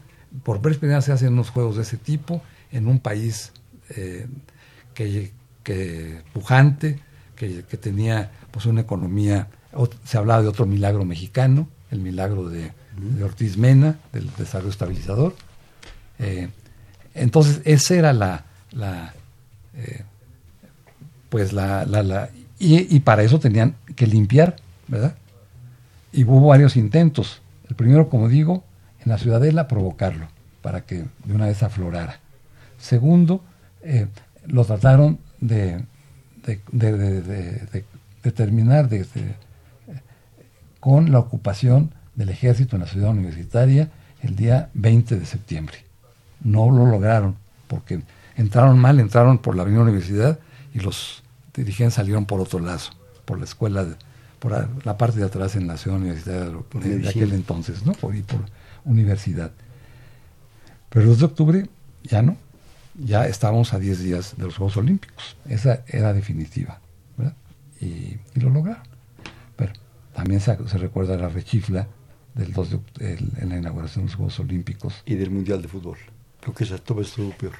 por 0.43 0.61
primera 0.61 0.97
vez 0.97 1.05
se 1.05 1.11
hacen 1.11 1.33
unos 1.33 1.49
juegos 1.49 1.77
de 1.77 1.81
ese 1.81 1.97
tipo, 1.97 2.43
en 2.71 2.87
un 2.87 2.99
país 2.99 3.51
eh, 3.95 4.27
que, 4.93 5.31
que, 5.69 6.23
pujante, 6.33 6.99
que, 7.35 7.63
que 7.63 7.77
tenía 7.77 8.31
pues 8.49 8.65
una 8.65 8.81
economía, 8.81 9.49
se 10.03 10.17
hablaba 10.17 10.41
de 10.41 10.47
otro 10.47 10.65
milagro 10.65 11.05
mexicano, 11.05 11.69
el 11.91 11.99
milagro 11.99 12.49
de, 12.49 12.71
Ortiz 13.23 13.55
Mena, 13.55 13.99
del 14.11 14.31
desarrollo 14.35 14.71
estabilizador. 14.71 15.35
Eh, 16.17 16.49
entonces, 17.13 17.61
esa 17.65 17.93
era 17.93 18.13
la, 18.13 18.45
la 18.71 19.13
eh, 19.75 20.05
pues 21.29 21.53
la, 21.53 21.85
la, 21.85 22.01
la 22.01 22.29
y, 22.57 22.95
y, 22.95 22.99
para 23.01 23.21
eso 23.21 23.39
tenían 23.39 23.75
que 23.95 24.07
limpiar, 24.07 24.55
¿verdad? 24.87 25.13
Y 26.11 26.23
hubo 26.23 26.47
varios 26.47 26.77
intentos. 26.77 27.43
El 27.69 27.75
primero, 27.75 28.09
como 28.09 28.27
digo, 28.27 28.63
en 29.05 29.11
la 29.11 29.19
ciudadela 29.19 29.67
provocarlo, 29.67 30.29
para 30.63 30.81
que 30.81 31.05
de 31.25 31.33
una 31.35 31.45
vez 31.45 31.61
aflorara. 31.61 32.21
Segundo, 32.79 33.43
eh, 33.83 34.07
lo 34.47 34.65
trataron 34.65 35.19
de, 35.39 35.83
de, 36.45 36.59
de, 36.71 37.85
de 38.23 38.31
terminar 38.31 38.89
de, 38.89 39.05
con 40.79 41.11
la 41.11 41.19
ocupación 41.19 41.93
del 42.15 42.29
ejército 42.29 42.75
en 42.75 42.81
la 42.81 42.87
ciudad 42.87 43.09
universitaria 43.11 43.89
el 44.21 44.35
día 44.35 44.69
20 44.73 45.17
de 45.17 45.25
septiembre. 45.25 45.77
No 46.41 46.69
lo 46.71 46.85
lograron 46.85 47.35
porque 47.67 48.01
entraron 48.35 48.79
mal, 48.79 48.99
entraron 48.99 49.37
por 49.37 49.55
la 49.55 49.63
avenida 49.63 49.81
universidad 49.81 50.39
y 50.73 50.79
los 50.79 51.23
dirigentes 51.53 51.95
salieron 51.95 52.25
por 52.25 52.39
otro 52.39 52.59
lado, 52.59 52.79
por 53.25 53.37
la 53.37 53.45
escuela, 53.45 53.85
por 54.39 54.85
la 54.85 54.97
parte 54.97 55.19
de 55.19 55.25
atrás 55.25 55.55
en 55.55 55.67
la 55.67 55.77
ciudad 55.77 55.97
universitaria 55.97 56.49
de, 56.49 57.09
aquel 57.09 57.33
entonces, 57.33 57.85
¿no? 57.85 57.93
Por, 57.93 58.19
por 58.23 58.41
universidad. 58.85 59.51
Pero 60.89 61.03
el 61.03 61.09
2 61.09 61.19
de 61.19 61.25
octubre 61.25 61.69
ya 62.03 62.21
no, 62.21 62.37
ya 62.99 63.27
estábamos 63.27 63.73
a 63.73 63.79
10 63.79 63.99
días 63.99 64.35
de 64.37 64.45
los 64.45 64.57
Juegos 64.57 64.77
Olímpicos. 64.77 65.35
Esa 65.47 65.83
era 65.87 66.13
definitiva 66.13 66.79
y, 67.81 68.17
lo 68.39 68.49
lograron. 68.49 68.83
Pero 69.55 69.73
también 70.13 70.41
se, 70.41 70.55
recuerda 70.55 71.17
la 71.17 71.29
rechifla 71.29 71.87
del 72.33 72.53
2 72.53 72.69
de, 72.69 72.77
en 73.37 73.49
la 73.49 73.57
inauguración 73.57 74.05
de 74.05 74.11
los 74.11 74.15
Juegos 74.15 74.39
Olímpicos. 74.39 75.01
Y 75.05 75.15
del 75.15 75.31
Mundial 75.31 75.61
de 75.61 75.67
Fútbol. 75.67 75.97
Creo 76.41 76.53
que 76.53 76.63
esa 76.63 76.77
todo 76.77 77.01
estuvo 77.01 77.31
peor. 77.31 77.53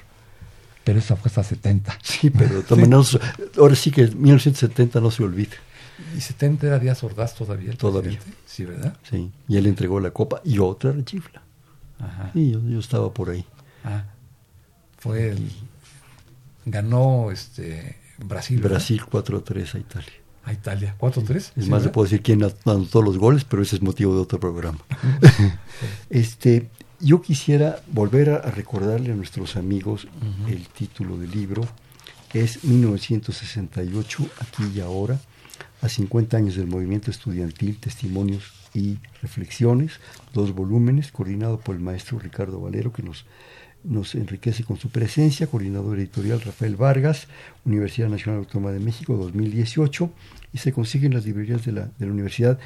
Pero 0.84 0.98
esa 0.98 1.16
fue 1.16 1.28
hasta 1.28 1.42
70. 1.42 1.98
Sí, 2.02 2.30
pero 2.30 2.62
ahora 3.58 3.74
sí 3.74 3.90
que 3.90 4.06
1970 4.06 5.00
no 5.00 5.10
se 5.10 5.22
olvida. 5.22 5.56
¿Y 6.16 6.20
70 6.20 6.66
era 6.66 6.78
Díaz 6.78 7.04
Ordaz 7.04 7.34
todavía? 7.34 7.72
todavía. 7.74 8.18
Sí, 8.46 8.64
¿verdad? 8.64 8.96
Sí, 9.08 9.30
y 9.48 9.56
él 9.58 9.66
entregó 9.66 10.00
la 10.00 10.10
copa 10.10 10.40
y 10.44 10.58
otra 10.58 10.92
rechifla. 10.92 11.42
Ajá. 11.98 12.30
Y 12.34 12.52
yo, 12.52 12.78
estaba 12.78 13.12
por 13.12 13.28
ahí. 13.28 13.44
Ah, 13.84 14.04
fue 15.00 15.30
el... 15.30 15.50
Ganó 16.66 17.30
este 17.32 17.96
Brasil. 18.18 18.60
Brasil 18.60 19.02
4-3 19.02 19.74
a 19.74 19.78
Italia. 19.78 20.12
A 20.44 20.52
Italia, 20.52 20.94
4-3. 20.98 21.52
Es 21.56 21.68
más, 21.68 21.82
le 21.82 21.88
puedo 21.88 22.04
decir 22.04 22.22
quién 22.22 22.42
anotó 22.64 23.02
los 23.02 23.18
goles, 23.18 23.44
pero 23.44 23.62
ese 23.62 23.76
es 23.76 23.82
motivo 23.82 24.14
de 24.14 24.20
otro 24.20 24.38
programa. 24.38 24.78
este, 26.10 26.68
yo 27.00 27.22
quisiera 27.22 27.80
volver 27.88 28.30
a, 28.30 28.42
recordarle 28.42 29.12
a 29.12 29.14
nuestros 29.14 29.56
amigos 29.56 30.06
el 30.48 30.68
título 30.68 31.16
del 31.16 31.30
libro. 31.30 31.66
Es 32.32 32.62
1968, 32.62 34.26
aquí 34.38 34.64
y 34.74 34.80
ahora, 34.80 35.18
a 35.82 35.88
50 35.88 36.36
años 36.36 36.56
del 36.56 36.68
movimiento 36.68 37.10
estudiantil, 37.10 37.78
testimonios 37.78 38.52
y 38.74 38.98
reflexiones, 39.20 39.94
dos 40.32 40.54
volúmenes, 40.54 41.10
coordinado 41.10 41.58
por 41.58 41.74
el 41.74 41.80
maestro 41.80 42.18
Ricardo 42.18 42.60
Valero, 42.60 42.92
que 42.92 43.02
nos 43.02 43.24
nos 43.84 44.14
enriquece 44.14 44.64
con 44.64 44.76
su 44.76 44.90
presencia, 44.90 45.46
coordinador 45.46 45.98
editorial 45.98 46.40
Rafael 46.40 46.76
Vargas, 46.76 47.28
Universidad 47.64 48.08
Nacional 48.08 48.40
Autónoma 48.40 48.72
de 48.72 48.80
México 48.80 49.16
2018, 49.16 50.10
y 50.52 50.58
se 50.58 50.72
consigue 50.72 51.06
en 51.06 51.14
las 51.14 51.24
librerías 51.24 51.64
de 51.64 51.72
la, 51.72 51.90
de 51.98 52.06
la 52.06 52.12
universidad. 52.12 52.58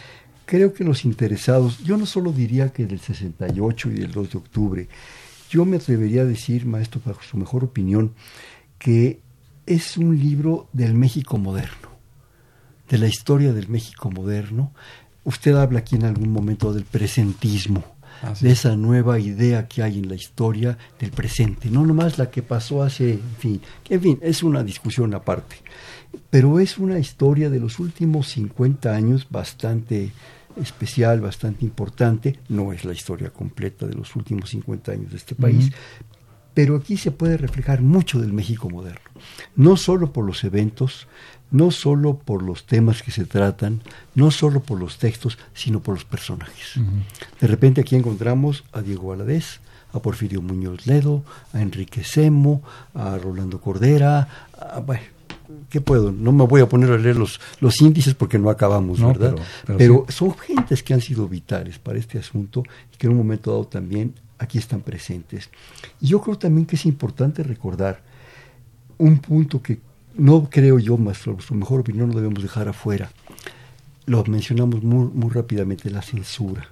Creo 0.46 0.72
que 0.74 0.84
los 0.84 1.04
interesados, 1.04 1.78
yo 1.84 1.96
no 1.96 2.06
solo 2.06 2.32
diría 2.32 2.72
que 2.72 2.86
del 2.86 3.00
68 3.00 3.90
y 3.90 3.94
del 3.94 4.12
2 4.12 4.30
de 4.30 4.38
octubre, 4.38 4.88
yo 5.50 5.64
me 5.64 5.76
atrevería 5.76 6.22
a 6.22 6.26
decir, 6.26 6.66
maestro, 6.66 7.00
bajo 7.04 7.22
su 7.22 7.36
mejor 7.36 7.64
opinión, 7.64 8.12
que 8.78 9.20
es 9.66 9.96
un 9.96 10.18
libro 10.18 10.68
del 10.72 10.94
México 10.94 11.38
moderno, 11.38 11.88
de 12.88 12.98
la 12.98 13.06
historia 13.06 13.52
del 13.52 13.68
México 13.68 14.10
moderno. 14.10 14.72
Usted 15.22 15.54
habla 15.54 15.78
aquí 15.78 15.96
en 15.96 16.04
algún 16.04 16.30
momento 16.30 16.72
del 16.72 16.84
presentismo 16.84 17.93
de 18.40 18.50
esa 18.50 18.76
nueva 18.76 19.18
idea 19.18 19.66
que 19.68 19.82
hay 19.82 19.98
en 19.98 20.08
la 20.08 20.14
historia 20.14 20.76
del 20.98 21.10
presente, 21.10 21.70
no 21.70 21.84
nomás 21.84 22.18
la 22.18 22.30
que 22.30 22.42
pasó 22.42 22.82
hace, 22.82 23.12
en 23.12 23.36
fin, 23.38 23.60
que 23.82 23.94
en 23.94 24.00
fin, 24.00 24.18
es 24.22 24.42
una 24.42 24.62
discusión 24.62 25.14
aparte, 25.14 25.56
pero 26.30 26.58
es 26.60 26.78
una 26.78 26.98
historia 26.98 27.50
de 27.50 27.60
los 27.60 27.78
últimos 27.78 28.28
50 28.28 28.94
años 28.94 29.26
bastante 29.30 30.12
especial, 30.60 31.20
bastante 31.20 31.64
importante. 31.64 32.38
No 32.48 32.72
es 32.72 32.84
la 32.84 32.92
historia 32.92 33.30
completa 33.30 33.86
de 33.86 33.94
los 33.94 34.14
últimos 34.16 34.50
50 34.50 34.92
años 34.92 35.10
de 35.10 35.16
este 35.16 35.34
país, 35.34 35.70
pero 36.54 36.76
aquí 36.76 36.96
se 36.96 37.10
puede 37.10 37.36
reflejar 37.36 37.82
mucho 37.82 38.20
del 38.20 38.32
México 38.32 38.70
moderno. 38.70 39.10
No 39.56 39.76
solo 39.76 40.12
por 40.12 40.24
los 40.24 40.44
eventos, 40.44 41.08
no 41.50 41.70
solo 41.70 42.16
por 42.18 42.42
los 42.42 42.66
temas 42.66 43.02
que 43.02 43.10
se 43.10 43.24
tratan, 43.24 43.82
no 44.14 44.30
solo 44.30 44.60
por 44.60 44.78
los 44.78 44.98
textos, 44.98 45.38
sino 45.54 45.80
por 45.80 45.94
los 45.94 46.04
personajes. 46.04 46.80
De 47.40 47.46
repente 47.46 47.80
aquí 47.80 47.96
encontramos 47.96 48.64
a 48.72 48.82
Diego 48.82 49.08
Valadez, 49.08 49.60
a 49.92 50.00
Porfirio 50.00 50.42
Muñoz 50.42 50.86
Ledo, 50.86 51.22
a 51.52 51.60
Enrique 51.60 52.02
Semo, 52.02 52.62
a 52.94 53.16
Rolando 53.18 53.60
Cordera, 53.60 54.28
bueno, 54.84 55.02
¿qué 55.70 55.80
puedo? 55.80 56.10
No 56.12 56.32
me 56.32 56.44
voy 56.46 56.60
a 56.60 56.68
poner 56.68 56.90
a 56.90 56.98
leer 56.98 57.16
los, 57.16 57.40
los 57.60 57.80
índices 57.80 58.14
porque 58.14 58.38
no 58.38 58.50
acabamos, 58.50 59.00
¿verdad? 59.00 59.36
Pero, 59.78 60.06
son 60.08 60.36
gentes 60.36 60.82
que 60.82 60.94
han 60.94 61.00
sido 61.00 61.28
vitales 61.28 61.78
para 61.78 61.98
este 61.98 62.18
asunto 62.18 62.64
y 62.92 62.96
que 62.96 63.06
en 63.06 63.12
un 63.12 63.18
momento 63.18 63.50
dado 63.50 63.66
también 63.66 64.14
aquí 64.38 64.58
están 64.58 64.80
presentes. 64.80 65.50
Y 66.00 66.08
yo 66.08 66.20
creo 66.20 66.38
también 66.38 66.66
que 66.66 66.76
es 66.76 66.86
importante 66.86 67.42
recordar 67.42 68.02
un 68.98 69.18
punto 69.18 69.62
que 69.62 69.78
no 70.16 70.48
creo 70.50 70.78
yo, 70.78 70.96
más 70.96 71.18
su 71.18 71.54
mejor 71.54 71.80
opinión 71.80 72.10
lo 72.10 72.16
debemos 72.16 72.42
dejar 72.42 72.68
afuera. 72.68 73.10
Lo 74.06 74.22
mencionamos 74.24 74.82
muy, 74.82 75.08
muy 75.08 75.30
rápidamente, 75.30 75.90
la 75.90 76.02
censura. 76.02 76.66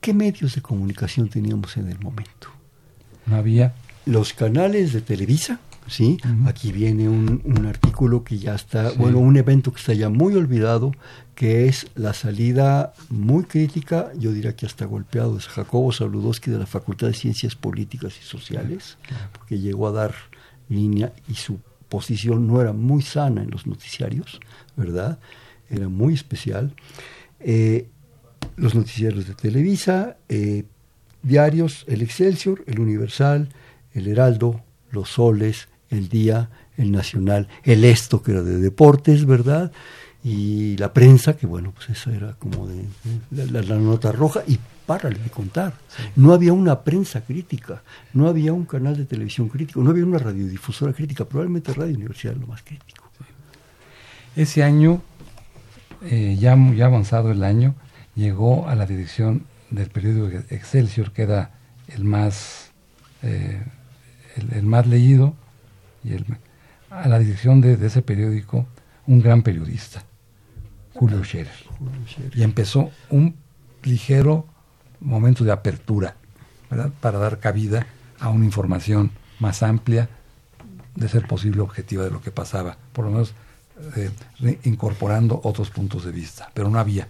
¿Qué 0.00 0.12
medios 0.12 0.54
de 0.54 0.60
comunicación 0.60 1.28
teníamos 1.28 1.76
en 1.76 1.88
el 1.88 1.98
momento? 1.98 2.48
No 3.26 3.36
había. 3.36 3.74
Los 4.04 4.34
canales 4.34 4.92
de 4.92 5.00
Televisa, 5.00 5.60
¿sí? 5.86 6.18
Aquí 6.44 6.72
viene 6.72 7.08
un, 7.08 7.40
un, 7.44 7.64
artículo 7.64 8.22
que 8.22 8.38
ya 8.38 8.54
está, 8.54 8.90
bueno, 8.90 9.18
un 9.18 9.38
evento 9.38 9.72
que 9.72 9.78
está 9.78 9.94
ya 9.94 10.10
muy 10.10 10.34
olvidado, 10.34 10.92
que 11.34 11.68
es 11.68 11.86
la 11.94 12.12
salida 12.12 12.92
muy 13.08 13.44
crítica, 13.44 14.12
yo 14.18 14.32
diría 14.32 14.54
que 14.54 14.66
hasta 14.66 14.84
golpeado, 14.84 15.38
es 15.38 15.46
Jacobo 15.46 15.90
Saludowski 15.90 16.50
de 16.50 16.58
la 16.58 16.66
Facultad 16.66 17.06
de 17.06 17.14
Ciencias 17.14 17.54
Políticas 17.54 18.14
y 18.20 18.24
Sociales, 18.24 18.98
porque 19.32 19.58
llegó 19.58 19.88
a 19.88 19.92
dar 19.92 20.14
línea 20.68 21.14
y 21.28 21.34
su 21.34 21.60
posición 21.88 22.46
no 22.46 22.60
era 22.60 22.72
muy 22.72 23.02
sana 23.02 23.42
en 23.42 23.50
los 23.50 23.66
noticiarios, 23.66 24.40
¿verdad? 24.76 25.18
Era 25.70 25.88
muy 25.88 26.14
especial. 26.14 26.74
Eh, 27.40 27.88
los 28.56 28.74
noticiarios 28.74 29.26
de 29.26 29.34
Televisa, 29.34 30.16
eh, 30.28 30.64
diarios, 31.22 31.84
el 31.88 32.02
Excelsior, 32.02 32.62
el 32.66 32.80
Universal, 32.80 33.48
el 33.92 34.08
Heraldo, 34.08 34.62
los 34.90 35.10
Soles, 35.10 35.68
el 35.90 36.08
Día, 36.08 36.50
el 36.76 36.92
Nacional, 36.92 37.48
el 37.62 37.84
Esto, 37.84 38.22
que 38.22 38.32
era 38.32 38.42
de 38.42 38.58
deportes, 38.58 39.24
¿verdad? 39.26 39.72
Y 40.22 40.76
la 40.78 40.92
prensa, 40.92 41.36
que 41.36 41.46
bueno, 41.46 41.72
pues 41.74 41.90
eso 41.90 42.10
era 42.10 42.34
como 42.34 42.66
de, 42.66 42.86
la, 43.30 43.76
nota 43.76 44.12
roja, 44.12 44.42
y 44.46 44.58
párale 44.86 45.18
de 45.18 45.30
contar. 45.30 45.74
No 46.16 46.32
había 46.32 46.52
una 46.52 46.82
prensa 46.82 47.22
crítica, 47.22 47.82
no 48.12 48.28
había 48.28 48.52
un 48.52 48.64
canal 48.64 48.96
de 48.96 49.04
televisión 49.04 49.48
crítico, 49.48 49.82
no 49.82 49.90
había 49.90 50.04
una 50.04 50.18
radiodifusora 50.18 50.92
crítica, 50.92 51.24
probablemente 51.24 51.72
Radio 51.72 51.94
Universidad 51.94 52.34
lo 52.36 52.46
más 52.46 52.62
crítico. 52.62 53.04
Ese 54.36 54.64
año, 54.64 55.00
eh, 56.02 56.36
ya, 56.38 56.56
ya 56.74 56.86
avanzado 56.86 57.30
el 57.30 57.44
año, 57.44 57.76
llegó 58.16 58.68
a 58.68 58.74
la 58.74 58.86
dirección 58.86 59.46
del 59.70 59.90
periódico 59.90 60.44
Excelsior, 60.50 61.12
que 61.12 61.22
era 61.22 61.52
el 61.88 62.04
más, 62.04 62.72
eh, 63.22 63.62
el, 64.52 64.64
más 64.64 64.86
leído, 64.86 65.34
y 66.02 66.14
el, 66.14 66.26
a 66.90 67.08
la 67.08 67.18
dirección 67.18 67.60
de, 67.60 67.74
ese 67.86 68.02
periódico 68.02 68.66
un 69.06 69.20
gran 69.20 69.42
periodista, 69.42 70.02
Julio 70.94 71.22
Scherer. 71.22 71.52
Y 72.34 72.42
empezó 72.42 72.90
un 73.10 73.36
ligero 73.82 74.46
momento 75.04 75.44
de 75.44 75.52
apertura 75.52 76.16
para 77.00 77.18
dar 77.18 77.38
cabida 77.38 77.86
a 78.18 78.30
una 78.30 78.44
información 78.44 79.10
más 79.38 79.62
amplia, 79.62 80.08
de 80.94 81.08
ser 81.08 81.26
posible 81.26 81.60
objetiva 81.60 82.04
de 82.04 82.10
lo 82.10 82.20
que 82.20 82.30
pasaba, 82.30 82.76
por 82.92 83.04
lo 83.04 83.10
menos 83.10 83.34
eh, 83.96 84.10
incorporando 84.64 85.40
otros 85.42 85.70
puntos 85.70 86.04
de 86.04 86.12
vista, 86.12 86.50
pero 86.54 86.70
no 86.70 86.78
había. 86.78 87.08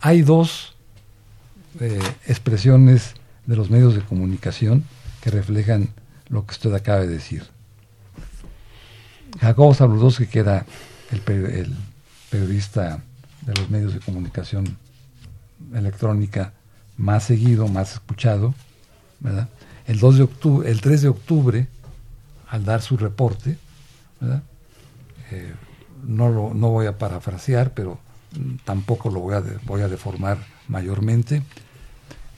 Hay 0.00 0.22
dos 0.22 0.74
eh, 1.80 2.00
expresiones 2.26 3.14
de 3.46 3.56
los 3.56 3.70
medios 3.70 3.94
de 3.94 4.02
comunicación 4.02 4.84
que 5.20 5.30
reflejan 5.30 5.88
lo 6.28 6.44
que 6.46 6.52
usted 6.52 6.74
acaba 6.74 7.00
de 7.00 7.08
decir. 7.08 7.44
Jacobo 9.40 9.72
Saludowski, 9.72 10.26
que 10.26 10.40
era 10.40 10.66
el, 11.10 11.20
periodista 12.30 13.02
de 13.40 13.54
los 13.54 13.70
medios 13.70 13.94
de 13.94 14.00
comunicación 14.00 14.76
electrónica 15.74 16.52
más 16.96 17.24
seguido, 17.24 17.68
más 17.68 17.94
escuchado. 17.94 18.54
El, 19.86 19.98
2 19.98 20.16
de 20.16 20.22
octubre, 20.22 20.70
el 20.70 20.80
3 20.80 21.02
de 21.02 21.08
octubre, 21.08 21.68
al 22.48 22.64
dar 22.64 22.82
su 22.82 22.96
reporte, 22.96 23.58
eh, 25.30 25.52
no, 26.04 26.52
no 26.54 26.70
voy 26.70 26.86
a 26.86 26.98
parafrasear, 26.98 27.72
pero 27.72 27.98
tampoco 28.64 29.10
lo 29.10 29.20
voy 29.20 29.34
a, 29.34 29.42
voy 29.64 29.82
a 29.82 29.88
deformar 29.88 30.38
mayormente, 30.68 31.42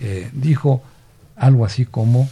eh, 0.00 0.30
dijo 0.32 0.82
algo 1.36 1.64
así 1.64 1.84
como, 1.84 2.28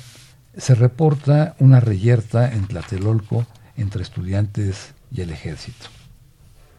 se 0.57 0.75
reporta 0.75 1.55
una 1.59 1.81
reyerta 1.81 2.53
en 2.53 2.67
Tlatelolco 2.67 3.47
entre 3.77 4.03
estudiantes 4.03 4.93
y 5.11 5.23
el 5.23 5.31
ejército. 5.31 5.87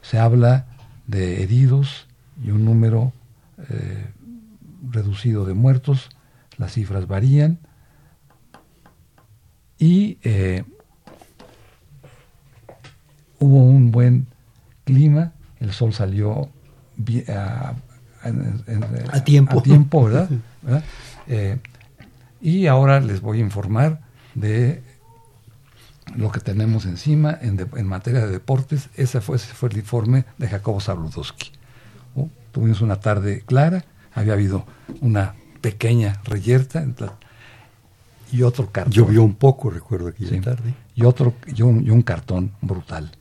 Se 0.02 0.20
habla 0.20 0.66
de 1.08 1.44
heridos 1.44 2.08
y 2.44 2.52
un 2.52 2.66
número 2.66 3.14
eh, 3.70 4.06
reducido 4.90 5.46
de 5.46 5.54
muertos, 5.54 6.10
las 6.58 6.74
cifras 6.74 7.08
varían 7.08 7.60
y 9.78 10.18
eh, 10.24 10.64
hubo 13.40 13.64
un 13.64 13.92
buen 13.92 14.28
clima, 14.86 15.34
el 15.60 15.72
sol 15.72 15.94
salió 15.94 16.50
a, 17.30 17.74
a 18.24 19.24
tiempo. 19.24 19.60
A 19.60 19.64
tiempo, 19.64 20.04
¿verdad? 20.06 20.30
Eh, 21.28 21.58
y 22.42 22.68
ahora 22.68 23.00
les 23.00 23.22
voy 23.22 23.40
a 23.40 23.42
informar 23.42 24.02
de 24.36 24.84
lo 26.16 26.32
que 26.32 26.40
tenemos 26.40 26.86
encima 26.86 27.38
en, 27.42 27.68
en 27.76 27.88
materia 27.88 28.26
de 28.26 28.32
deportes. 28.32 28.90
Ese 28.96 29.22
fue, 29.22 29.38
ese 29.38 29.54
fue 29.54 29.70
el 29.70 29.78
informe 29.78 30.26
de 30.38 30.48
Jacobo 30.48 30.80
Zabludowski. 30.80 31.52
tuvimos 32.52 32.82
una 32.82 32.98
tarde 33.00 33.44
clara, 33.46 33.86
había 34.16 34.34
habido 34.34 34.66
una 35.02 35.36
pequeña 35.62 36.20
reyerta 36.24 36.86
y 38.32 38.42
otro 38.42 38.72
cartón. 38.72 38.94
Llovió 38.94 39.24
un 39.24 39.36
poco, 39.36 39.70
recuerdo 39.70 40.10
aquella 40.10 40.42
tarde. 40.42 40.74
Y 40.96 41.04
otro 41.04 41.36
y 41.48 41.62
un, 41.62 41.86
y 41.86 41.90
un 41.90 42.02
cartón 42.02 42.52
brutal. 42.62 43.12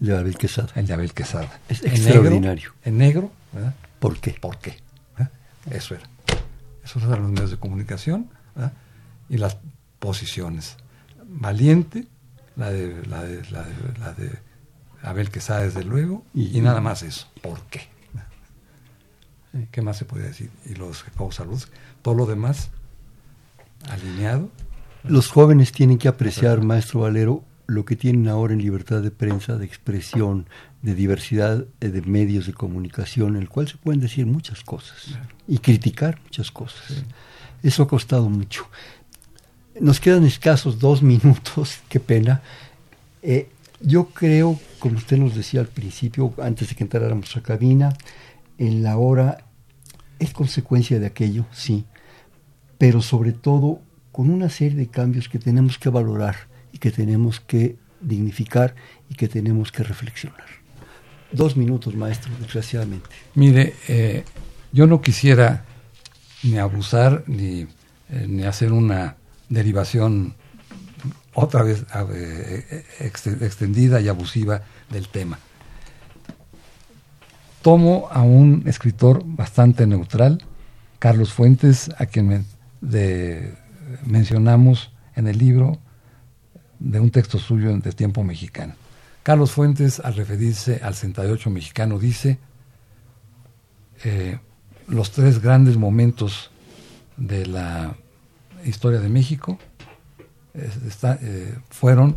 El 0.00 0.06
de 0.06 0.16
Abel 0.16 0.38
Quesada. 0.38 0.68
El 0.74 0.86
de 0.86 0.94
Abel 0.94 1.12
Quesada. 1.12 1.60
Es 1.68 1.84
extraordinario. 1.84 2.72
en 2.84 2.98
negro, 2.98 3.30
¿verdad? 3.52 3.74
¿Por 3.98 4.18
qué? 4.18 4.34
¿Por 4.40 4.58
qué? 4.58 4.78
¿Eh? 5.18 5.26
Eso 5.70 5.94
era. 5.94 6.04
Esos 6.82 7.02
eran 7.02 7.22
los 7.22 7.30
medios 7.30 7.50
de 7.50 7.56
comunicación 7.58 8.28
y 9.28 9.36
las 9.36 9.58
posiciones. 9.98 10.76
Valiente, 11.24 12.06
la 12.56 12.70
de, 12.70 13.06
la 13.06 13.22
de, 13.22 13.42
la 13.50 13.62
de, 13.62 13.98
la 13.98 14.12
de 14.12 14.30
Abel 15.02 15.30
Quesada, 15.30 15.60
desde 15.60 15.84
luego, 15.84 16.24
y, 16.34 16.60
nada 16.60 16.80
más 16.80 17.02
eso. 17.02 17.28
¿Por 17.42 17.60
qué? 17.64 17.82
¿Qué 19.70 19.82
más 19.82 19.96
se 19.96 20.04
puede 20.04 20.28
decir? 20.28 20.50
Y 20.66 20.74
los 20.74 21.04
Salud, 21.30 21.62
todo 22.02 22.14
lo 22.14 22.26
demás 22.26 22.70
alineado. 23.88 24.50
Los 25.02 25.28
jóvenes 25.28 25.72
tienen 25.72 25.98
que 25.98 26.08
apreciar, 26.08 26.62
maestro 26.62 27.00
Valero, 27.00 27.42
lo 27.66 27.84
que 27.84 27.96
tienen 27.96 28.28
ahora 28.28 28.52
en 28.52 28.60
libertad 28.60 29.00
de 29.00 29.10
prensa, 29.10 29.56
de 29.56 29.64
expresión, 29.64 30.46
de 30.82 30.94
diversidad 30.94 31.64
de 31.78 32.02
medios 32.02 32.46
de 32.46 32.52
comunicación, 32.52 33.36
en 33.36 33.42
el 33.42 33.48
cual 33.48 33.68
se 33.68 33.76
pueden 33.76 34.00
decir 34.00 34.26
muchas 34.26 34.62
cosas 34.62 35.18
y 35.46 35.58
criticar 35.58 36.20
muchas 36.24 36.50
cosas. 36.50 37.04
Eso 37.62 37.82
ha 37.82 37.88
costado 37.88 38.28
mucho. 38.28 38.66
Nos 39.80 40.00
quedan 40.00 40.24
escasos 40.24 40.78
dos 40.78 41.02
minutos, 41.14 41.78
qué 41.88 42.00
pena. 42.00 42.42
Eh, 43.22 43.48
yo 43.80 44.06
creo, 44.06 44.58
como 44.78 44.96
usted 44.96 45.16
nos 45.16 45.34
decía 45.34 45.60
al 45.60 45.68
principio, 45.68 46.34
antes 46.42 46.68
de 46.68 46.74
que 46.74 46.84
entráramos 46.84 47.36
a 47.36 47.42
cabina, 47.42 47.96
en 48.60 48.82
la 48.82 48.98
hora 48.98 49.38
es 50.18 50.32
consecuencia 50.34 51.00
de 51.00 51.06
aquello, 51.06 51.46
sí, 51.50 51.86
pero 52.76 53.00
sobre 53.00 53.32
todo 53.32 53.80
con 54.12 54.28
una 54.28 54.50
serie 54.50 54.76
de 54.76 54.86
cambios 54.86 55.30
que 55.30 55.38
tenemos 55.38 55.78
que 55.78 55.88
valorar 55.88 56.36
y 56.70 56.78
que 56.78 56.90
tenemos 56.90 57.40
que 57.40 57.76
dignificar 58.02 58.74
y 59.08 59.14
que 59.14 59.28
tenemos 59.28 59.72
que 59.72 59.82
reflexionar. 59.82 60.44
Dos 61.32 61.56
minutos, 61.56 61.94
maestro, 61.94 62.32
desgraciadamente. 62.38 63.08
Mire, 63.34 63.74
eh, 63.88 64.24
yo 64.72 64.86
no 64.86 65.00
quisiera 65.00 65.64
ni 66.42 66.58
abusar 66.58 67.24
ni, 67.28 67.62
eh, 68.10 68.26
ni 68.28 68.42
hacer 68.42 68.72
una 68.72 69.16
derivación 69.48 70.34
otra 71.32 71.62
vez 71.62 71.86
eh, 72.12 72.84
extendida 73.40 74.02
y 74.02 74.08
abusiva 74.08 74.62
del 74.90 75.08
tema. 75.08 75.38
Tomo 77.62 78.08
a 78.10 78.22
un 78.22 78.62
escritor 78.66 79.22
bastante 79.24 79.86
neutral, 79.86 80.42
Carlos 80.98 81.32
Fuentes, 81.32 81.90
a 81.98 82.06
quien 82.06 82.46
mencionamos 84.06 84.92
en 85.16 85.26
el 85.26 85.38
libro 85.38 85.78
de 86.78 87.00
un 87.00 87.10
texto 87.10 87.38
suyo 87.38 87.76
de 87.76 87.92
tiempo 87.92 88.24
mexicano. 88.24 88.74
Carlos 89.22 89.52
Fuentes, 89.52 90.00
al 90.00 90.14
referirse 90.14 90.80
al 90.82 90.94
68 90.94 91.50
mexicano, 91.50 91.98
dice, 91.98 92.38
eh, 94.04 94.38
los 94.88 95.10
tres 95.10 95.40
grandes 95.40 95.76
momentos 95.76 96.50
de 97.16 97.46
la 97.46 97.96
historia 98.64 99.00
de 99.00 99.10
México 99.10 99.58
eh, 100.54 101.54
fueron 101.68 102.16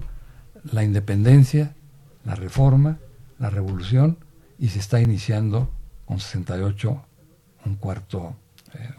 la 0.63 0.83
independencia, 0.83 1.75
la 2.23 2.35
reforma, 2.35 2.99
la 3.37 3.49
revolución, 3.49 4.17
y 4.63 4.69
se 4.69 4.79
está 4.79 5.01
iniciando 5.01 5.69
con 6.05 6.21
68 6.21 7.01
un 7.65 7.75
cuarto 7.75 8.33
eh, 8.73 8.89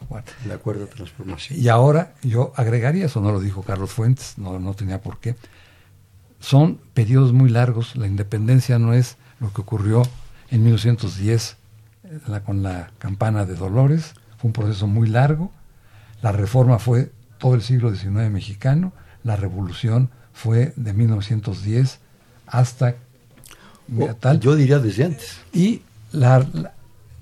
el 0.45 0.51
acuerdo 0.51 0.81
de 0.81 0.91
transformación. 0.91 1.59
Y 1.59 1.69
ahora 1.69 2.13
yo 2.21 2.53
agregaría, 2.55 3.07
eso 3.07 3.19
no 3.19 3.31
lo 3.31 3.39
dijo 3.39 3.63
Carlos 3.63 3.91
Fuentes, 3.91 4.37
no, 4.37 4.59
no 4.59 4.75
tenía 4.75 5.01
por 5.01 5.17
qué, 5.17 5.35
son 6.39 6.79
periodos 6.93 7.33
muy 7.33 7.49
largos, 7.49 7.95
la 7.95 8.05
independencia 8.05 8.77
no 8.77 8.93
es 8.93 9.17
lo 9.39 9.51
que 9.53 9.61
ocurrió 9.61 10.03
en 10.51 10.63
1910 10.65 11.57
la, 12.27 12.43
con 12.43 12.61
la 12.61 12.91
campana 12.99 13.45
de 13.45 13.55
Dolores, 13.55 14.13
fue 14.37 14.49
un 14.49 14.53
proceso 14.53 14.85
muy 14.85 15.07
largo, 15.07 15.51
la 16.21 16.31
reforma 16.31 16.77
fue 16.77 17.11
todo 17.39 17.55
el 17.55 17.63
siglo 17.63 17.89
XIX 17.89 18.29
mexicano, 18.29 18.93
la 19.23 19.35
revolución 19.35 20.11
fue 20.31 20.73
de 20.75 20.93
1910 20.93 22.01
hasta 22.45 22.97
tal. 24.19 24.39
Yo 24.39 24.55
diría 24.55 24.79
desde 24.79 25.05
antes. 25.05 25.37
Y 25.53 25.81
la, 26.11 26.45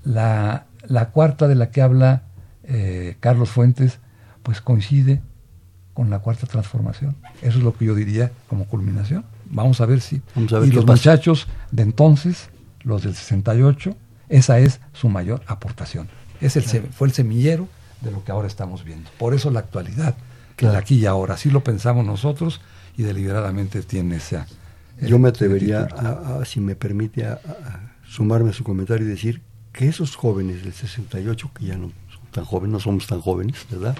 la, 0.04 0.66
la 0.88 1.10
cuarta 1.10 1.48
de 1.48 1.56
la 1.56 1.72
que 1.72 1.82
habla 1.82 2.24
eh, 2.64 3.18
Carlos 3.20 3.50
Fuentes, 3.50 4.00
pues 4.42 4.62
coincide 4.62 5.22
con 5.94 6.10
la 6.10 6.20
cuarta 6.20 6.48
transformación. 6.48 7.16
Eso 7.42 7.58
es 7.58 7.64
lo 7.64 7.76
que 7.76 7.86
yo 7.86 7.96
diría 7.96 8.32
como 8.48 8.66
culminación. 8.66 9.26
Vamos 9.46 9.82
a 9.82 9.86
ver 9.86 10.02
si. 10.02 10.22
y 10.36 10.72
los 10.72 10.86
muchachos 10.86 11.48
de 11.72 11.84
entonces, 11.84 12.50
los 12.84 13.04
del 13.04 13.16
68, 13.16 13.96
esa 14.30 14.60
es 14.60 14.80
su 14.94 15.10
mayor 15.10 15.42
aportación. 15.48 16.08
Es 16.42 16.56
el, 16.56 16.64
Fue 16.64 17.08
el 17.08 17.14
semillero 17.14 17.68
de 18.02 18.12
lo 18.12 18.24
que 18.24 18.32
ahora 18.32 18.48
estamos 18.48 18.84
viendo. 18.84 19.10
Por 19.18 19.34
eso 19.34 19.52
la 19.52 19.60
actualidad, 19.60 20.16
que 20.56 20.68
de 20.68 20.78
aquí 20.78 20.96
y 20.96 21.06
ahora. 21.06 21.36
Así 21.36 21.50
lo 21.52 21.64
pensamos 21.64 22.06
nosotros 22.06 22.62
y 22.98 23.04
deliberadamente 23.04 23.82
tiene 23.84 24.18
esa. 24.18 24.48
Yo 25.02 25.20
me 25.20 25.30
atrevería, 25.30 25.88
si 26.46 26.60
me 26.60 26.76
permite, 26.76 27.26
a, 27.26 27.40
sumarme 28.08 28.52
a 28.52 28.54
su 28.54 28.64
comentario 28.64 29.06
y 29.06 29.10
decir 29.10 29.42
que 29.72 29.88
esos 29.88 30.16
jóvenes 30.16 30.64
del 30.64 30.74
68, 30.74 31.52
que 31.54 31.66
ya 31.66 31.78
no 31.78 31.92
son 32.10 32.26
tan 32.32 32.46
jóvenes, 32.46 32.74
no 32.74 32.80
somos 32.80 33.08
tan 33.08 33.22
jóvenes, 33.22 33.66
¿verdad? 33.70 33.98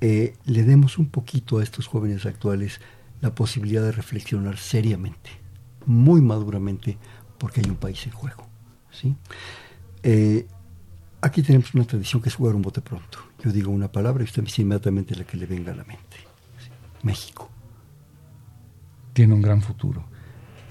Eh, 0.00 0.34
le 0.44 0.62
demos 0.62 0.98
un 0.98 1.10
poquito 1.10 1.58
a 1.58 1.62
estos 1.62 1.86
jóvenes 1.86 2.24
actuales 2.24 2.80
la 3.20 3.34
posibilidad 3.34 3.82
de 3.82 3.92
reflexionar 3.92 4.56
seriamente, 4.56 5.30
muy 5.86 6.20
maduramente, 6.20 6.96
porque 7.36 7.60
hay 7.60 7.68
un 7.68 7.76
país 7.76 8.06
en 8.06 8.12
juego. 8.12 8.46
¿sí? 8.90 9.16
Eh, 10.02 10.46
aquí 11.20 11.42
tenemos 11.42 11.74
una 11.74 11.84
tradición 11.84 12.22
que 12.22 12.28
es 12.28 12.34
jugar 12.34 12.54
un 12.54 12.62
bote 12.62 12.80
pronto. 12.80 13.18
Yo 13.42 13.52
digo 13.52 13.70
una 13.70 13.90
palabra 13.90 14.22
y 14.22 14.24
usted 14.24 14.42
me 14.42 14.46
dice 14.46 14.62
inmediatamente 14.62 15.14
la 15.16 15.24
que 15.24 15.36
le 15.36 15.46
venga 15.46 15.72
a 15.72 15.76
la 15.76 15.84
mente. 15.84 16.16
México. 17.02 17.50
Tiene 19.18 19.34
un 19.34 19.42
gran 19.42 19.62
futuro. 19.62 20.04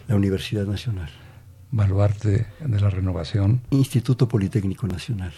La 0.08 0.16
Universidad 0.16 0.66
Nacional. 0.66 1.10
Baluarte 1.70 2.46
de 2.62 2.80
la 2.80 2.90
renovación. 2.90 3.62
Instituto 3.72 4.30
Politécnico 4.30 4.88
Nacional. 4.88 5.34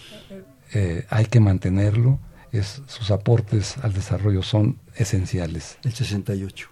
Eh, 0.72 1.06
hay 1.10 1.26
que 1.26 1.40
mantenerlo. 1.40 2.20
Es, 2.52 2.82
sus 2.86 3.10
aportes 3.10 3.78
al 3.78 3.94
desarrollo 3.94 4.44
son 4.44 4.78
esenciales. 4.94 5.78
El 5.82 5.92
68. 5.92 6.68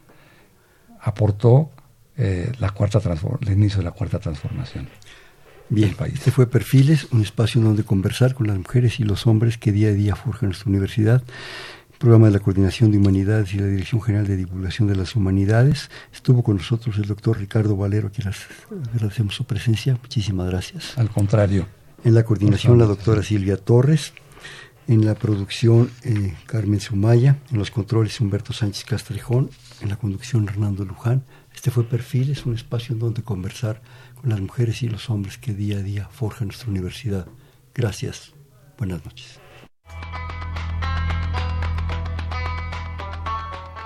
Aportó 1.00 1.72
eh, 2.16 2.52
la 2.60 2.70
cuarta 2.70 3.00
el 3.40 3.52
inicio 3.52 3.78
de 3.78 3.84
la 3.86 3.90
cuarta 3.90 4.20
transformación. 4.20 4.88
Bien, 5.70 5.96
este 6.06 6.30
fue 6.30 6.46
Perfiles, 6.46 7.08
un 7.10 7.20
espacio 7.20 7.60
donde 7.60 7.82
conversar 7.82 8.34
con 8.34 8.46
las 8.46 8.56
mujeres 8.56 9.00
y 9.00 9.02
los 9.02 9.26
hombres 9.26 9.58
que 9.58 9.72
día 9.72 9.88
a 9.88 9.92
día 9.92 10.14
forjan 10.14 10.50
nuestra 10.50 10.70
universidad. 10.70 11.20
Programa 11.98 12.28
de 12.28 12.32
la 12.32 12.40
Coordinación 12.40 12.92
de 12.92 12.98
Humanidades 12.98 13.52
y 13.54 13.58
la 13.58 13.66
Dirección 13.66 14.00
General 14.00 14.26
de 14.26 14.36
Divulgación 14.36 14.86
de 14.88 14.96
las 14.96 15.16
Humanidades. 15.16 15.90
Estuvo 16.12 16.42
con 16.42 16.56
nosotros 16.56 16.96
el 16.96 17.06
doctor 17.06 17.38
Ricardo 17.38 17.76
Valero, 17.76 18.08
a 18.08 18.10
quien 18.10 18.30
agradecemos 18.94 19.34
su 19.34 19.44
presencia. 19.44 19.98
Muchísimas 20.00 20.48
gracias. 20.48 20.96
Al 20.96 21.10
contrario. 21.10 21.66
En 22.04 22.14
la 22.14 22.22
coordinación, 22.22 22.78
la 22.78 22.86
doctora 22.86 23.22
Silvia 23.22 23.56
Torres. 23.56 24.12
En 24.86 25.04
la 25.04 25.16
producción, 25.16 25.90
eh, 26.04 26.34
Carmen 26.46 26.80
Sumaya. 26.80 27.38
En 27.50 27.58
los 27.58 27.70
controles, 27.70 28.20
Humberto 28.20 28.52
Sánchez 28.52 28.84
Castrejón. 28.84 29.50
En 29.80 29.88
la 29.88 29.96
conducción, 29.96 30.48
Hernando 30.48 30.84
Luján. 30.84 31.24
Este 31.54 31.72
fue 31.72 31.82
Perfiles, 31.82 32.46
un 32.46 32.54
espacio 32.54 32.92
en 32.92 33.00
donde 33.00 33.22
conversar 33.22 33.82
con 34.20 34.30
las 34.30 34.40
mujeres 34.40 34.82
y 34.82 34.88
los 34.88 35.10
hombres 35.10 35.36
que 35.38 35.52
día 35.52 35.78
a 35.78 35.82
día 35.82 36.08
forjan 36.12 36.48
nuestra 36.48 36.70
universidad. 36.70 37.26
Gracias. 37.74 38.32
Buenas 38.78 39.04
noches. 39.04 39.40